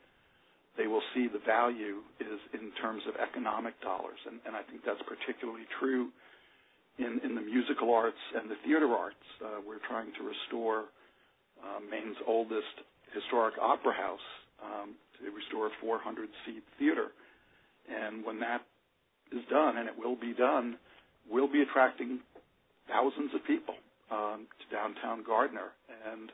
they 0.76 0.86
will 0.86 1.04
see 1.14 1.28
the 1.28 1.44
value 1.44 2.00
is 2.20 2.40
in 2.56 2.72
terms 2.80 3.02
of 3.04 3.14
economic 3.20 3.76
dollars. 3.82 4.16
And, 4.24 4.40
and 4.46 4.56
I 4.56 4.62
think 4.64 4.80
that's 4.84 5.02
particularly 5.04 5.68
true 5.78 6.08
in, 6.98 7.20
in 7.24 7.34
the 7.34 7.44
musical 7.44 7.92
arts 7.92 8.20
and 8.34 8.50
the 8.50 8.56
theater 8.64 8.88
arts. 8.88 9.26
Uh, 9.44 9.60
we're 9.60 9.84
trying 9.84 10.12
to 10.16 10.22
restore 10.24 10.88
uh, 11.60 11.80
Maine's 11.84 12.16
oldest 12.26 12.80
historic 13.12 13.54
opera 13.60 13.92
house 13.92 14.28
um, 14.64 14.96
to 15.20 15.28
restore 15.28 15.68
a 15.68 15.74
400 15.80 16.28
seat 16.46 16.64
theater. 16.78 17.12
And 17.88 18.24
when 18.24 18.40
that 18.40 18.64
is 19.32 19.44
done, 19.50 19.78
and 19.78 19.88
it 19.88 19.94
will 19.98 20.16
be 20.16 20.34
done, 20.34 20.76
we'll 21.30 21.50
be 21.50 21.62
attracting 21.62 22.20
thousands 22.88 23.30
of 23.34 23.44
people 23.46 23.74
um, 24.10 24.46
to 24.58 24.74
downtown 24.74 25.22
Gardiner, 25.24 25.70
and 26.10 26.32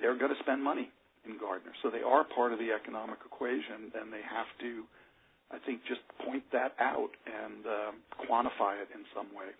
they're 0.00 0.18
going 0.18 0.34
to 0.34 0.40
spend 0.42 0.62
money 0.62 0.90
in 1.24 1.38
Gardiner. 1.38 1.72
So 1.82 1.90
they 1.90 2.02
are 2.02 2.24
part 2.24 2.52
of 2.52 2.58
the 2.58 2.72
economic 2.72 3.18
equation, 3.24 3.94
and 3.94 4.12
they 4.12 4.22
have 4.26 4.50
to, 4.60 4.82
I 5.50 5.58
think, 5.64 5.82
just 5.86 6.00
point 6.26 6.42
that 6.52 6.74
out 6.80 7.10
and 7.26 7.66
um, 7.66 7.94
quantify 8.26 8.82
it 8.82 8.88
in 8.94 9.06
some 9.14 9.30
way. 9.30 9.50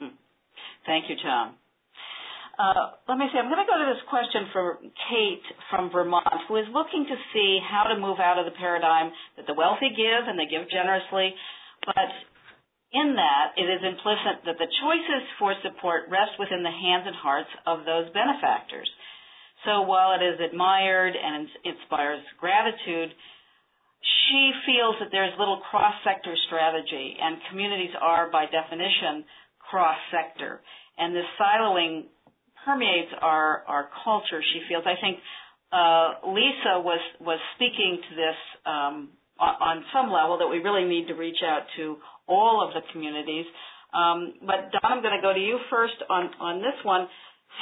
Hmm. 0.00 0.16
Thank 0.86 1.10
you, 1.10 1.16
Thom. 1.22 1.54
Uh, 2.56 2.96
let 3.04 3.20
me 3.20 3.28
see. 3.28 3.36
I'm 3.36 3.52
going 3.52 3.60
to 3.60 3.68
go 3.68 3.76
to 3.76 3.88
this 3.92 4.00
question 4.08 4.48
from 4.48 4.88
Kate 5.12 5.44
from 5.68 5.92
Vermont, 5.92 6.48
who 6.48 6.56
is 6.56 6.64
looking 6.72 7.04
to 7.04 7.16
see 7.36 7.60
how 7.60 7.84
to 7.92 8.00
move 8.00 8.16
out 8.16 8.40
of 8.40 8.48
the 8.48 8.56
paradigm 8.56 9.12
that 9.36 9.44
the 9.44 9.52
wealthy 9.52 9.92
give 9.92 10.24
and 10.24 10.40
they 10.40 10.48
give 10.48 10.64
generously, 10.72 11.36
but 11.84 12.08
in 12.96 13.12
that 13.12 13.52
it 13.60 13.68
is 13.68 13.84
implicit 13.84 14.40
that 14.48 14.56
the 14.56 14.72
choices 14.80 15.22
for 15.36 15.52
support 15.60 16.08
rest 16.08 16.32
within 16.40 16.64
the 16.64 16.72
hands 16.72 17.04
and 17.04 17.16
hearts 17.20 17.52
of 17.68 17.84
those 17.84 18.08
benefactors. 18.16 18.88
So 19.68 19.84
while 19.84 20.16
it 20.16 20.24
is 20.24 20.40
admired 20.40 21.12
and 21.12 21.44
inspires 21.60 22.24
gratitude, 22.40 23.12
she 24.00 24.42
feels 24.64 24.96
that 25.04 25.12
there's 25.12 25.36
little 25.36 25.60
cross-sector 25.68 26.32
strategy, 26.48 27.20
and 27.20 27.36
communities 27.52 27.92
are, 28.00 28.32
by 28.32 28.48
definition, 28.48 29.28
cross-sector. 29.60 30.64
And 30.96 31.12
this 31.12 31.28
siloing 31.36 32.08
permeates 32.66 33.14
our 33.22 33.62
our 33.68 33.88
culture. 34.04 34.42
She 34.52 34.60
feels. 34.68 34.84
I 34.84 35.00
think 35.00 35.18
uh, 35.72 36.34
Lisa 36.34 36.82
was 36.82 37.00
was 37.20 37.38
speaking 37.54 38.02
to 38.10 38.16
this 38.16 38.38
um, 38.66 39.08
on 39.38 39.84
some 39.92 40.10
level 40.10 40.38
that 40.38 40.48
we 40.48 40.58
really 40.58 40.84
need 40.84 41.06
to 41.08 41.14
reach 41.14 41.38
out 41.46 41.62
to 41.76 41.96
all 42.26 42.66
of 42.66 42.74
the 42.74 42.80
communities. 42.92 43.46
Um, 43.94 44.34
but 44.40 44.72
Don, 44.72 44.98
I'm 44.98 45.02
going 45.02 45.14
to 45.14 45.22
go 45.22 45.32
to 45.32 45.40
you 45.40 45.58
first 45.70 45.94
on 46.10 46.30
on 46.40 46.58
this 46.58 46.76
one. 46.84 47.08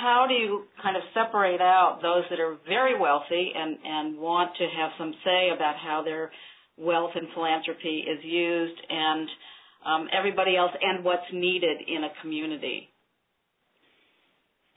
How 0.00 0.26
do 0.26 0.34
you 0.34 0.64
kind 0.82 0.96
of 0.96 1.02
separate 1.14 1.60
out 1.60 2.00
those 2.02 2.24
that 2.30 2.40
are 2.40 2.56
very 2.66 2.98
wealthy 2.98 3.52
and 3.54 3.76
and 3.84 4.18
want 4.18 4.56
to 4.56 4.64
have 4.64 4.90
some 4.98 5.14
say 5.24 5.50
about 5.54 5.76
how 5.76 6.02
their 6.02 6.32
wealth 6.76 7.12
and 7.14 7.28
philanthropy 7.34 8.02
is 8.02 8.18
used, 8.24 8.80
and 8.88 9.28
um, 9.86 10.08
everybody 10.16 10.56
else, 10.56 10.72
and 10.80 11.04
what's 11.04 11.30
needed 11.32 11.78
in 11.86 12.02
a 12.04 12.10
community? 12.20 12.88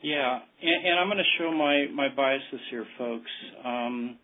Yeah, 0.01 0.39
and, 0.61 0.85
and 0.85 0.99
I'm 0.99 1.07
going 1.07 1.17
to 1.17 1.37
show 1.39 1.51
my 1.51 1.87
my 1.93 2.13
biases 2.13 2.61
here, 2.69 2.85
folks. 2.97 3.31
Um, 3.65 4.17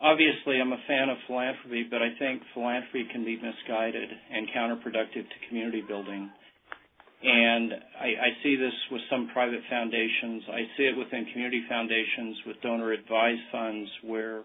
obviously, 0.00 0.60
I'm 0.60 0.72
a 0.72 0.82
fan 0.88 1.08
of 1.08 1.18
philanthropy, 1.26 1.86
but 1.88 2.02
I 2.02 2.10
think 2.18 2.42
philanthropy 2.52 3.06
can 3.12 3.24
be 3.24 3.36
misguided 3.36 4.10
and 4.10 4.48
counterproductive 4.56 5.22
to 5.22 5.36
community 5.48 5.82
building. 5.86 6.30
And 7.22 7.72
I, 7.72 8.06
I 8.06 8.30
see 8.42 8.56
this 8.56 8.74
with 8.90 9.00
some 9.08 9.30
private 9.32 9.62
foundations. 9.70 10.42
I 10.50 10.68
see 10.76 10.84
it 10.84 10.98
within 10.98 11.24
community 11.32 11.62
foundations 11.68 12.36
with 12.46 12.60
donor 12.60 12.92
advised 12.92 13.40
funds 13.50 13.88
where 14.02 14.42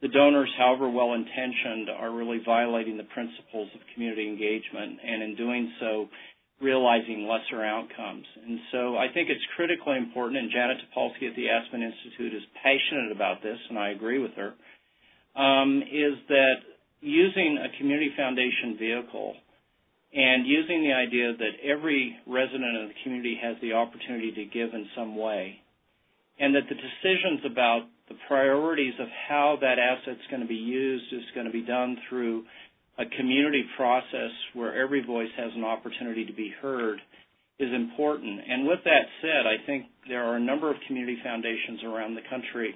the 0.00 0.08
donors, 0.08 0.50
however 0.56 0.88
well 0.88 1.12
intentioned, 1.12 1.90
are 1.90 2.10
really 2.10 2.40
violating 2.44 2.96
the 2.96 3.04
principles 3.12 3.68
of 3.74 3.80
community 3.92 4.28
engagement 4.28 4.98
and 5.04 5.22
in 5.22 5.36
doing 5.36 5.70
so 5.80 6.08
realizing 6.60 7.28
lesser 7.28 7.62
outcomes. 7.62 8.24
And 8.44 8.58
so 8.72 8.96
I 8.96 9.12
think 9.12 9.28
it's 9.28 9.44
critically 9.56 9.98
important, 9.98 10.38
and 10.40 10.50
Janet 10.50 10.78
Topolsky 10.88 11.28
at 11.28 11.36
the 11.36 11.50
Aspen 11.50 11.82
Institute 11.82 12.34
is 12.34 12.42
passionate 12.62 13.12
about 13.12 13.42
this, 13.42 13.58
and 13.68 13.78
I 13.78 13.90
agree 13.90 14.18
with 14.18 14.32
her, 14.36 14.54
um, 15.40 15.82
is 15.82 16.16
that 16.28 16.64
using 17.00 17.58
a 17.58 17.76
community 17.78 18.10
foundation 18.16 18.76
vehicle 18.78 19.34
and 20.14 20.46
using 20.46 20.82
the 20.82 20.94
idea 20.94 21.36
that 21.36 21.60
every 21.62 22.16
resident 22.26 22.82
of 22.82 22.88
the 22.88 22.94
community 23.02 23.38
has 23.42 23.56
the 23.60 23.74
opportunity 23.74 24.32
to 24.32 24.44
give 24.46 24.72
in 24.72 24.86
some 24.96 25.14
way, 25.14 25.60
and 26.40 26.54
that 26.54 26.64
the 26.70 26.74
decisions 26.74 27.44
about 27.44 27.82
the 28.08 28.16
priorities 28.28 28.94
of 28.98 29.08
how 29.28 29.58
that 29.60 29.78
asset's 29.78 30.24
going 30.30 30.40
to 30.40 30.48
be 30.48 30.54
used 30.54 31.12
is 31.12 31.22
going 31.34 31.46
to 31.46 31.52
be 31.52 31.62
done 31.62 31.98
through 32.08 32.44
a 32.98 33.04
community 33.16 33.64
process 33.76 34.30
where 34.54 34.80
every 34.82 35.04
voice 35.04 35.28
has 35.36 35.52
an 35.54 35.64
opportunity 35.64 36.24
to 36.24 36.32
be 36.32 36.52
heard 36.62 36.98
is 37.58 37.72
important. 37.72 38.40
And 38.48 38.66
with 38.66 38.80
that 38.84 39.06
said, 39.20 39.46
I 39.46 39.64
think 39.66 39.86
there 40.08 40.24
are 40.24 40.36
a 40.36 40.40
number 40.40 40.70
of 40.70 40.76
community 40.86 41.18
foundations 41.22 41.80
around 41.84 42.14
the 42.14 42.26
country 42.28 42.74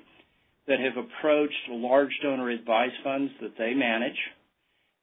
that 0.66 0.78
have 0.80 0.96
approached 0.96 1.68
large 1.68 2.12
donor 2.22 2.50
advised 2.50 2.94
funds 3.02 3.32
that 3.40 3.56
they 3.58 3.74
manage. 3.74 4.16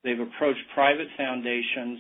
They've 0.04 0.20
approached 0.20 0.62
private 0.74 1.08
foundations 1.18 2.00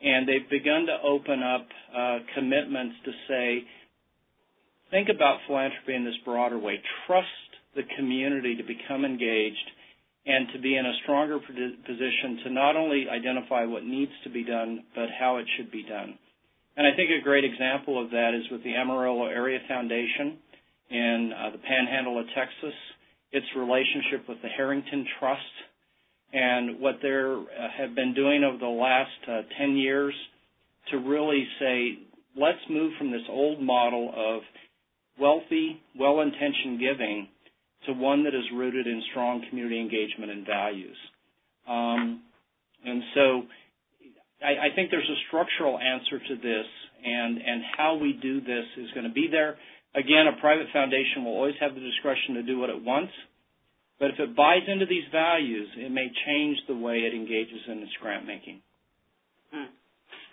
and 0.00 0.28
they've 0.28 0.48
begun 0.50 0.86
to 0.86 0.96
open 1.02 1.42
up 1.42 1.66
uh, 1.96 2.18
commitments 2.34 2.96
to 3.04 3.12
say, 3.28 3.64
think 4.90 5.08
about 5.14 5.38
philanthropy 5.46 5.94
in 5.94 6.04
this 6.04 6.16
broader 6.24 6.58
way. 6.58 6.80
Trust 7.06 7.26
the 7.74 7.82
community 7.96 8.56
to 8.56 8.62
become 8.62 9.04
engaged 9.04 9.70
and 10.26 10.48
to 10.52 10.58
be 10.58 10.76
in 10.76 10.84
a 10.84 10.92
stronger 11.04 11.38
position 11.38 12.40
to 12.44 12.50
not 12.50 12.76
only 12.76 13.06
identify 13.08 13.64
what 13.64 13.84
needs 13.84 14.10
to 14.24 14.30
be 14.30 14.42
done, 14.42 14.82
but 14.94 15.06
how 15.18 15.36
it 15.36 15.46
should 15.56 15.70
be 15.70 15.84
done. 15.84 16.18
And 16.76 16.86
I 16.86 16.94
think 16.96 17.10
a 17.10 17.22
great 17.22 17.44
example 17.44 18.02
of 18.02 18.10
that 18.10 18.32
is 18.34 18.50
with 18.50 18.62
the 18.64 18.74
Amarillo 18.74 19.26
Area 19.26 19.60
Foundation 19.68 20.38
in 20.90 21.32
uh, 21.32 21.50
the 21.50 21.58
Panhandle 21.58 22.18
of 22.18 22.26
Texas, 22.34 22.74
its 23.32 23.46
relationship 23.56 24.28
with 24.28 24.38
the 24.42 24.48
Harrington 24.48 25.06
Trust, 25.18 25.40
and 26.32 26.80
what 26.80 26.96
they 27.00 27.08
uh, 27.08 27.68
have 27.78 27.94
been 27.94 28.12
doing 28.12 28.42
over 28.44 28.58
the 28.58 28.66
last 28.66 29.10
uh, 29.28 29.42
10 29.58 29.76
years 29.76 30.14
to 30.90 30.98
really 30.98 31.46
say, 31.60 31.98
let's 32.36 32.58
move 32.68 32.92
from 32.98 33.12
this 33.12 33.22
old 33.30 33.62
model 33.62 34.12
of 34.14 34.42
wealthy, 35.18 35.80
well-intentioned 35.98 36.80
giving 36.80 37.28
to 37.86 37.92
one 37.92 38.24
that 38.24 38.34
is 38.34 38.44
rooted 38.54 38.86
in 38.86 39.02
strong 39.10 39.44
community 39.48 39.80
engagement 39.80 40.30
and 40.30 40.46
values. 40.46 40.96
Um, 41.68 42.22
and 42.84 43.02
so 43.14 43.42
I, 44.42 44.70
I, 44.70 44.74
think 44.74 44.90
there's 44.90 45.08
a 45.08 45.20
structural 45.28 45.78
answer 45.78 46.18
to 46.18 46.34
this, 46.36 46.66
and, 47.04 47.38
and 47.38 47.62
how 47.76 47.96
we 47.96 48.12
do 48.12 48.40
this 48.40 48.66
is 48.78 48.90
going 48.94 49.06
to 49.06 49.12
be 49.12 49.28
there. 49.30 49.56
Again, 49.94 50.26
a 50.28 50.40
private 50.40 50.66
foundation 50.72 51.24
will 51.24 51.32
always 51.32 51.58
have 51.60 51.74
the 51.74 51.80
discretion 51.80 52.34
to 52.34 52.42
do 52.42 52.58
what 52.58 52.70
it 52.70 52.82
wants, 52.82 53.12
but 53.98 54.10
if 54.10 54.20
it 54.20 54.36
buys 54.36 54.62
into 54.68 54.86
these 54.86 55.08
values, 55.10 55.68
it 55.76 55.90
may 55.90 56.06
change 56.26 56.58
the 56.68 56.76
way 56.76 56.98
it 56.98 57.14
engages 57.14 57.64
in 57.66 57.78
its 57.78 57.92
grant 58.00 58.26
making. 58.26 58.60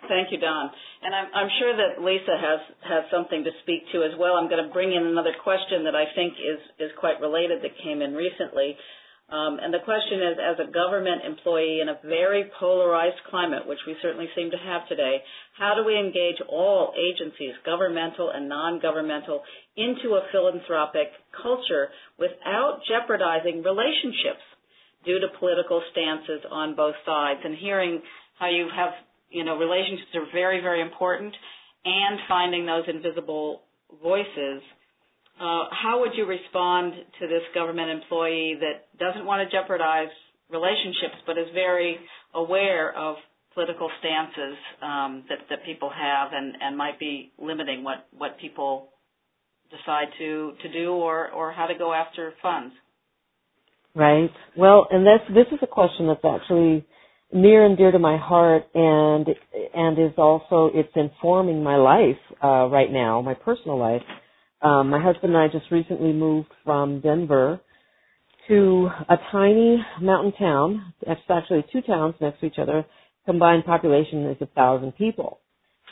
Thank 0.08 0.32
you, 0.32 0.38
Don. 0.38 0.70
And 1.02 1.14
I'm, 1.14 1.28
I'm, 1.34 1.50
sure 1.58 1.72
that 1.76 2.02
Lisa 2.02 2.36
has, 2.36 2.60
has 2.84 3.02
something 3.10 3.44
to 3.44 3.50
speak 3.62 3.84
to 3.92 4.02
as 4.04 4.12
well. 4.18 4.34
I'm 4.34 4.48
going 4.48 4.64
to 4.64 4.72
bring 4.72 4.92
in 4.92 5.06
another 5.06 5.32
question 5.42 5.84
that 5.84 5.94
I 5.94 6.04
think 6.14 6.34
is, 6.34 6.60
is 6.78 6.90
quite 6.98 7.20
related 7.20 7.62
that 7.62 7.72
came 7.82 8.02
in 8.02 8.14
recently. 8.14 8.76
Um, 9.32 9.56
and 9.56 9.72
the 9.72 9.80
question 9.80 10.20
is, 10.20 10.36
as 10.36 10.56
a 10.60 10.70
government 10.70 11.24
employee 11.24 11.80
in 11.80 11.88
a 11.88 11.96
very 12.04 12.50
polarized 12.60 13.16
climate, 13.30 13.66
which 13.66 13.80
we 13.86 13.96
certainly 14.02 14.28
seem 14.36 14.50
to 14.50 14.60
have 14.60 14.86
today, 14.86 15.24
how 15.56 15.74
do 15.74 15.84
we 15.84 15.96
engage 15.96 16.36
all 16.48 16.92
agencies, 16.92 17.56
governmental 17.64 18.30
and 18.30 18.48
non-governmental, 18.48 19.42
into 19.76 20.20
a 20.20 20.28
philanthropic 20.30 21.08
culture 21.40 21.88
without 22.18 22.80
jeopardizing 22.84 23.62
relationships 23.64 24.44
due 25.04 25.18
to 25.20 25.38
political 25.40 25.82
stances 25.92 26.44
on 26.50 26.76
both 26.76 26.94
sides? 27.06 27.40
And 27.44 27.56
hearing 27.56 28.02
how 28.38 28.50
you 28.50 28.68
have 28.76 28.92
you 29.34 29.44
know, 29.44 29.58
relationships 29.58 30.14
are 30.14 30.26
very, 30.32 30.60
very 30.60 30.80
important, 30.80 31.34
and 31.84 32.20
finding 32.28 32.64
those 32.64 32.84
invisible 32.88 33.62
voices. 34.00 34.62
Uh, 35.36 35.66
how 35.74 35.98
would 36.00 36.12
you 36.14 36.24
respond 36.24 36.94
to 37.20 37.26
this 37.26 37.42
government 37.52 37.90
employee 37.90 38.56
that 38.60 38.86
doesn't 38.98 39.26
want 39.26 39.42
to 39.42 39.50
jeopardize 39.54 40.14
relationships, 40.50 41.18
but 41.26 41.36
is 41.36 41.48
very 41.52 41.98
aware 42.32 42.96
of 42.96 43.16
political 43.54 43.90
stances 43.98 44.56
um, 44.80 45.24
that 45.28 45.38
that 45.50 45.64
people 45.66 45.90
have, 45.90 46.28
and 46.32 46.54
and 46.60 46.76
might 46.78 46.98
be 47.00 47.32
limiting 47.36 47.82
what 47.82 48.06
what 48.16 48.38
people 48.40 48.90
decide 49.70 50.06
to 50.18 50.52
to 50.62 50.72
do 50.72 50.92
or 50.92 51.30
or 51.32 51.52
how 51.52 51.66
to 51.66 51.74
go 51.76 51.92
after 51.92 52.32
funds? 52.40 52.72
Right. 53.96 54.30
Well, 54.56 54.86
and 54.92 55.04
this 55.04 55.22
this 55.34 55.46
is 55.52 55.58
a 55.62 55.66
question 55.66 56.06
that's 56.06 56.24
actually 56.24 56.86
near 57.34 57.66
and 57.66 57.76
dear 57.76 57.90
to 57.90 57.98
my 57.98 58.16
heart 58.16 58.62
and 58.74 59.26
and 59.74 59.98
is 59.98 60.12
also 60.16 60.70
it's 60.72 60.92
informing 60.94 61.64
my 61.64 61.74
life 61.74 62.16
uh 62.42 62.68
right 62.68 62.92
now 62.92 63.20
my 63.20 63.34
personal 63.34 63.76
life. 63.76 64.02
Um 64.62 64.88
my 64.88 65.02
husband 65.02 65.34
and 65.34 65.36
i 65.36 65.48
just 65.48 65.70
recently 65.72 66.12
moved 66.12 66.48
from 66.64 67.00
denver 67.00 67.60
to 68.46 68.88
a 69.08 69.16
tiny 69.32 69.84
mountain 70.00 70.32
town. 70.38 70.94
It's 71.00 71.20
actually 71.28 71.64
two 71.72 71.80
towns 71.82 72.14
next 72.20 72.38
to 72.40 72.46
each 72.46 72.58
other. 72.60 72.84
Combined 73.26 73.64
population 73.64 74.26
is 74.26 74.36
a 74.40 74.46
thousand 74.46 74.92
people. 74.96 75.40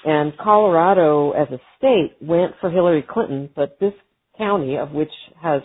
And 0.05 0.32
colorado 0.38 1.32
as 1.32 1.49
a 1.51 1.59
state 1.76 2.12
went 2.20 2.53
for 2.61 2.70
hillary 2.70 3.03
clinton 3.03 3.51
but 3.57 3.78
this 3.80 3.95
county 4.38 4.76
of 4.76 4.93
which 4.93 5.12
has 5.43 5.61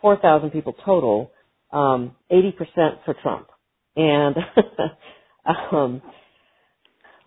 four 0.00 0.16
thousand 0.16 0.52
people 0.52 0.74
total 0.86 1.30
um 1.70 2.16
eighty 2.30 2.50
percent 2.50 3.00
for 3.04 3.14
trump. 3.22 3.48
And 3.94 4.34
um, 5.46 6.02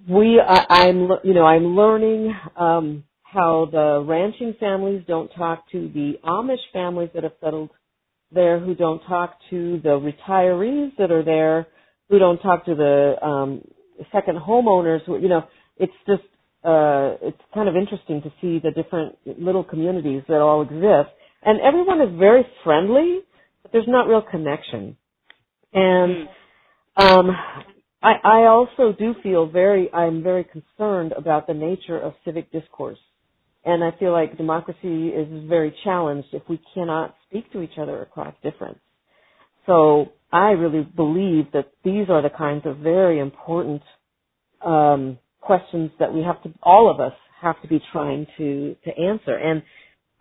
we, 0.10 0.40
I, 0.40 0.66
I'm, 0.70 1.10
you 1.24 1.34
know, 1.34 1.46
I'm 1.46 1.76
learning 1.76 2.34
um, 2.56 3.04
how 3.24 3.68
the 3.72 4.04
ranching 4.06 4.56
families 4.60 5.04
don't 5.08 5.30
talk 5.30 5.70
to 5.72 5.90
the 5.94 6.14
Amish 6.26 6.58
families 6.74 7.10
that 7.14 7.24
have 7.24 7.34
settled 7.42 7.70
there, 8.32 8.60
who 8.60 8.76
don't 8.76 9.02
talk 9.08 9.38
to 9.50 9.80
the 9.84 9.90
retirees 9.90 10.96
that 10.98 11.12
are 11.12 11.24
there, 11.24 11.68
who 12.10 12.20
don't 12.20 12.40
talk 12.40 12.66
to 12.66 12.76
the 12.76 13.16
um, 13.26 13.62
second 14.12 14.40
homeowners. 14.40 15.04
Who, 15.06 15.20
you 15.20 15.30
know, 15.30 15.44
it's 15.78 15.94
just 16.08 16.24
uh, 16.64 17.18
it's 17.22 17.42
kind 17.54 17.68
of 17.68 17.76
interesting 17.76 18.22
to 18.22 18.30
see 18.42 18.60
the 18.60 18.72
different 18.72 19.18
little 19.26 19.64
communities 19.64 20.24
that 20.28 20.40
all 20.40 20.62
exist, 20.62 21.16
and 21.44 21.60
everyone 21.62 22.02
is 22.02 22.18
very 22.18 22.46
friendly, 22.64 23.20
but 23.64 23.72
there's 23.72 23.88
not 23.88 24.08
real 24.08 24.22
connection. 24.22 24.98
And 25.74 26.28
hmm. 26.98 27.04
um, 27.04 27.30
I, 28.02 28.14
I 28.24 28.46
also 28.48 28.94
do 28.98 29.16
feel 29.24 29.48
very, 29.48 29.92
I'm 29.94 30.24
very 30.24 30.44
concerned 30.44 31.14
about 31.14 31.48
the 31.48 31.54
nature 31.54 32.00
of 32.00 32.14
civic 32.26 32.52
discourse. 32.52 32.98
And 33.64 33.84
I 33.84 33.92
feel 34.00 34.12
like 34.12 34.38
democracy 34.38 35.10
is 35.10 35.48
very 35.48 35.76
challenged 35.84 36.30
if 36.34 36.42
we 36.50 36.60
cannot 36.74 37.16
speak 37.30 37.52
to 37.54 37.62
each 37.62 37.78
other 37.80 38.02
across 38.02 38.34
difference. 38.42 38.80
So 39.68 40.14
I 40.32 40.52
really 40.52 40.84
believe 40.84 41.52
that 41.54 41.72
these 41.84 42.10
are 42.10 42.22
the 42.24 42.32
kinds 42.32 42.66
of 42.66 42.78
very 42.78 43.20
important 43.20 43.84
um, 44.66 45.20
questions 45.42 45.92
that 46.00 46.12
we 46.14 46.24
have 46.24 46.42
to, 46.44 46.54
all 46.64 46.90
of 46.90 47.00
us 47.00 47.14
have 47.42 47.62
to 47.62 47.68
be 47.68 47.82
trying 47.92 48.26
to 48.38 48.76
to 48.86 48.98
answer. 48.98 49.36
And 49.36 49.64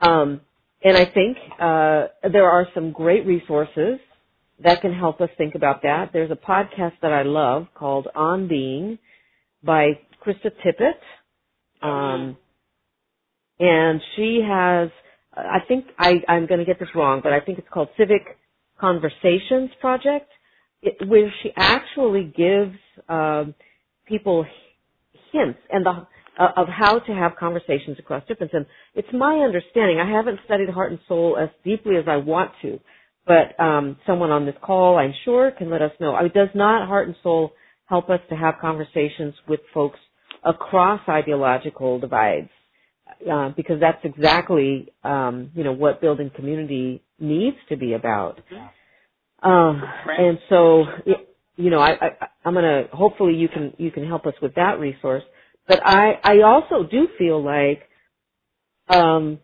Um, 0.00 0.40
and 0.82 0.96
I 0.96 1.04
think 1.04 1.36
uh, 1.60 2.06
there 2.32 2.48
are 2.50 2.66
some 2.74 2.92
great 2.92 3.26
resources 3.26 4.00
that 4.62 4.80
can 4.80 4.92
help 4.92 5.20
us 5.20 5.30
think 5.38 5.54
about 5.54 5.82
that. 5.82 6.10
There's 6.12 6.30
a 6.30 6.36
podcast 6.36 6.92
that 7.02 7.12
I 7.12 7.22
love 7.22 7.66
called 7.74 8.08
On 8.14 8.48
Being 8.48 8.98
by 9.62 9.98
Krista 10.24 10.50
Tippett. 10.64 11.00
Um, 11.82 12.36
and 13.58 14.00
she 14.16 14.40
has, 14.46 14.90
I 15.34 15.58
think 15.66 15.86
I, 15.98 16.22
I'm 16.28 16.46
going 16.46 16.60
to 16.60 16.66
get 16.66 16.78
this 16.78 16.88
wrong, 16.94 17.20
but 17.22 17.32
I 17.32 17.40
think 17.40 17.58
it's 17.58 17.68
called 17.72 17.88
Civic 17.98 18.22
Conversations 18.78 19.70
Project, 19.80 20.30
it, 20.82 21.08
where 21.08 21.32
she 21.42 21.52
actually 21.56 22.24
gives 22.36 22.76
um, 23.08 23.54
people 24.06 24.44
hints 25.32 25.58
and 25.70 25.84
the 25.86 26.06
uh, 26.38 26.48
of 26.56 26.68
how 26.68 26.98
to 26.98 27.12
have 27.12 27.36
conversations 27.38 27.98
across 27.98 28.26
difference. 28.26 28.52
And 28.54 28.64
it's 28.94 29.08
my 29.12 29.36
understanding, 29.40 29.98
I 30.00 30.10
haven't 30.10 30.40
studied 30.46 30.70
heart 30.70 30.90
and 30.90 31.00
soul 31.06 31.36
as 31.38 31.50
deeply 31.64 31.96
as 31.96 32.04
I 32.08 32.16
want 32.16 32.52
to, 32.62 32.80
but 33.30 33.64
um, 33.64 33.96
someone 34.08 34.32
on 34.32 34.46
this 34.46 34.56
call, 34.62 34.98
I'm 34.98 35.14
sure, 35.24 35.52
can 35.52 35.70
let 35.70 35.82
us 35.82 35.92
know. 36.00 36.18
Does 36.34 36.48
not 36.56 36.88
heart 36.88 37.08
and 37.08 37.16
soul 37.22 37.52
help 37.86 38.10
us 38.10 38.20
to 38.30 38.36
have 38.36 38.56
conversations 38.60 39.34
with 39.48 39.60
folks 39.74 40.00
across 40.44 41.00
ideological 41.08 42.00
divides? 42.00 42.50
Uh, 43.30 43.50
because 43.56 43.80
that's 43.80 44.04
exactly, 44.04 44.92
um, 45.04 45.50
you 45.54 45.64
know, 45.64 45.72
what 45.72 46.00
building 46.00 46.30
community 46.36 47.02
needs 47.20 47.58
to 47.70 47.76
be 47.76 47.94
about. 47.94 48.40
Um, 49.42 49.82
and 50.18 50.38
so, 50.50 50.84
you 51.56 51.70
know, 51.70 51.80
I, 51.80 51.92
I, 51.92 52.28
I'm 52.44 52.54
to 52.54 52.88
hopefully 52.92 53.34
you 53.36 53.48
can 53.48 53.74
you 53.78 53.90
can 53.92 54.06
help 54.06 54.26
us 54.26 54.34
with 54.42 54.54
that 54.56 54.80
resource. 54.80 55.24
But 55.68 55.80
I, 55.86 56.18
I 56.24 56.42
also 56.42 56.84
do 56.90 57.08
feel 57.18 57.44
like, 57.44 57.82
um, 58.88 59.40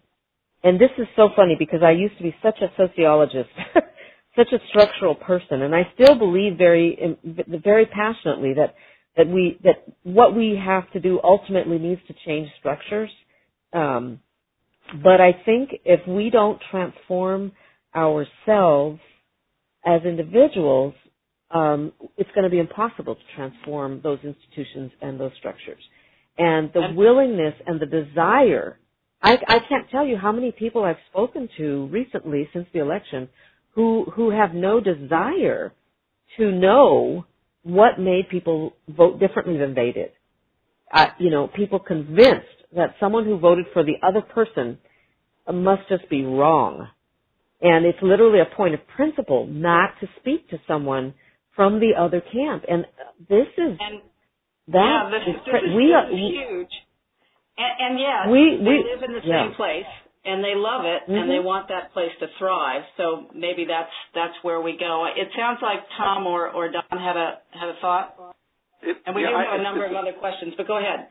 and 0.64 0.80
this 0.80 0.90
is 0.98 1.06
so 1.16 1.30
funny 1.36 1.56
because 1.58 1.80
I 1.84 1.92
used 1.92 2.16
to 2.18 2.22
be 2.24 2.34
such 2.42 2.58
a 2.60 2.68
sociologist, 2.76 3.50
such 4.36 4.52
a 4.52 4.58
structural 4.70 5.14
person, 5.14 5.62
and 5.62 5.74
I 5.74 5.90
still 5.94 6.16
believe 6.16 6.58
very, 6.58 7.16
very 7.48 7.86
passionately 7.86 8.54
that 8.54 8.74
that 9.16 9.28
we 9.28 9.58
that 9.64 9.84
what 10.02 10.36
we 10.36 10.60
have 10.62 10.90
to 10.92 11.00
do 11.00 11.20
ultimately 11.24 11.78
needs 11.78 12.00
to 12.08 12.14
change 12.26 12.48
structures. 12.58 13.10
Um, 13.72 14.20
but 15.02 15.20
I 15.20 15.32
think 15.44 15.70
if 15.84 16.06
we 16.06 16.30
don't 16.30 16.60
transform 16.70 17.52
ourselves 17.94 19.00
as 19.84 20.02
individuals, 20.04 20.94
um, 21.50 21.92
it's 22.16 22.30
going 22.34 22.44
to 22.44 22.50
be 22.50 22.58
impossible 22.58 23.14
to 23.16 23.20
transform 23.36 24.00
those 24.02 24.18
institutions 24.24 24.92
and 25.02 25.18
those 25.20 25.32
structures 25.38 25.82
and 26.38 26.70
the 26.74 26.92
willingness 26.94 27.54
and 27.66 27.80
the 27.80 27.86
desire. 27.86 28.78
I, 29.26 29.38
I 29.48 29.58
can't 29.68 29.90
tell 29.90 30.06
you 30.06 30.16
how 30.16 30.32
many 30.32 30.52
people 30.52 30.84
I've 30.84 30.96
spoken 31.10 31.48
to 31.58 31.88
recently 31.88 32.48
since 32.52 32.66
the 32.72 32.80
election 32.80 33.28
who 33.74 34.06
who 34.14 34.30
have 34.30 34.54
no 34.54 34.80
desire 34.80 35.72
to 36.38 36.52
know 36.52 37.26
what 37.64 37.98
made 38.00 38.28
people 38.30 38.74
vote 38.88 39.20
differently 39.20 39.58
than 39.58 39.74
they 39.74 39.92
did. 39.92 40.12
Uh, 40.92 41.08
you 41.18 41.30
know, 41.30 41.48
people 41.48 41.80
convinced 41.80 42.46
that 42.76 42.94
someone 43.00 43.24
who 43.24 43.38
voted 43.38 43.66
for 43.72 43.84
the 43.84 43.96
other 44.02 44.22
person 44.22 44.78
must 45.52 45.88
just 45.88 46.08
be 46.10 46.24
wrong. 46.24 46.88
And 47.62 47.86
it's 47.86 47.98
literally 48.02 48.40
a 48.40 48.56
point 48.56 48.74
of 48.74 48.86
principle 48.96 49.46
not 49.46 49.92
to 50.00 50.08
speak 50.20 50.48
to 50.50 50.58
someone 50.68 51.14
from 51.56 51.80
the 51.80 51.92
other 51.98 52.20
camp. 52.20 52.64
And 52.68 52.86
this 53.28 53.48
is 53.58 53.78
and 53.80 54.02
that 54.68 55.10
yeah, 55.10 55.10
this, 55.10 55.28
is, 55.28 55.42
this 55.46 55.70
is, 55.70 55.76
we 55.76 55.94
are 55.94 56.08
huge. 56.10 56.70
And, 57.56 57.72
and 57.80 57.92
yeah, 58.00 58.28
we, 58.28 58.60
they 58.60 58.68
we, 58.68 58.84
live 58.84 59.02
in 59.02 59.12
the 59.16 59.24
yeah. 59.24 59.48
same 59.48 59.54
place 59.56 59.88
and 60.26 60.42
they 60.42 60.58
love 60.58 60.84
it 60.84 61.06
mm-hmm. 61.06 61.14
and 61.14 61.30
they 61.30 61.38
want 61.38 61.68
that 61.68 61.94
place 61.94 62.10
to 62.20 62.26
thrive. 62.38 62.82
So 62.98 63.30
maybe 63.32 63.64
that's 63.64 63.94
that's 64.12 64.34
where 64.42 64.60
we 64.60 64.76
go. 64.76 65.06
It 65.06 65.30
sounds 65.38 65.62
like 65.62 65.80
Thom 65.96 66.26
or 66.26 66.50
or 66.50 66.68
Don 66.68 66.98
had 66.98 67.16
a 67.16 67.40
had 67.54 67.70
a 67.70 67.78
thought. 67.80 68.34
It, 68.82 68.98
and 69.06 69.14
we 69.14 69.22
yeah, 69.22 69.30
do 69.30 69.36
have 69.38 69.60
a 69.60 69.62
number 69.62 69.86
of 69.86 69.92
is, 69.92 69.96
other 69.96 70.12
questions, 70.18 70.52
but 70.56 70.66
go 70.66 70.78
ahead. 70.78 71.08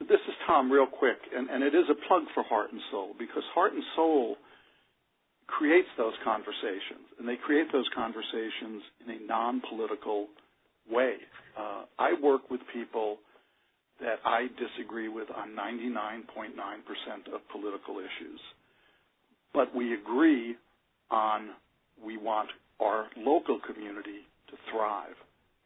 This 0.00 0.20
is 0.28 0.34
Thom, 0.46 0.72
real 0.72 0.86
quick, 0.86 1.16
and, 1.32 1.48
and 1.48 1.62
it 1.62 1.74
is 1.74 1.86
a 1.88 1.96
plug 2.08 2.24
for 2.34 2.42
Heart 2.42 2.72
and 2.72 2.80
Soul 2.90 3.14
because 3.18 3.44
Heart 3.54 3.72
and 3.72 3.84
Soul 3.94 4.36
creates 5.46 5.88
those 5.96 6.12
conversations, 6.24 7.06
and 7.18 7.28
they 7.28 7.36
create 7.36 7.70
those 7.72 7.88
conversations 7.94 8.82
in 9.04 9.14
a 9.14 9.26
non-political 9.26 10.26
way. 10.90 11.14
Uh, 11.56 11.84
I 11.98 12.12
work 12.20 12.50
with 12.50 12.60
people 12.74 13.18
that 14.00 14.18
I 14.24 14.48
disagree 14.58 15.08
with 15.08 15.28
on 15.34 15.50
99.9% 15.50 17.34
of 17.34 17.40
political 17.50 17.98
issues. 17.98 18.40
But 19.54 19.74
we 19.74 19.94
agree 19.94 20.56
on 21.10 21.50
we 22.04 22.18
want 22.18 22.50
our 22.80 23.06
local 23.16 23.58
community 23.66 24.28
to 24.50 24.56
thrive, 24.70 25.16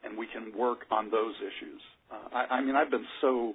and 0.05 0.17
we 0.17 0.27
can 0.33 0.57
work 0.57 0.87
on 0.91 1.11
those 1.11 1.35
issues. 1.39 1.81
Uh, 2.11 2.29
I, 2.33 2.57
I 2.57 2.61
mean, 2.63 2.77
I've 2.77 2.91
been 2.91 3.07
so 3.21 3.55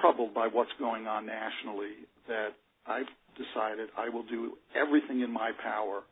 troubled 0.00 0.34
by 0.34 0.46
what's 0.46 0.70
going 0.78 1.06
on 1.06 1.26
nationally 1.26 2.06
that 2.28 2.50
I've 2.86 3.10
decided 3.34 3.88
I 3.98 4.08
will 4.08 4.22
do 4.24 4.54
everything 4.74 5.20
in 5.20 5.32
my 5.32 5.50
power 5.62 6.02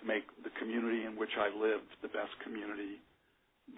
to 0.00 0.06
make 0.06 0.24
the 0.42 0.50
community 0.58 1.04
in 1.04 1.16
which 1.18 1.34
I 1.38 1.50
live 1.50 1.80
the 2.02 2.08
best 2.08 2.32
community 2.42 3.02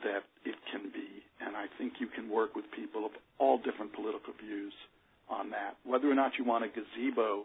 that 0.02 0.26
it 0.44 0.56
can 0.70 0.90
be. 0.90 1.22
And 1.40 1.56
I 1.56 1.66
think 1.78 2.00
you 2.00 2.08
can 2.08 2.30
work 2.30 2.56
with 2.56 2.64
people 2.74 3.04
of 3.04 3.12
all 3.38 3.58
different 3.58 3.92
political 3.92 4.32
views 4.40 4.72
on 5.28 5.50
that. 5.50 5.76
Whether 5.84 6.10
or 6.10 6.14
not 6.14 6.32
you 6.38 6.44
want 6.44 6.64
a 6.64 6.68
gazebo 6.68 7.44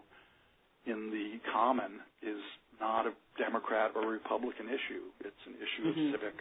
in 0.85 1.11
the 1.11 1.37
common 1.51 1.99
is 2.23 2.41
not 2.79 3.05
a 3.05 3.13
Democrat 3.37 3.91
or 3.95 4.07
Republican 4.07 4.67
issue. 4.67 5.05
It's 5.21 5.43
an 5.45 5.55
issue 5.59 5.91
mm-hmm. 5.91 6.15
of 6.15 6.19
civic 6.19 6.37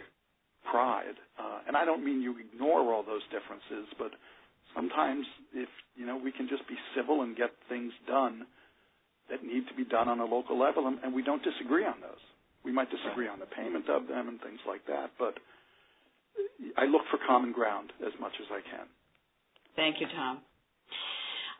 pride. 0.69 1.17
Uh, 1.37 1.67
and 1.67 1.75
I 1.75 1.85
don't 1.85 2.03
mean 2.03 2.21
you 2.21 2.35
ignore 2.39 2.93
all 2.93 3.03
those 3.03 3.25
differences, 3.29 3.89
but 3.99 4.11
sometimes 4.73 5.25
if, 5.53 5.69
you 5.95 6.05
know, 6.05 6.17
we 6.17 6.31
can 6.31 6.47
just 6.47 6.67
be 6.67 6.75
civil 6.95 7.21
and 7.21 7.35
get 7.35 7.51
things 7.69 7.93
done 8.07 8.47
that 9.29 9.43
need 9.43 9.67
to 9.67 9.75
be 9.75 9.85
done 9.85 10.07
on 10.07 10.19
a 10.19 10.25
local 10.25 10.57
level, 10.57 10.87
and, 10.87 10.99
and 11.03 11.13
we 11.13 11.21
don't 11.21 11.43
disagree 11.43 11.85
on 11.85 12.01
those. 12.01 12.21
We 12.65 12.71
might 12.71 12.89
disagree 12.89 13.27
on 13.27 13.39
the 13.39 13.45
payment 13.45 13.89
of 13.89 14.07
them 14.07 14.27
and 14.27 14.41
things 14.41 14.59
like 14.65 14.85
that, 14.87 15.11
but– 15.19 15.35
I 16.77 16.85
look 16.85 17.01
for 17.11 17.19
common 17.27 17.51
ground 17.51 17.91
as 18.05 18.13
much 18.19 18.33
as 18.39 18.47
I 18.51 18.61
can. 18.61 18.87
Thank 19.75 19.99
you, 19.99 20.07
Thom. 20.07 20.39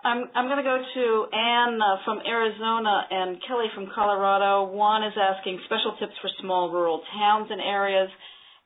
I'm, 0.03 0.25
I'm 0.33 0.49
going 0.49 0.57
to 0.57 0.65
go 0.65 0.81
to 0.81 1.05
Anne 1.29 1.77
uh, 1.77 2.01
from 2.05 2.25
Arizona 2.25 3.05
and 3.11 3.37
Kelly 3.47 3.69
from 3.75 3.87
Colorado. 3.93 4.65
One 4.73 5.03
is 5.03 5.13
asking 5.13 5.61
special 5.65 5.95
tips 5.99 6.17
for 6.21 6.29
small 6.41 6.71
rural 6.71 7.01
towns 7.13 7.49
and 7.51 7.61
areas. 7.61 8.09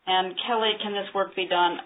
And 0.08 0.34
Kelly, 0.48 0.72
can 0.82 0.94
this 0.94 1.12
work 1.14 1.36
be 1.36 1.48
done 1.48 1.78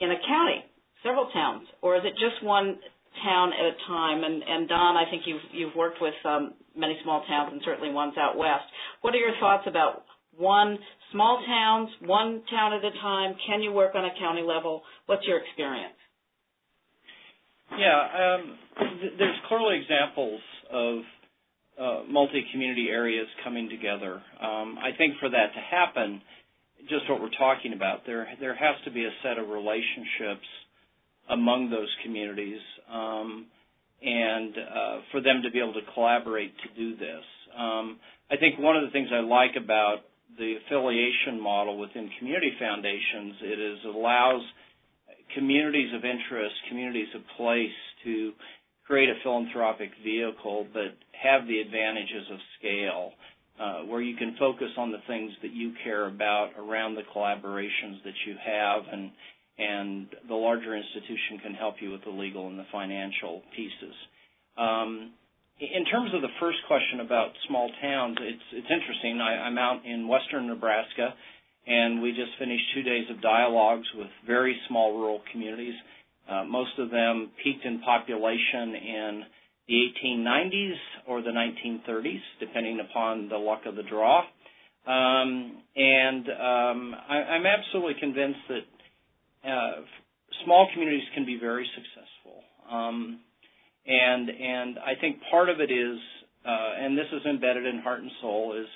in 0.00 0.10
a 0.10 0.16
county, 0.26 0.64
several 1.04 1.28
towns, 1.28 1.68
or 1.82 1.96
is 1.96 2.02
it 2.04 2.16
just 2.16 2.42
one 2.42 2.78
town 3.22 3.52
at 3.52 3.66
a 3.68 3.76
time? 3.86 4.24
And, 4.24 4.42
and 4.42 4.68
Don, 4.68 4.96
I 4.96 5.04
think 5.10 5.24
you've, 5.26 5.44
you've 5.52 5.76
worked 5.76 6.00
with 6.00 6.16
um, 6.24 6.54
many 6.74 6.96
small 7.04 7.22
towns 7.28 7.50
and 7.52 7.60
certainly 7.64 7.92
ones 7.92 8.14
out 8.16 8.38
west. 8.38 8.64
What 9.02 9.14
are 9.14 9.18
your 9.18 9.36
thoughts 9.40 9.64
about 9.66 10.04
one 10.40 10.78
small 11.12 11.42
towns, 11.46 11.90
one 12.00 12.42
town 12.50 12.72
at 12.72 12.84
a 12.84 12.90
time? 13.00 13.36
Can 13.46 13.62
you 13.62 13.72
work 13.72 13.94
on 13.94 14.04
a 14.04 14.10
county 14.18 14.42
level? 14.42 14.82
What's 15.06 15.26
your 15.26 15.38
experience? 15.38 15.94
Yeah, 17.78 18.00
um, 18.00 18.58
th- 19.00 19.12
there's 19.18 19.36
clearly 19.48 19.80
examples 19.80 20.40
of 20.72 20.98
uh, 21.80 22.00
multi-community 22.08 22.88
areas 22.90 23.26
coming 23.44 23.68
together. 23.68 24.22
Um, 24.40 24.78
I 24.78 24.90
think 24.96 25.14
for 25.20 25.28
that 25.28 25.52
to 25.54 25.60
happen, 25.70 26.20
just 26.88 27.08
what 27.08 27.20
we're 27.20 27.36
talking 27.38 27.72
about, 27.74 28.06
there 28.06 28.26
there 28.40 28.54
has 28.54 28.74
to 28.84 28.90
be 28.90 29.04
a 29.04 29.10
set 29.22 29.38
of 29.38 29.48
relationships 29.48 30.46
among 31.28 31.70
those 31.70 31.88
communities, 32.02 32.60
um, 32.90 33.46
and 34.02 34.54
uh, 34.56 34.98
for 35.12 35.20
them 35.20 35.42
to 35.44 35.50
be 35.50 35.58
able 35.58 35.74
to 35.74 35.92
collaborate 35.94 36.52
to 36.58 36.68
do 36.76 36.96
this. 36.96 37.22
Um, 37.56 37.98
I 38.30 38.36
think 38.36 38.58
one 38.58 38.76
of 38.76 38.82
the 38.82 38.90
things 38.90 39.08
I 39.12 39.20
like 39.20 39.52
about 39.56 39.98
the 40.38 40.56
affiliation 40.64 41.40
model 41.40 41.78
within 41.78 42.10
community 42.18 42.52
foundations, 42.58 43.34
it 43.42 43.58
is 43.58 43.78
allows 43.84 44.42
communities 45.34 45.92
of 45.94 46.04
interest, 46.04 46.54
communities 46.68 47.08
of 47.14 47.22
place 47.36 47.76
to 48.04 48.32
create 48.86 49.08
a 49.08 49.14
philanthropic 49.22 49.90
vehicle 50.02 50.66
but 50.72 50.96
have 51.12 51.46
the 51.46 51.60
advantages 51.60 52.26
of 52.32 52.38
scale 52.58 53.12
uh, 53.60 53.82
where 53.86 54.00
you 54.00 54.16
can 54.16 54.34
focus 54.38 54.70
on 54.78 54.90
the 54.90 54.98
things 55.06 55.30
that 55.42 55.52
you 55.52 55.72
care 55.84 56.06
about 56.06 56.50
around 56.58 56.94
the 56.94 57.02
collaborations 57.14 58.02
that 58.04 58.14
you 58.26 58.34
have 58.44 58.82
and 58.90 59.10
and 59.58 60.06
the 60.26 60.34
larger 60.34 60.74
institution 60.74 61.38
can 61.42 61.52
help 61.52 61.74
you 61.80 61.90
with 61.90 62.02
the 62.04 62.10
legal 62.10 62.46
and 62.48 62.58
the 62.58 62.64
financial 62.72 63.42
pieces. 63.54 63.94
Um, 64.56 65.12
in 65.60 65.84
terms 65.84 66.10
of 66.14 66.22
the 66.22 66.32
first 66.40 66.58
question 66.66 67.00
about 67.00 67.30
small 67.46 67.70
towns, 67.82 68.16
it's 68.20 68.42
it's 68.52 68.70
interesting. 68.70 69.20
I, 69.20 69.44
I'm 69.44 69.58
out 69.58 69.84
in 69.84 70.08
western 70.08 70.46
Nebraska, 70.46 71.12
and 71.66 72.00
we 72.00 72.10
just 72.12 72.32
finished 72.38 72.64
two 72.74 72.82
days 72.82 73.04
of 73.10 73.20
dialogues 73.20 73.86
with 73.94 74.08
very 74.26 74.56
small 74.68 74.96
rural 74.98 75.20
communities. 75.30 75.74
Uh, 76.28 76.44
most 76.44 76.78
of 76.78 76.90
them 76.90 77.30
peaked 77.44 77.64
in 77.64 77.80
population 77.80 78.74
in 78.74 79.22
the 79.68 79.74
1890s 80.04 80.76
or 81.06 81.22
the 81.22 81.30
1930s, 81.30 82.20
depending 82.38 82.80
upon 82.80 83.28
the 83.28 83.36
luck 83.36 83.62
of 83.66 83.76
the 83.76 83.82
draw. 83.82 84.20
Um, 84.86 85.62
and 85.76 86.26
um, 86.28 86.94
I, 87.08 87.16
I'm 87.34 87.44
absolutely 87.46 88.00
convinced 88.00 88.40
that 88.48 89.50
uh, 89.50 89.82
small 90.44 90.68
communities 90.72 91.06
can 91.14 91.26
be 91.26 91.38
very 91.38 91.68
successful. 91.74 92.42
Um, 92.70 93.20
and 93.86 94.28
and 94.28 94.78
I 94.78 95.00
think 95.00 95.18
part 95.30 95.48
of 95.48 95.60
it 95.60 95.70
is, 95.70 95.98
uh, 96.44 96.70
and 96.78 96.96
this 96.96 97.06
is 97.12 97.24
embedded 97.26 97.66
in 97.66 97.80
heart 97.80 98.00
and 98.00 98.10
soul, 98.20 98.56
is 98.58 98.66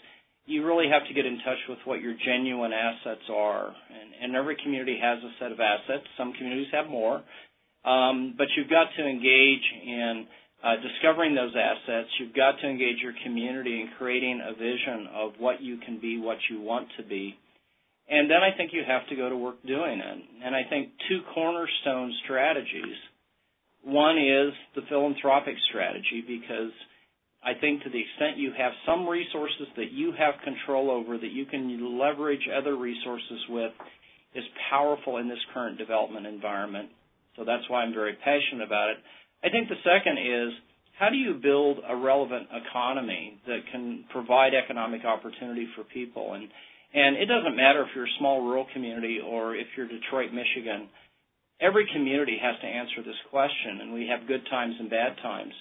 you 0.47 0.65
really 0.65 0.89
have 0.91 1.07
to 1.09 1.15
get 1.15 1.25
in 1.25 1.39
touch 1.39 1.59
with 1.69 1.79
what 1.85 2.01
your 2.01 2.15
genuine 2.25 2.73
assets 2.73 3.25
are. 3.33 3.69
And, 3.69 4.09
and 4.23 4.37
every 4.37 4.57
community 4.63 4.99
has 5.01 5.19
a 5.25 5.31
set 5.41 5.53
of 5.53 5.61
assets. 5.61 6.05
Some 6.19 6.33
communities 6.35 6.69
have 6.73 6.89
more. 6.89 7.23
Um, 7.85 8.35
but 8.37 8.49
you've 8.57 8.69
got 8.69 8.89
to 8.97 9.07
engage 9.07 9.65
in 9.87 10.27
uh, 10.63 10.77
discovering 10.81 11.35
those 11.35 11.53
assets. 11.57 12.09
You've 12.19 12.35
got 12.35 12.59
to 12.61 12.69
engage 12.69 12.97
your 13.03 13.13
community 13.25 13.81
in 13.81 13.91
creating 13.99 14.41
a 14.45 14.53
vision 14.53 15.09
of 15.15 15.33
what 15.39 15.63
you 15.63 15.79
can 15.79 16.01
be, 16.01 16.19
what 16.19 16.39
you 16.51 16.61
want 16.61 16.89
to 16.99 17.05
be. 17.05 17.37
And 18.09 18.31
then 18.31 18.43
I 18.43 18.57
think 18.57 18.73
you 18.73 18.83
have 18.87 19.09
to 19.09 19.17
go 19.17 19.29
to 19.29 19.37
work 19.37 19.63
doing 19.67 20.01
it. 20.01 20.19
And 20.45 20.55
I 20.55 20.63
think 20.69 20.91
two 21.09 21.21
cornerstone 21.35 22.13
strategies. 22.25 22.97
One 23.85 24.17
is 24.19 24.53
the 24.75 24.83
philanthropic 24.89 25.55
strategy 25.71 26.25
because– 26.27 26.73
I 27.45 27.53
think 27.61 27.83
to 27.83 27.91
the 27.91 28.01
extent 28.01 28.39
you 28.39 28.53
have 28.57 28.73
some 28.87 29.07
resources 29.07 29.69
that 29.77 29.93
you 29.93 30.13
have 30.17 30.35
control 30.43 30.91
over 30.91 31.19
that 31.19 31.31
you 31.31 31.45
can 31.45 31.69
leverage 32.01 32.49
other 32.49 32.75
resources 32.75 33.39
with 33.51 33.73
is 34.35 34.45
powerful 34.71 35.19
in 35.19 35.29
this 35.29 35.39
current 35.53 35.77
development 35.77 36.27
environment. 36.27 36.89
So 37.37 37.45
that's 37.45 37.69
why 37.69 37.83
I'm 37.83 37.93
very 37.93 38.15
passionate 38.25 38.65
about 38.65 38.91
it. 38.91 38.97
I 39.45 39.51
think 39.51 39.69
the 39.69 39.77
second 39.85 40.17
is 40.17 40.55
how 40.99 41.11
do 41.11 41.17
you 41.17 41.35
build 41.35 41.81
a 41.87 41.95
relevant 41.95 42.49
economy 42.49 43.39
that 43.47 43.61
can 43.71 44.05
provide 44.11 44.55
economic 44.55 45.05
opportunity 45.05 45.69
for 45.77 45.85
people 45.85 46.35
and 46.35 46.49
and 46.97 47.17
it 47.17 47.27
doesn't 47.27 47.57
matter 47.57 47.83
if 47.83 47.89
you're 47.93 48.07
a 48.07 48.19
small 48.21 48.41
rural 48.41 48.67
community 48.73 49.19
or 49.19 49.57
if 49.57 49.67
you're 49.77 49.89
Detroit, 49.89 50.31
Michigan. 50.33 50.89
Every 51.65 51.89
community 51.95 52.37
has 52.43 52.61
to 52.61 52.67
answer 52.67 53.01
this 53.01 53.17
question, 53.31 53.81
and 53.81 53.95
we 53.95 54.07
have 54.07 54.29
good 54.29 54.45
times 54.51 54.75
and 54.79 54.91
bad 54.91 55.17
times. 55.23 55.55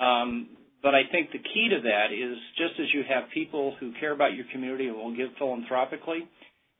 Um, 0.00 0.48
but 0.82 0.94
I 0.94 1.02
think 1.12 1.30
the 1.30 1.38
key 1.38 1.68
to 1.70 1.80
that 1.80 2.12
is 2.12 2.36
just 2.58 2.74
as 2.80 2.92
you 2.92 3.02
have 3.08 3.30
people 3.32 3.76
who 3.78 3.92
care 4.00 4.12
about 4.12 4.34
your 4.34 4.46
community 4.52 4.88
and 4.88 4.96
will 4.96 5.16
give 5.16 5.30
philanthropically, 5.38 6.26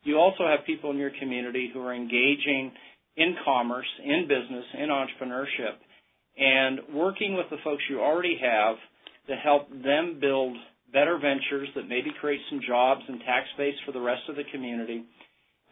you 0.02 0.18
also 0.18 0.44
have 0.44 0.66
people 0.66 0.90
in 0.90 0.98
your 0.98 1.12
community 1.20 1.70
who 1.72 1.80
are 1.80 1.94
engaging 1.94 2.72
in 3.16 3.36
commerce, 3.44 3.86
in 4.04 4.26
business, 4.26 4.64
in 4.74 4.88
entrepreneurship, 4.90 5.78
and 6.36 6.80
working 6.92 7.36
with 7.36 7.46
the 7.50 7.62
folks 7.62 7.82
you 7.88 8.00
already 8.00 8.36
have 8.42 8.76
to 9.28 9.36
help 9.36 9.70
them 9.70 10.18
build 10.20 10.56
better 10.92 11.16
ventures 11.16 11.68
that 11.76 11.88
maybe 11.88 12.10
create 12.20 12.40
some 12.50 12.60
jobs 12.66 13.02
and 13.06 13.20
tax 13.20 13.46
base 13.56 13.74
for 13.86 13.92
the 13.92 14.00
rest 14.00 14.22
of 14.28 14.36
the 14.36 14.44
community 14.52 15.04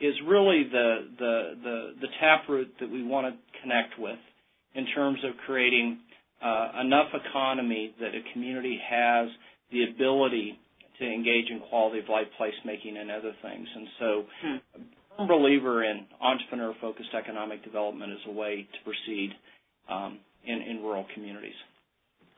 is 0.03 0.15
really 0.27 0.65
the 0.71 1.09
the 1.19 1.51
the, 1.63 1.93
the 2.03 2.09
taproot 2.21 2.73
that 2.81 2.91
we 2.91 3.03
want 3.03 3.33
to 3.33 3.61
connect 3.63 3.99
with 3.99 4.19
in 4.75 4.87
terms 4.95 5.19
of 5.25 5.33
creating 5.47 5.99
uh, 6.43 6.81
enough 6.85 7.09
economy 7.15 7.95
that 8.01 8.09
a 8.09 8.33
community 8.33 8.79
has 8.91 9.29
the 9.71 9.85
ability 9.85 10.59
to 10.99 11.07
engage 11.07 11.47
in 11.51 11.61
quality 11.71 12.01
of 12.01 12.09
life 12.09 12.27
placemaking 12.39 12.99
and 12.99 13.11
other 13.11 13.33
things. 13.43 13.67
And 13.75 13.87
so 13.99 14.25
hmm. 14.43 14.57
I'm 15.19 15.25
a 15.25 15.29
believer 15.29 15.85
in 15.85 16.07
entrepreneur 16.21 16.75
focused 16.81 17.11
economic 17.17 17.65
development 17.65 18.13
as 18.13 18.19
a 18.27 18.33
way 18.33 18.67
to 18.73 18.79
proceed 18.85 19.31
um, 19.89 20.19
in, 20.45 20.63
in 20.63 20.83
rural 20.83 21.07
communities. 21.15 21.55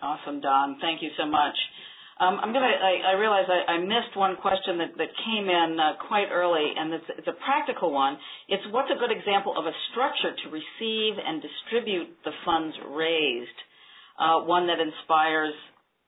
Awesome, 0.03 0.41
Don. 0.41 0.77
Thank 0.81 1.03
you 1.03 1.11
so 1.19 1.27
much. 1.27 1.55
Um, 2.21 2.39
I'm 2.43 2.53
gonna. 2.53 2.67
I, 2.67 3.11
I 3.11 3.19
realize 3.19 3.47
I, 3.49 3.75
I, 3.75 3.79
missed 3.79 4.15
one 4.15 4.37
question 4.37 4.79
that, 4.79 4.95
that 4.99 5.11
came 5.27 5.51
in 5.51 5.81
uh, 5.81 5.99
quite 6.07 6.31
early, 6.31 6.73
and 6.77 6.95
it's, 6.95 7.05
it's, 7.19 7.27
a 7.27 7.35
practical 7.45 7.91
one. 7.91 8.17
It's 8.49 8.63
what's 8.71 8.91
a 8.91 8.99
good 8.99 9.11
example 9.11 9.55
of 9.59 9.67
a 9.67 9.75
structure 9.91 10.31
to 10.31 10.47
receive 10.51 11.19
and 11.19 11.43
distribute 11.43 12.15
the 12.25 12.31
funds 12.45 12.77
raised? 12.95 13.59
uh, 14.19 14.41
one 14.43 14.67
that 14.67 14.79
inspires 14.81 15.55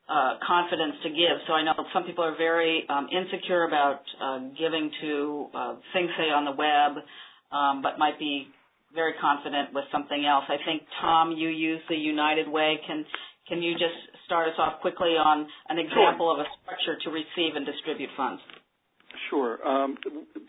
uh, 0.08 0.38
confidence 0.46 0.94
to 1.02 1.10
give. 1.10 1.42
So 1.46 1.52
I 1.52 1.64
know 1.64 1.74
some 1.92 2.04
people 2.04 2.24
are 2.24 2.36
very 2.36 2.84
um, 2.88 3.08
insecure 3.10 3.64
about 3.64 4.00
uh, 4.22 4.38
giving 4.58 4.90
to 5.02 5.46
uh, 5.54 5.74
things, 5.92 6.10
say, 6.16 6.30
on 6.30 6.44
the 6.44 6.52
web, 6.52 7.02
um, 7.50 7.82
but 7.82 7.98
might 7.98 8.18
be 8.18 8.46
very 8.94 9.14
confident 9.20 9.74
with 9.74 9.84
something 9.90 10.24
else. 10.24 10.44
I 10.48 10.56
think 10.64 10.82
Thom, 11.00 11.32
you 11.32 11.48
use 11.48 11.80
the 11.88 11.96
United 11.96 12.48
Way. 12.48 12.78
Can 12.86 13.04
can 13.48 13.62
you 13.62 13.72
just 13.74 13.98
start 14.26 14.50
us 14.50 14.58
off 14.58 14.82
quickly 14.82 15.14
on 15.16 15.46
an 15.70 15.78
example 15.78 16.28
sure. 16.28 16.34
of 16.34 16.38
a 16.44 16.48
structure 16.60 16.98
to 17.06 17.08
receive 17.10 17.54
and 17.54 17.64
distribute 17.64 18.10
funds? 18.18 18.42
Sure. 19.30 19.56
Um, 19.64 19.96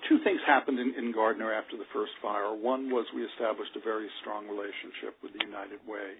two 0.10 0.20
things 0.26 0.42
happened 0.46 0.78
in, 0.82 0.94
in 0.98 1.14
Gardiner 1.14 1.54
after 1.54 1.78
the 1.78 1.88
first 1.94 2.12
fire. 2.22 2.52
One 2.52 2.92
was 2.92 3.06
we 3.16 3.24
established 3.24 3.72
a 3.80 3.84
very 3.86 4.10
strong 4.20 4.50
relationship 4.50 5.16
with 5.24 5.32
the 5.32 5.46
United 5.46 5.80
Way. 5.88 6.20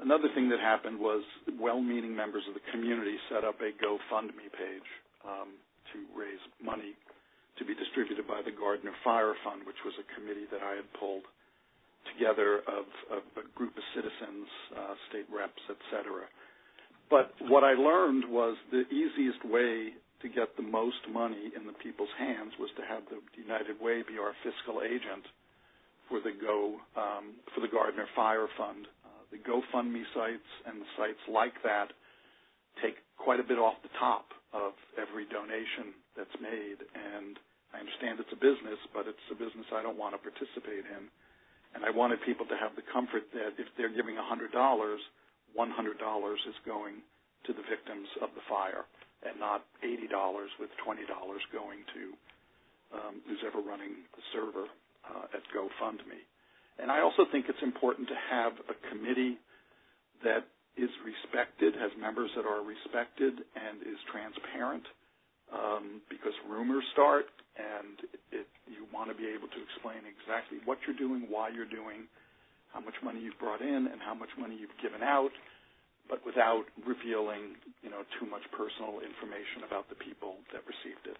Another 0.00 0.30
thing 0.32 0.48
that 0.48 0.62
happened 0.62 0.98
was 0.98 1.26
well-meaning 1.58 2.14
members 2.14 2.46
of 2.48 2.54
the 2.54 2.64
community 2.70 3.18
set 3.28 3.42
up 3.42 3.58
a 3.60 3.74
GoFundMe 3.82 4.48
page 4.54 4.88
um, 5.26 5.58
to 5.92 5.98
raise 6.14 6.40
money 6.62 6.94
to 7.58 7.66
be 7.66 7.74
distributed 7.74 8.22
by 8.30 8.38
the 8.46 8.54
Gardiner 8.54 8.94
Fire 9.02 9.34
Fund, 9.42 9.66
which 9.66 9.82
was 9.82 9.92
a 9.98 10.06
committee 10.14 10.46
that 10.54 10.62
I 10.62 10.78
had 10.78 10.86
pulled 10.94 11.26
together 12.14 12.62
of, 12.70 12.86
of 13.10 13.22
a 13.34 13.44
group 13.58 13.74
of 13.74 13.82
citizens, 13.92 14.46
uh, 14.72 14.94
state 15.10 15.26
reps, 15.28 15.60
et 15.66 15.80
cetera. 15.90 16.30
But 17.10 17.32
what 17.48 17.64
I 17.64 17.72
learned 17.72 18.24
was 18.28 18.56
the 18.70 18.84
easiest 18.92 19.44
way 19.44 19.94
to 20.20 20.28
get 20.28 20.56
the 20.56 20.62
most 20.62 21.00
money 21.12 21.52
in 21.56 21.66
the 21.66 21.72
people's 21.72 22.12
hands 22.18 22.52
was 22.58 22.70
to 22.76 22.82
have 22.84 23.02
the 23.08 23.20
United 23.40 23.80
Way 23.80 24.02
be 24.02 24.18
our 24.18 24.34
fiscal 24.42 24.82
agent 24.82 25.24
for 26.08 26.20
the 26.20 26.32
Go 26.34 26.76
um, 26.96 27.38
for 27.54 27.60
the 27.60 27.68
Gardiner 27.68 28.06
Fire 28.16 28.48
Fund 28.58 28.88
the 29.30 29.40
GoFundMe 29.44 30.04
sites 30.16 30.48
and 30.64 30.80
the 30.80 30.90
sites 30.96 31.20
like 31.28 31.56
that 31.64 31.92
take 32.80 32.96
quite 33.20 33.40
a 33.40 33.46
bit 33.46 33.58
off 33.58 33.76
the 33.84 33.92
top 34.00 34.32
of 34.52 34.72
every 34.96 35.28
donation 35.28 35.92
that's 36.16 36.32
made. 36.40 36.80
And 36.96 37.36
I 37.76 37.84
understand 37.84 38.20
it's 38.20 38.32
a 38.32 38.40
business, 38.40 38.80
but 38.96 39.04
it's 39.04 39.26
a 39.28 39.36
business 39.36 39.68
I 39.74 39.84
don't 39.84 40.00
want 40.00 40.16
to 40.16 40.20
participate 40.22 40.88
in. 40.88 41.12
And 41.76 41.84
I 41.84 41.92
wanted 41.92 42.24
people 42.24 42.48
to 42.48 42.56
have 42.56 42.72
the 42.80 42.86
comfort 42.88 43.28
that 43.36 43.60
if 43.60 43.68
they're 43.76 43.92
giving 43.92 44.16
a 44.16 44.24
$100, 44.24 44.48
$100 45.56 45.68
is 46.48 46.58
going 46.66 47.00
to 47.46 47.52
the 47.52 47.64
victims 47.68 48.08
of 48.20 48.30
the 48.34 48.44
fire 48.48 48.84
and 49.24 49.38
not 49.40 49.64
$80 49.82 50.08
with 50.60 50.70
$20 50.84 51.06
going 51.52 51.82
to 51.94 52.02
um, 52.92 53.20
who's 53.28 53.42
ever 53.44 53.60
running 53.60 54.00
the 54.16 54.24
server 54.32 54.64
uh, 55.04 55.36
at 55.36 55.44
GoFundMe. 55.52 56.24
And 56.78 56.90
I 56.90 57.02
also 57.02 57.26
think 57.30 57.46
it's 57.48 57.62
important 57.62 58.08
to 58.08 58.18
have 58.30 58.54
a 58.70 58.76
committee 58.88 59.36
that 60.22 60.46
is 60.78 60.90
respected, 61.02 61.74
has 61.74 61.90
members 61.98 62.30
that 62.38 62.46
are 62.46 62.62
respected, 62.62 63.42
and 63.58 63.82
is 63.82 63.98
transparent. 64.08 64.86
Um, 65.48 66.04
because 66.12 66.36
rumors 66.44 66.84
start, 66.92 67.24
and 67.56 68.04
it, 68.30 68.44
you 68.68 68.84
want 68.92 69.08
to 69.08 69.16
be 69.16 69.24
able 69.32 69.48
to 69.48 69.60
explain 69.64 70.04
exactly 70.04 70.60
what 70.68 70.76
you're 70.84 70.96
doing, 70.96 71.24
why 71.32 71.48
you're 71.48 71.68
doing, 71.68 72.04
how 72.72 72.80
much 72.80 72.94
money 73.02 73.20
you've 73.20 73.38
brought 73.38 73.60
in, 73.60 73.88
and 73.88 74.00
how 74.00 74.14
much 74.14 74.30
money 74.38 74.56
you've 74.58 74.76
given 74.82 75.02
out, 75.02 75.32
but 76.08 76.24
without 76.24 76.64
revealing, 76.86 77.56
you 77.82 77.90
know, 77.90 78.04
too 78.20 78.26
much 78.26 78.42
personal 78.56 79.00
information 79.00 79.64
about 79.66 79.88
the 79.88 79.96
people 79.96 80.36
that 80.52 80.64
received 80.64 81.04
it. 81.04 81.18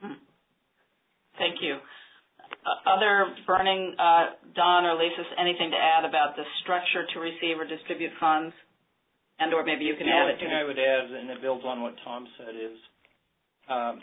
Hmm. 0.00 0.18
Thank 1.38 1.60
you. 1.60 1.76
Uh, 2.62 2.78
other 2.88 3.32
burning, 3.46 3.94
uh, 3.98 4.38
Don 4.54 4.84
or 4.84 4.94
Lisa, 4.94 5.24
anything 5.40 5.70
to 5.72 5.80
add 5.80 6.04
about 6.04 6.36
the 6.36 6.44
structure 6.62 7.04
to 7.14 7.16
receive 7.20 7.58
or 7.58 7.66
distribute 7.66 8.12
funds? 8.20 8.54
And 9.40 9.52
or 9.54 9.64
maybe 9.64 9.84
you 9.84 9.96
can 9.96 10.06
the 10.06 10.12
add 10.12 10.30
it. 10.30 10.38
The 10.38 10.46
only 10.46 10.46
thing 10.46 10.54
I 10.54 10.64
would 10.64 10.78
add, 10.78 11.06
and 11.10 11.30
it 11.30 11.42
builds 11.42 11.64
on 11.64 11.82
what 11.82 11.94
Thom 12.04 12.28
said, 12.38 12.54
is 12.54 12.76
um, 13.68 14.02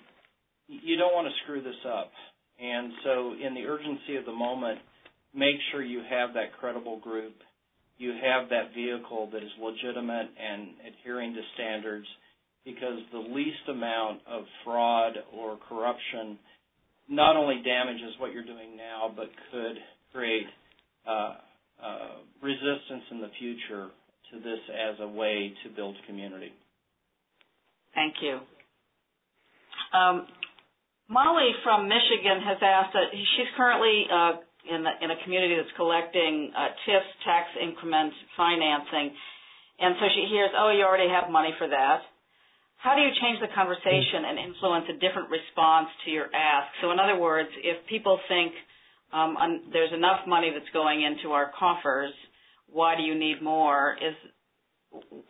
you 0.68 0.98
don't 0.98 1.14
want 1.14 1.28
to 1.28 1.34
screw 1.44 1.62
this 1.62 1.80
up. 1.88 2.12
And 2.60 2.92
so 3.06 3.34
in 3.40 3.54
the 3.56 3.64
urgency 3.64 4.18
of 4.18 4.26
the 4.26 4.36
moment, 4.36 4.80
make 5.34 5.56
sure 5.72 5.84
you 5.84 6.02
have 6.10 6.34
that 6.34 6.58
credible 6.60 7.00
group. 7.00 7.36
You 7.98 8.12
have 8.12 8.50
that 8.50 8.74
vehicle 8.74 9.30
that 9.34 9.44
is 9.44 9.52
legitimate 9.62 10.30
and 10.40 10.70
adhering 10.88 11.34
to 11.34 11.42
standards 11.56 12.08
because 12.66 13.00
the 13.12 13.20
least 13.20 13.68
amount 13.68 14.22
of 14.28 14.44
fraud 14.64 15.14
or 15.34 15.58
corruption– 15.68 16.38
not 17.10 17.36
only 17.36 17.62
damages 17.66 18.14
what 18.20 18.32
you're 18.32 18.46
doing 18.46 18.78
now, 18.78 19.12
but 19.14 19.26
could 19.52 19.78
create 20.14 20.46
uh, 21.08 21.36
uh, 21.84 22.10
resistance 22.42 23.04
in 23.12 23.20
the 23.20 23.30
future 23.40 23.90
to 24.32 24.38
this 24.38 24.60
as 24.70 24.96
a 25.02 25.08
way 25.08 25.52
to 25.64 25.70
build 25.76 25.96
community. 26.06 26.54
Thank 27.96 28.14
you. 28.22 28.40
Um, 29.98 30.28
Molly 31.10 31.50
from 31.64 31.90
Michigan 31.90 32.46
has 32.46 32.58
asked 32.62 32.94
that 32.94 33.10
she's 33.12 33.50
currently 33.58 34.06
uh, 34.14 34.32
in, 34.72 34.84
the, 34.84 34.94
in, 35.02 35.12
a 35.12 35.18
community 35.24 35.56
that's 35.58 35.74
collecting 35.76 36.52
uh, 36.56 36.72
TIF 36.86 37.06
tax 37.26 37.50
increment 37.58 38.14
financing, 38.38 39.12
and 39.80 39.96
so 40.00 40.06
she 40.14 40.28
hears, 40.30 40.52
oh, 40.58 40.72
you 40.72 40.84
already 40.84 41.10
have 41.10 41.32
money 41.32 41.52
for 41.58 41.68
that. 41.68 42.02
How 42.78 42.96
do 42.96 43.02
you 43.02 43.12
change 43.20 43.40
the 43.44 43.52
conversation 43.52 44.24
and 44.24 44.40
influence 44.40 44.86
a 44.88 44.96
different 45.00 45.28
response 45.28 45.88
to 46.06 46.12
your 46.12 46.32
ask? 46.32 46.68
So, 46.82 46.92
in 46.92 47.00
other 47.00 47.20
words, 47.20 47.50
if 47.60 47.84
people 47.88 48.20
think 48.28 48.54
um, 49.12 49.36
there's 49.74 49.92
enough 49.92 50.24
money 50.28 50.52
that's 50.54 50.70
going 50.72 51.04
into 51.04 51.36
our 51.36 51.52
coffers, 51.58 52.14
why 52.72 52.96
do 52.96 53.04
you 53.04 53.20
need 53.20 53.42
more? 53.42 53.98
Is 54.00 54.16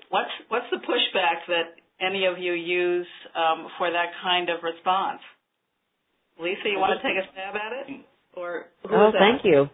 what's 0.10 0.30
what's 0.50 0.70
the 0.72 0.78
pushback 0.78 1.48
that 1.48 1.80
any 2.00 2.26
of 2.26 2.38
you 2.38 2.54
use 2.54 3.08
um, 3.36 3.68
for 3.78 3.90
that 3.90 4.14
kind 4.22 4.50
of 4.50 4.62
response? 4.62 5.22
Lisa, 6.40 6.70
you 6.70 6.80
want 6.80 6.96
to 6.96 7.04
take 7.04 7.18
a 7.18 7.26
stab 7.34 7.56
at 7.56 7.74
it, 7.82 8.06
or 8.40 8.68
oh, 8.92 9.14
thank 9.20 9.46
you. 9.46 9.70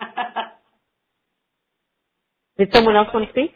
Did 2.58 2.70
someone 2.74 2.96
else 2.96 3.08
want 3.14 3.26
to 3.26 3.32
speak? 3.32 3.52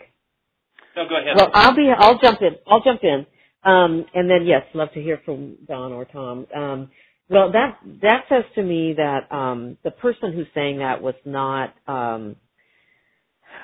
No, 0.97 1.09
go 1.09 1.17
ahead. 1.17 1.37
Well, 1.37 1.51
I'll 1.55 1.75
be. 1.77 1.91
I'll 1.97 2.19
jump 2.21 2.41
in. 2.43 2.57
I'll 2.67 2.83
jump 2.83 3.03
in. 3.05 3.27
Um, 3.65 4.05
and 4.15 4.29
then 4.31 4.47
yes, 4.47 4.63
love 4.75 4.93
to 4.95 5.03
hear 5.03 5.21
from 5.25 5.57
Don 5.69 5.93
or 5.93 6.05
Thom. 6.07 6.47
Um, 6.57 6.91
well, 7.31 7.51
that 7.53 7.79
that 8.03 8.25
says 8.29 8.45
to 8.57 8.63
me 8.63 8.95
that 8.97 9.31
um, 9.33 9.77
the 9.85 9.91
person 9.93 10.33
who's 10.35 10.47
saying 10.55 10.79
that 10.79 11.01
was 11.03 11.15
not 11.25 11.75
um, 11.89 12.37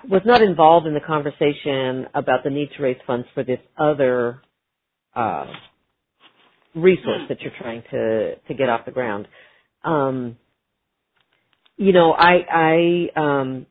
was 0.09 0.23
not 0.27 0.43
involved 0.43 0.87
in 0.87 0.93
the 0.95 1.01
conversation 1.01 2.07
about 2.15 2.43
the 2.45 2.51
need 2.51 2.71
to 2.77 2.83
raise 2.83 2.99
funds 3.07 3.27
for 3.35 3.43
this 3.45 3.61
other 3.79 4.43
uh, 5.17 5.47
resource 6.75 7.23
that 7.29 7.41
you're 7.43 7.53
trying 7.61 7.83
to 7.91 8.37
to 8.37 8.55
get 8.55 8.69
off 8.71 8.85
the 8.87 8.93
ground. 8.93 9.29
Um, 9.85 10.37
you 11.79 11.93
know, 11.93 12.13
I 12.13 13.09
I 13.17 13.21
um, 13.21 13.67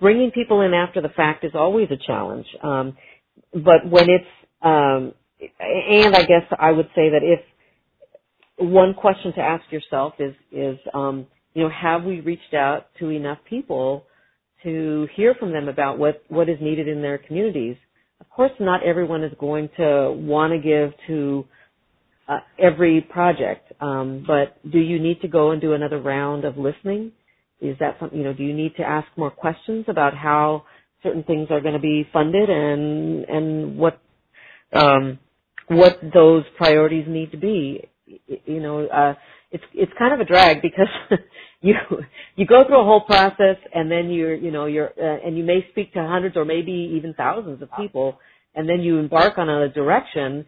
bringing 0.00 0.30
people 0.32 0.62
in 0.62 0.74
after 0.74 1.00
the 1.02 1.10
fact 1.10 1.44
is 1.44 1.52
always 1.54 1.88
a 1.90 1.98
challenge. 2.06 2.46
Um, 2.62 2.96
but 3.52 3.88
when 3.90 4.10
it's, 4.10 4.26
um, 4.62 5.14
and 5.60 6.14
I 6.16 6.24
guess 6.24 6.44
I 6.58 6.72
would 6.72 6.88
say 6.94 7.10
that 7.10 7.22
if 7.22 7.40
one 8.58 8.94
question 8.94 9.32
to 9.34 9.40
ask 9.40 9.64
yourself 9.72 10.14
is, 10.20 10.34
is, 10.52 10.78
um, 10.94 11.26
you 11.54 11.64
know, 11.64 11.70
have 11.70 12.04
we 12.04 12.20
reached 12.20 12.54
out 12.54 12.86
to 13.00 13.10
enough 13.10 13.38
people 13.48 14.06
to 14.64 15.08
hear 15.16 15.34
from 15.36 15.52
them 15.52 15.68
about 15.68 15.98
what, 15.98 16.24
what 16.28 16.48
is 16.48 16.58
needed 16.60 16.88
in 16.88 17.02
their 17.02 17.18
communities? 17.18 17.76
Of 18.20 18.30
course, 18.30 18.52
not 18.60 18.82
everyone 18.84 19.24
is 19.24 19.32
going 19.40 19.70
to 19.78 20.12
want 20.16 20.52
to 20.52 20.58
give 20.60 20.92
to 21.08 21.46
uh, 22.28 22.38
every 22.58 23.00
project, 23.02 23.72
um, 23.80 24.24
but 24.26 24.56
do 24.70 24.78
you 24.78 24.98
need 25.00 25.20
to 25.22 25.28
go 25.28 25.50
and 25.52 25.60
do 25.60 25.74
another 25.74 26.00
round 26.00 26.44
of 26.44 26.56
listening? 26.58 27.12
Is 27.60 27.76
that 27.80 27.96
something, 28.00 28.18
you 28.18 28.24
know, 28.24 28.34
do 28.34 28.44
you 28.44 28.54
need 28.54 28.76
to 28.76 28.82
ask 28.84 29.08
more 29.16 29.30
questions 29.30 29.86
about 29.88 30.14
how 30.16 30.64
certain 31.02 31.24
things 31.24 31.48
are 31.50 31.60
going 31.60 31.74
to 31.74 31.80
be 31.80 32.08
funded 32.12 32.50
and, 32.50 33.24
and 33.26 33.78
what, 33.78 34.00
um, 34.72 35.18
what 35.68 35.98
those 36.14 36.44
priorities 36.58 37.06
need 37.08 37.32
to 37.32 37.38
be? 37.38 37.88
You 38.46 38.60
know, 38.60 38.86
uh, 38.86 39.14
it's, 39.52 39.64
it's 39.74 39.92
kind 39.98 40.14
of 40.14 40.20
a 40.20 40.24
drag 40.24 40.62
because 40.62 40.88
you, 41.62 41.74
you 42.36 42.46
go 42.46 42.64
through 42.66 42.80
a 42.80 42.84
whole 42.84 43.02
process 43.02 43.56
and 43.74 43.90
then 43.90 44.10
you're, 44.10 44.34
you 44.34 44.50
know, 44.50 44.66
you're, 44.66 44.90
uh, 45.00 45.26
and 45.26 45.36
you 45.38 45.44
may 45.44 45.66
speak 45.72 45.92
to 45.94 46.00
hundreds 46.06 46.36
or 46.36 46.44
maybe 46.44 46.94
even 46.96 47.14
thousands 47.14 47.62
of 47.62 47.70
people 47.78 48.18
and 48.54 48.68
then 48.68 48.80
you 48.80 48.98
embark 48.98 49.38
on 49.38 49.48
a 49.48 49.68
direction 49.70 50.46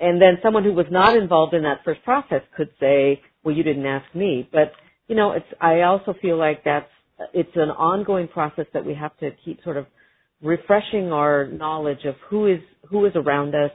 and 0.00 0.20
then 0.20 0.38
someone 0.42 0.64
who 0.64 0.72
was 0.72 0.86
not 0.90 1.16
involved 1.16 1.54
in 1.54 1.62
that 1.62 1.80
first 1.84 2.02
process 2.04 2.42
could 2.56 2.70
say, 2.78 3.20
well, 3.44 3.54
you 3.54 3.62
didn't 3.62 3.86
ask 3.86 4.06
me. 4.14 4.48
But 4.52 4.72
you 5.08 5.14
know, 5.14 5.32
it's, 5.32 5.46
I 5.60 5.82
also 5.82 6.14
feel 6.20 6.38
like 6.38 6.64
that's, 6.64 6.90
it's 7.32 7.54
an 7.54 7.70
ongoing 7.70 8.28
process 8.28 8.66
that 8.74 8.84
we 8.84 8.94
have 8.94 9.16
to 9.18 9.30
keep 9.44 9.62
sort 9.62 9.76
of 9.76 9.86
refreshing 10.42 11.12
our 11.12 11.46
knowledge 11.46 12.04
of 12.04 12.14
who 12.28 12.46
is, 12.46 12.60
who 12.88 13.06
is 13.06 13.12
around 13.14 13.54
us 13.54 13.70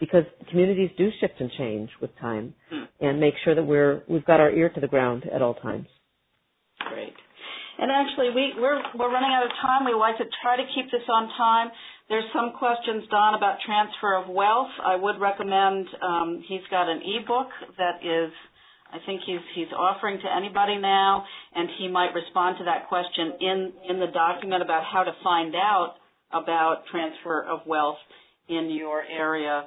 because 0.00 0.24
communities 0.50 0.90
do 0.96 1.10
shift 1.20 1.34
and 1.40 1.50
change 1.58 1.90
with 2.00 2.16
time 2.18 2.54
hmm. 2.70 2.84
and 3.00 3.20
make 3.20 3.34
sure 3.44 3.54
that 3.54 3.64
we're, 3.64 4.02
we've 4.08 4.24
got 4.24 4.40
our 4.40 4.50
ear 4.50 4.68
to 4.70 4.80
the 4.80 4.86
ground 4.86 5.24
at 5.32 5.42
all 5.42 5.54
times. 5.54 5.86
Great. 6.88 7.14
And 7.78 7.90
actually, 7.90 8.30
we, 8.34 8.54
we're, 8.58 8.80
we're 8.96 9.12
running 9.12 9.30
out 9.30 9.44
of 9.44 9.52
time. 9.62 9.84
We 9.84 9.94
like 9.94 10.18
to 10.18 10.24
try 10.42 10.56
to 10.56 10.64
keep 10.74 10.90
this 10.90 11.02
on 11.12 11.28
time. 11.36 11.70
There's 12.08 12.24
some 12.32 12.52
questions, 12.58 13.04
Don, 13.10 13.34
about 13.34 13.58
transfer 13.66 14.16
of 14.16 14.28
wealth. 14.28 14.70
I 14.84 14.96
would 14.96 15.20
recommend, 15.20 15.86
um, 16.00 16.42
he's 16.48 16.64
got 16.70 16.88
an 16.88 17.02
ebook 17.04 17.48
that 17.76 18.00
is 18.02 18.32
I 18.90 18.96
think 19.04 19.20
he's 19.26 19.44
he's 19.54 19.68
offering 19.76 20.18
to 20.18 20.34
anybody 20.34 20.78
now, 20.78 21.22
and 21.54 21.68
he 21.78 21.88
might 21.88 22.14
respond 22.14 22.56
to 22.58 22.64
that 22.64 22.88
question 22.88 23.32
in 23.38 23.72
in 23.90 24.00
the 24.00 24.06
document 24.06 24.62
about 24.62 24.82
how 24.90 25.04
to 25.04 25.12
find 25.22 25.54
out 25.54 25.96
about 26.32 26.84
transfer 26.90 27.44
of 27.44 27.66
wealth 27.66 27.98
in 28.48 28.70
your 28.70 29.02
area. 29.02 29.66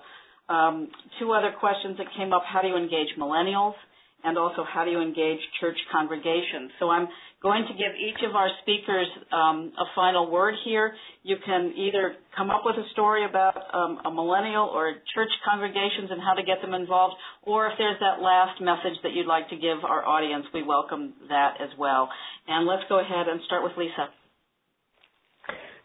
Um, 0.50 0.90
two 1.20 1.34
other 1.34 1.54
questions 1.60 1.98
that 2.00 2.08
came 2.18 2.34
up: 2.34 2.42
How 2.52 2.64
do 2.64 2.70
you 2.70 2.78
engage 2.78 3.10
millennials? 3.20 3.76
and 4.24 4.38
also 4.38 4.64
how 4.64 4.86
do 4.86 4.92
you 4.92 5.02
engage 5.02 5.40
church 5.60 5.78
congregations. 5.92 6.72
So 6.80 6.90
I'm 6.90 7.08
going 7.42 7.66
to 7.68 7.74
give 7.74 7.98
each 7.98 8.22
of 8.28 8.36
our 8.36 8.50
speakers 8.62 9.08
um, 9.34 9.74
a 9.78 9.86
final 9.96 10.30
word 10.30 10.54
here. 10.64 10.94
You 11.24 11.38
can 11.44 11.74
either 11.76 12.16
come 12.38 12.52
up 12.52 12.62
with 12.64 12.76
a 12.76 12.88
story 12.92 13.26
about 13.26 13.58
um, 13.74 14.00
a 14.06 14.12
millennial 14.12 14.66
or 14.66 14.94
church 15.16 15.30
congregations 15.44 16.12
and 16.12 16.22
how 16.22 16.34
to 16.34 16.44
get 16.44 16.62
them 16.62 16.74
involved, 16.74 17.16
or 17.44 17.68
if 17.68 17.74
there's 17.78 18.00
that 18.00 18.22
last 18.22 18.62
message 18.62 18.98
that 19.04 19.14
you'd 19.14 19.28
like 19.28 19.50
to 19.50 19.56
give 19.56 19.84
our 19.84 20.06
audience, 20.06 20.46
we 20.54 20.62
welcome 20.62 21.14
that 21.30 21.56
as 21.60 21.70
well. 21.80 22.10
And 22.48 22.68
let's 22.68 22.84
go 22.88 23.00
ahead 23.00 23.28
and 23.28 23.42
start 23.48 23.64
with 23.64 23.74
Lisa. 23.78 24.10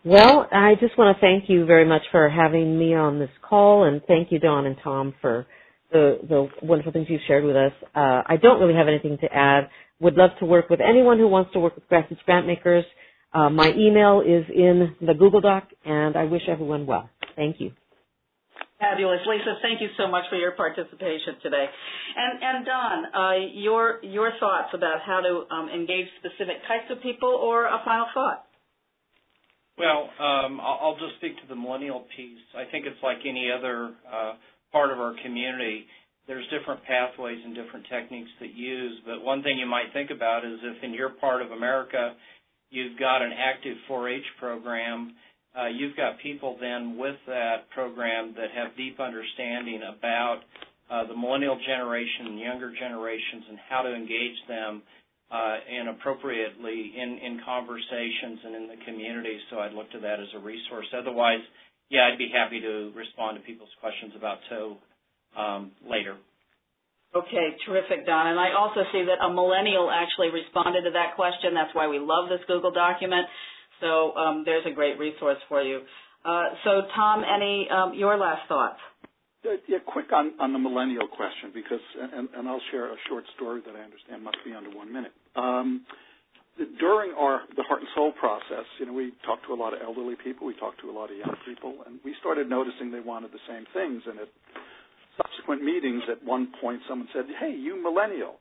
Well, 0.04 0.46
I 0.52 0.74
just 0.78 0.96
want 0.96 1.16
to 1.16 1.20
thank 1.20 1.48
you 1.48 1.64
very 1.64 1.84
much 1.84 2.02
for 2.12 2.28
having 2.28 2.78
me 2.78 2.94
on 2.94 3.18
this 3.18 3.30
call, 3.42 3.84
and 3.84 4.00
thank 4.06 4.30
you, 4.30 4.38
Don 4.38 4.66
and 4.66 4.76
Thom, 4.84 5.14
for 5.20 5.46
the, 5.90 6.18
the 6.28 6.48
wonderful 6.62 6.92
things 6.92 7.06
you've 7.08 7.22
shared 7.26 7.44
with 7.44 7.56
us. 7.56 7.72
Uh, 7.94 8.22
I 8.26 8.36
don't 8.40 8.60
really 8.60 8.74
have 8.74 8.88
anything 8.88 9.18
to 9.18 9.26
add. 9.32 9.68
Would 10.00 10.14
love 10.14 10.30
to 10.40 10.44
work 10.44 10.68
with 10.68 10.80
anyone 10.80 11.18
who 11.18 11.28
wants 11.28 11.52
to 11.52 11.60
work 11.60 11.74
with 11.74 11.88
Grassroots 11.88 12.24
Grantmakers. 12.28 12.84
Uh, 13.32 13.50
my 13.50 13.72
email 13.72 14.20
is 14.20 14.44
in 14.54 14.94
the 15.00 15.14
Google 15.14 15.40
Doc, 15.40 15.68
and 15.84 16.16
I 16.16 16.24
wish 16.24 16.42
everyone 16.48 16.86
well. 16.86 17.08
Thank 17.34 17.60
you. 17.60 17.72
Fabulous, 18.78 19.20
Lisa. 19.26 19.56
Thank 19.62 19.80
you 19.80 19.88
so 19.96 20.06
much 20.06 20.24
for 20.28 20.36
your 20.36 20.52
participation 20.52 21.36
today. 21.42 21.64
And, 22.16 22.42
and 22.42 22.66
Don, 22.66 23.04
uh, 23.14 23.46
your 23.54 24.00
your 24.02 24.32
thoughts 24.38 24.68
about 24.74 25.00
how 25.04 25.20
to 25.20 25.54
um, 25.54 25.70
engage 25.70 26.06
specific 26.20 26.60
types 26.68 26.84
of 26.90 27.02
people, 27.02 27.30
or 27.30 27.64
a 27.64 27.80
final 27.84 28.06
thought? 28.12 28.44
Well, 29.78 30.08
um, 30.20 30.60
I'll, 30.60 30.78
I'll 30.82 30.98
just 30.98 31.16
speak 31.18 31.36
to 31.40 31.48
the 31.48 31.56
millennial 31.56 32.04
piece. 32.16 32.44
I 32.56 32.70
think 32.70 32.84
it's 32.86 33.00
like 33.02 33.18
any 33.28 33.50
other 33.50 33.92
uh, 34.04 34.32
part 34.72 34.90
of 34.90 34.98
our 34.98 35.14
community, 35.22 35.86
there's 36.26 36.46
different 36.50 36.82
pathways 36.84 37.38
and 37.44 37.54
different 37.54 37.86
techniques 37.90 38.30
that 38.40 38.54
use. 38.54 39.00
But 39.06 39.22
one 39.22 39.42
thing 39.42 39.58
you 39.58 39.66
might 39.66 39.92
think 39.92 40.10
about 40.10 40.44
is 40.44 40.58
if 40.62 40.82
in 40.82 40.92
your 40.92 41.10
part 41.10 41.42
of 41.42 41.52
America 41.52 42.14
you've 42.70 42.98
got 42.98 43.22
an 43.22 43.32
active 43.32 43.76
4-H 43.88 44.24
program, 44.38 45.14
uh, 45.56 45.68
you've 45.68 45.96
got 45.96 46.18
people 46.20 46.56
then 46.60 46.98
with 46.98 47.16
that 47.26 47.70
program 47.70 48.34
that 48.36 48.50
have 48.54 48.76
deep 48.76 48.98
understanding 49.00 49.80
about 49.96 50.40
uh, 50.90 51.06
the 51.06 51.16
millennial 51.16 51.58
generation 51.66 52.26
and 52.26 52.38
younger 52.38 52.72
generations 52.78 53.44
and 53.48 53.58
how 53.68 53.82
to 53.82 53.94
engage 53.94 54.36
them 54.48 54.82
uh, 55.30 55.56
and 55.66 55.88
appropriately 55.88 56.92
in, 56.94 57.18
in 57.18 57.40
conversations 57.44 58.38
and 58.44 58.54
in 58.54 58.68
the 58.68 58.78
community. 58.84 59.38
So 59.50 59.58
I'd 59.58 59.72
look 59.72 59.90
to 59.92 60.00
that 60.00 60.20
as 60.20 60.28
a 60.34 60.38
resource. 60.38 60.86
Otherwise, 60.96 61.42
yeah, 61.90 62.10
I'd 62.10 62.18
be 62.18 62.30
happy 62.34 62.60
to 62.60 62.92
respond 62.94 63.38
to 63.38 63.42
people's 63.42 63.72
questions 63.80 64.12
about 64.16 64.38
TOE 64.50 64.76
um, 65.36 65.72
later. 65.88 66.16
Okay, 67.14 67.56
terrific, 67.64 68.04
Don. 68.04 68.26
And 68.26 68.38
I 68.38 68.52
also 68.52 68.80
see 68.92 69.04
that 69.08 69.24
a 69.24 69.32
millennial 69.32 69.90
actually 69.90 70.28
responded 70.28 70.82
to 70.82 70.90
that 70.92 71.16
question. 71.16 71.54
That's 71.54 71.74
why 71.74 71.88
we 71.88 71.98
love 71.98 72.28
this 72.28 72.44
Google 72.46 72.72
document. 72.72 73.26
So 73.80 74.14
um, 74.16 74.42
there's 74.44 74.66
a 74.66 74.74
great 74.74 74.98
resource 74.98 75.38
for 75.48 75.62
you. 75.62 75.80
Uh, 76.24 76.58
so, 76.64 76.82
Thom, 76.94 77.22
any 77.22 77.68
um, 77.70 77.94
your 77.94 78.18
last 78.18 78.48
thoughts? 78.48 78.80
Yeah, 79.68 79.78
quick 79.86 80.12
on, 80.12 80.34
on 80.40 80.52
the 80.52 80.58
millennial 80.58 81.06
question 81.06 81.54
because, 81.54 81.80
and, 81.94 82.28
and, 82.34 82.48
I'll 82.48 82.60
share 82.72 82.90
a 82.90 82.96
short 83.08 83.22
story 83.36 83.62
that 83.64 83.76
I 83.78 83.82
understand 83.84 84.24
must 84.24 84.42
be 84.44 84.52
under 84.52 84.74
one 84.74 84.92
minute. 84.92 85.12
Um, 85.36 85.86
during 86.80 87.12
our 87.14 87.42
the 87.54 87.62
heart 87.62 87.80
and 87.80 87.88
soul 87.94 88.10
process, 88.18 88.66
you 88.80 88.86
know, 88.86 88.92
we 88.92 89.12
talked 89.24 89.46
to 89.46 89.54
a 89.54 89.58
lot 89.60 89.72
of 89.72 89.78
elderly 89.84 90.16
people, 90.24 90.48
we 90.48 90.56
talked 90.58 90.80
to 90.80 90.90
a 90.90 90.94
lot 90.94 91.12
of 91.12 91.16
young 91.16 91.36
people, 91.46 91.84
and 91.86 92.00
we 92.02 92.16
started 92.18 92.50
noticing 92.50 92.90
they 92.90 92.98
wanted 92.98 93.30
the 93.30 93.44
same 93.46 93.62
things. 93.70 94.02
And 94.08 94.18
at 94.18 94.28
subsequent 95.16 95.62
meetings, 95.62 96.02
at 96.10 96.22
one 96.24 96.52
point, 96.60 96.80
someone 96.88 97.08
said, 97.12 97.26
"Hey, 97.38 97.52
you 97.52 97.76
millennial, 97.82 98.38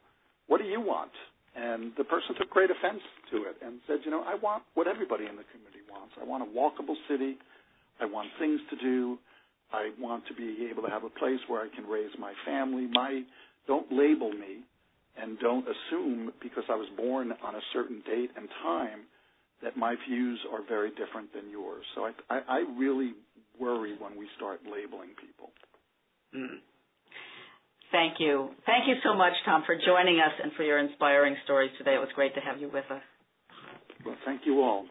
what 0.48 0.60
do 0.62 0.68
you 0.68 0.82
want?" 0.82 1.12
And 1.56 1.96
the 1.96 2.04
person 2.04 2.36
took 2.36 2.50
great 2.50 2.70
offense 2.70 3.02
to 3.32 3.44
it 3.44 3.58
and 3.62 3.80
said, 3.88 4.04
"You 4.04 4.12
know, 4.12 4.24
I 4.24 4.36
want 4.36 4.64
what 4.74 4.88
everybody 4.88 5.26
in 5.26 5.36
the 5.36 5.46
community 5.46 5.82
wants. 5.90 6.16
I 6.20 6.24
want 6.24 6.44
a 6.44 6.48
walkable 6.48 6.98
city. 7.08 7.38
I 8.00 8.06
want 8.06 8.30
things 8.40 8.60
to 8.70 8.76
do. 8.76 9.18
I 9.72 9.92
want 10.00 10.26
to 10.28 10.34
be 10.34 10.68
able 10.70 10.84
to 10.84 10.90
have 10.90 11.04
a 11.04 11.10
place 11.10 11.40
where 11.48 11.62
I 11.62 11.70
can 11.70 11.88
raise 11.88 12.12
my 12.18 12.34
family. 12.46 12.88
My 12.88 13.24
don't 13.68 13.92
label 13.92 14.32
me." 14.32 14.64
and 15.18 15.40
don't 15.40 15.66
assume 15.66 16.32
because 16.42 16.64
I 16.70 16.76
was 16.76 16.88
born 16.98 17.32
on 17.44 17.56
a 17.56 17.62
certain 17.74 18.02
date 18.06 18.32
and 18.36 18.50
time 18.62 19.02
that 19.64 19.78
my 19.78 19.96
views 20.08 20.40
are 20.52 20.62
very 20.68 20.90
different 20.92 21.34
than 21.34 21.50
yours. 21.50 21.86
So 21.96 22.06
I, 22.06 22.12
I, 22.30 22.40
I 22.48 22.60
really 22.78 23.14
worry 23.60 23.96
when 23.98 24.18
we 24.18 24.28
start 24.36 24.60
labeling 24.66 25.16
people. 25.20 25.52
Mm. 26.36 26.60
Thank 27.92 28.20
you. 28.20 28.52
Thank 28.66 28.92
you 28.92 28.96
so 29.08 29.16
much, 29.16 29.32
Thom, 29.46 29.64
for 29.66 29.76
joining 29.76 30.20
us 30.20 30.36
and 30.44 30.52
for 30.60 30.64
your 30.64 30.80
inspiring 30.80 31.36
stories 31.46 31.72
today. 31.78 31.96
It 31.96 32.04
was 32.04 32.12
great 32.14 32.36
to 32.36 32.42
have 32.42 32.60
you 32.60 32.68
with 32.68 32.84
us. 32.92 33.02
Well, 34.06 34.18
thank 34.26 34.42
you 34.46 34.60
all. 34.62 34.86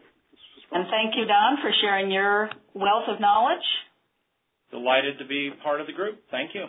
And 0.71 0.89
thank 0.89 1.13
you, 1.15 1.25
Don, 1.29 1.61
for 1.61 1.69
sharing 1.81 2.09
your 2.09 2.49
wealth 2.73 3.05
of 3.07 3.21
knowledge. 3.21 3.63
Delighted 4.71 5.19
to 5.19 5.25
be 5.25 5.51
part 5.61 5.81
of 5.81 5.87
the 5.87 5.93
group. 5.93 6.17
Thank 6.31 6.55
you. 6.55 6.65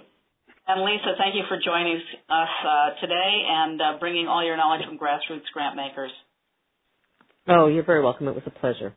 And 0.68 0.84
Lisa, 0.84 1.16
thank 1.16 1.34
you 1.34 1.42
for 1.48 1.56
joining 1.62 1.96
us 2.28 2.52
uh, 2.66 3.00
today 3.00 3.32
and 3.48 3.80
uh, 3.80 3.84
bringing 3.98 4.26
all 4.26 4.44
your 4.44 4.56
knowledge 4.56 4.84
from 4.84 4.98
Grassroots 4.98 5.48
Grantmakers. 5.56 6.12
Oh, 7.48 7.68
you're 7.68 7.86
very 7.86 8.02
welcome. 8.02 8.28
It 8.28 8.34
was 8.34 8.44
a 8.46 8.50
pleasure. 8.50 8.92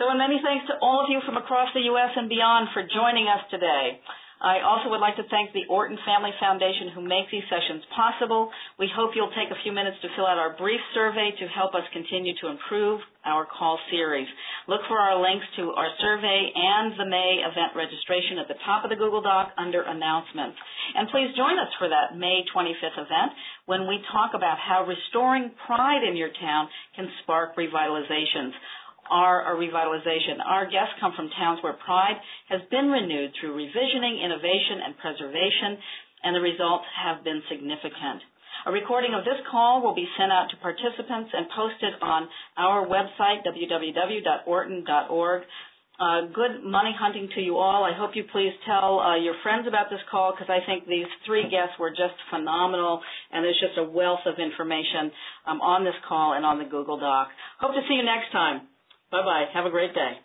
So, 0.00 0.08
and 0.08 0.18
many 0.18 0.40
thanks 0.42 0.64
to 0.72 0.80
all 0.80 1.04
of 1.04 1.10
you 1.12 1.20
from 1.26 1.36
across 1.36 1.68
the 1.74 1.84
U.S. 1.92 2.10
and 2.16 2.28
beyond 2.28 2.72
for 2.72 2.82
joining 2.82 3.28
us 3.28 3.44
today. 3.50 4.00
I 4.38 4.62
also 4.62 4.86
would 4.94 5.02
like 5.02 5.18
to 5.18 5.26
thank 5.34 5.50
the 5.50 5.66
Orton 5.66 5.98
Family 6.06 6.30
Foundation 6.38 6.94
who 6.94 7.02
make 7.02 7.26
these 7.30 7.42
sessions 7.50 7.82
possible. 7.90 8.50
We 8.78 8.86
hope 8.86 9.18
you'll 9.18 9.34
take 9.34 9.50
a 9.50 9.58
few 9.66 9.74
minutes 9.74 9.98
to 10.02 10.08
fill 10.14 10.30
out 10.30 10.38
our 10.38 10.54
brief 10.54 10.78
survey 10.94 11.34
to 11.34 11.46
help 11.50 11.74
us 11.74 11.82
continue 11.90 12.38
to 12.38 12.46
improve 12.46 13.02
our 13.26 13.46
call 13.50 13.82
series. 13.90 14.30
Look 14.70 14.86
for 14.86 14.98
our 14.98 15.18
links 15.18 15.44
to 15.58 15.74
our 15.74 15.90
survey 15.98 16.54
and 16.54 16.94
the 16.94 17.10
May 17.10 17.42
event 17.42 17.74
registration 17.74 18.38
at 18.38 18.46
the 18.46 18.62
top 18.62 18.86
of 18.86 18.94
the 18.94 18.96
Google 18.96 19.22
Doc 19.22 19.50
under 19.58 19.82
announcements. 19.82 20.54
And 20.94 21.10
please 21.10 21.34
join 21.34 21.58
us 21.58 21.74
for 21.82 21.90
that 21.90 22.14
May 22.14 22.46
25th 22.54 22.94
event 22.94 23.34
when 23.66 23.90
we 23.90 23.98
talk 24.14 24.38
about 24.38 24.62
how 24.62 24.86
restoring 24.86 25.50
pride 25.66 26.06
in 26.06 26.14
your 26.14 26.30
town 26.38 26.70
can 26.94 27.10
spark 27.26 27.58
revitalizations 27.58 28.54
are 29.10 29.52
a 29.52 29.56
revitalization. 29.56 30.38
Our 30.44 30.64
guests 30.64 30.94
come 31.00 31.12
from 31.16 31.30
towns 31.38 31.60
where 31.62 31.74
pride 31.74 32.16
has 32.48 32.60
been 32.70 32.90
renewed 32.90 33.32
through 33.40 33.56
revisioning, 33.56 34.22
innovation, 34.24 34.80
and 34.84 34.96
preservation, 34.98 35.78
and 36.24 36.36
the 36.36 36.40
results 36.40 36.84
have 37.04 37.24
been 37.24 37.42
significant. 37.48 38.22
A 38.66 38.72
recording 38.72 39.14
of 39.14 39.24
this 39.24 39.38
call 39.50 39.82
will 39.82 39.94
be 39.94 40.08
sent 40.18 40.32
out 40.32 40.50
to 40.50 40.56
participants 40.58 41.30
and 41.32 41.46
posted 41.54 41.94
on 42.02 42.28
our 42.56 42.86
website, 42.86 43.46
www.orton.org. 43.46 45.42
Uh, 45.98 46.20
good 46.32 46.62
money 46.62 46.94
hunting 46.96 47.28
to 47.34 47.40
you 47.40 47.56
all. 47.56 47.82
I 47.82 47.90
hope 47.96 48.14
you 48.14 48.22
please 48.30 48.52
tell 48.64 49.00
uh, 49.00 49.16
your 49.16 49.34
friends 49.42 49.66
about 49.66 49.90
this 49.90 49.98
call 50.10 50.32
because 50.32 50.46
I 50.48 50.64
think 50.64 50.86
these 50.86 51.10
three 51.26 51.50
guests 51.50 51.74
were 51.78 51.90
just 51.90 52.14
phenomenal, 52.30 53.02
and 53.32 53.44
there's 53.44 53.58
just 53.58 53.78
a 53.78 53.82
wealth 53.82 54.22
of 54.26 54.38
information 54.38 55.10
um, 55.46 55.60
on 55.60 55.82
this 55.84 55.98
call 56.08 56.34
and 56.34 56.46
on 56.46 56.58
the 56.58 56.64
Google 56.64 57.00
Doc. 57.00 57.30
Hope 57.58 57.74
to 57.74 57.80
see 57.88 57.94
you 57.94 58.04
next 58.04 58.30
time. 58.30 58.68
Bye 59.12 59.22
bye. 59.22 59.46
Have 59.54 59.66
a 59.66 59.70
great 59.70 59.94
day. 59.94 60.18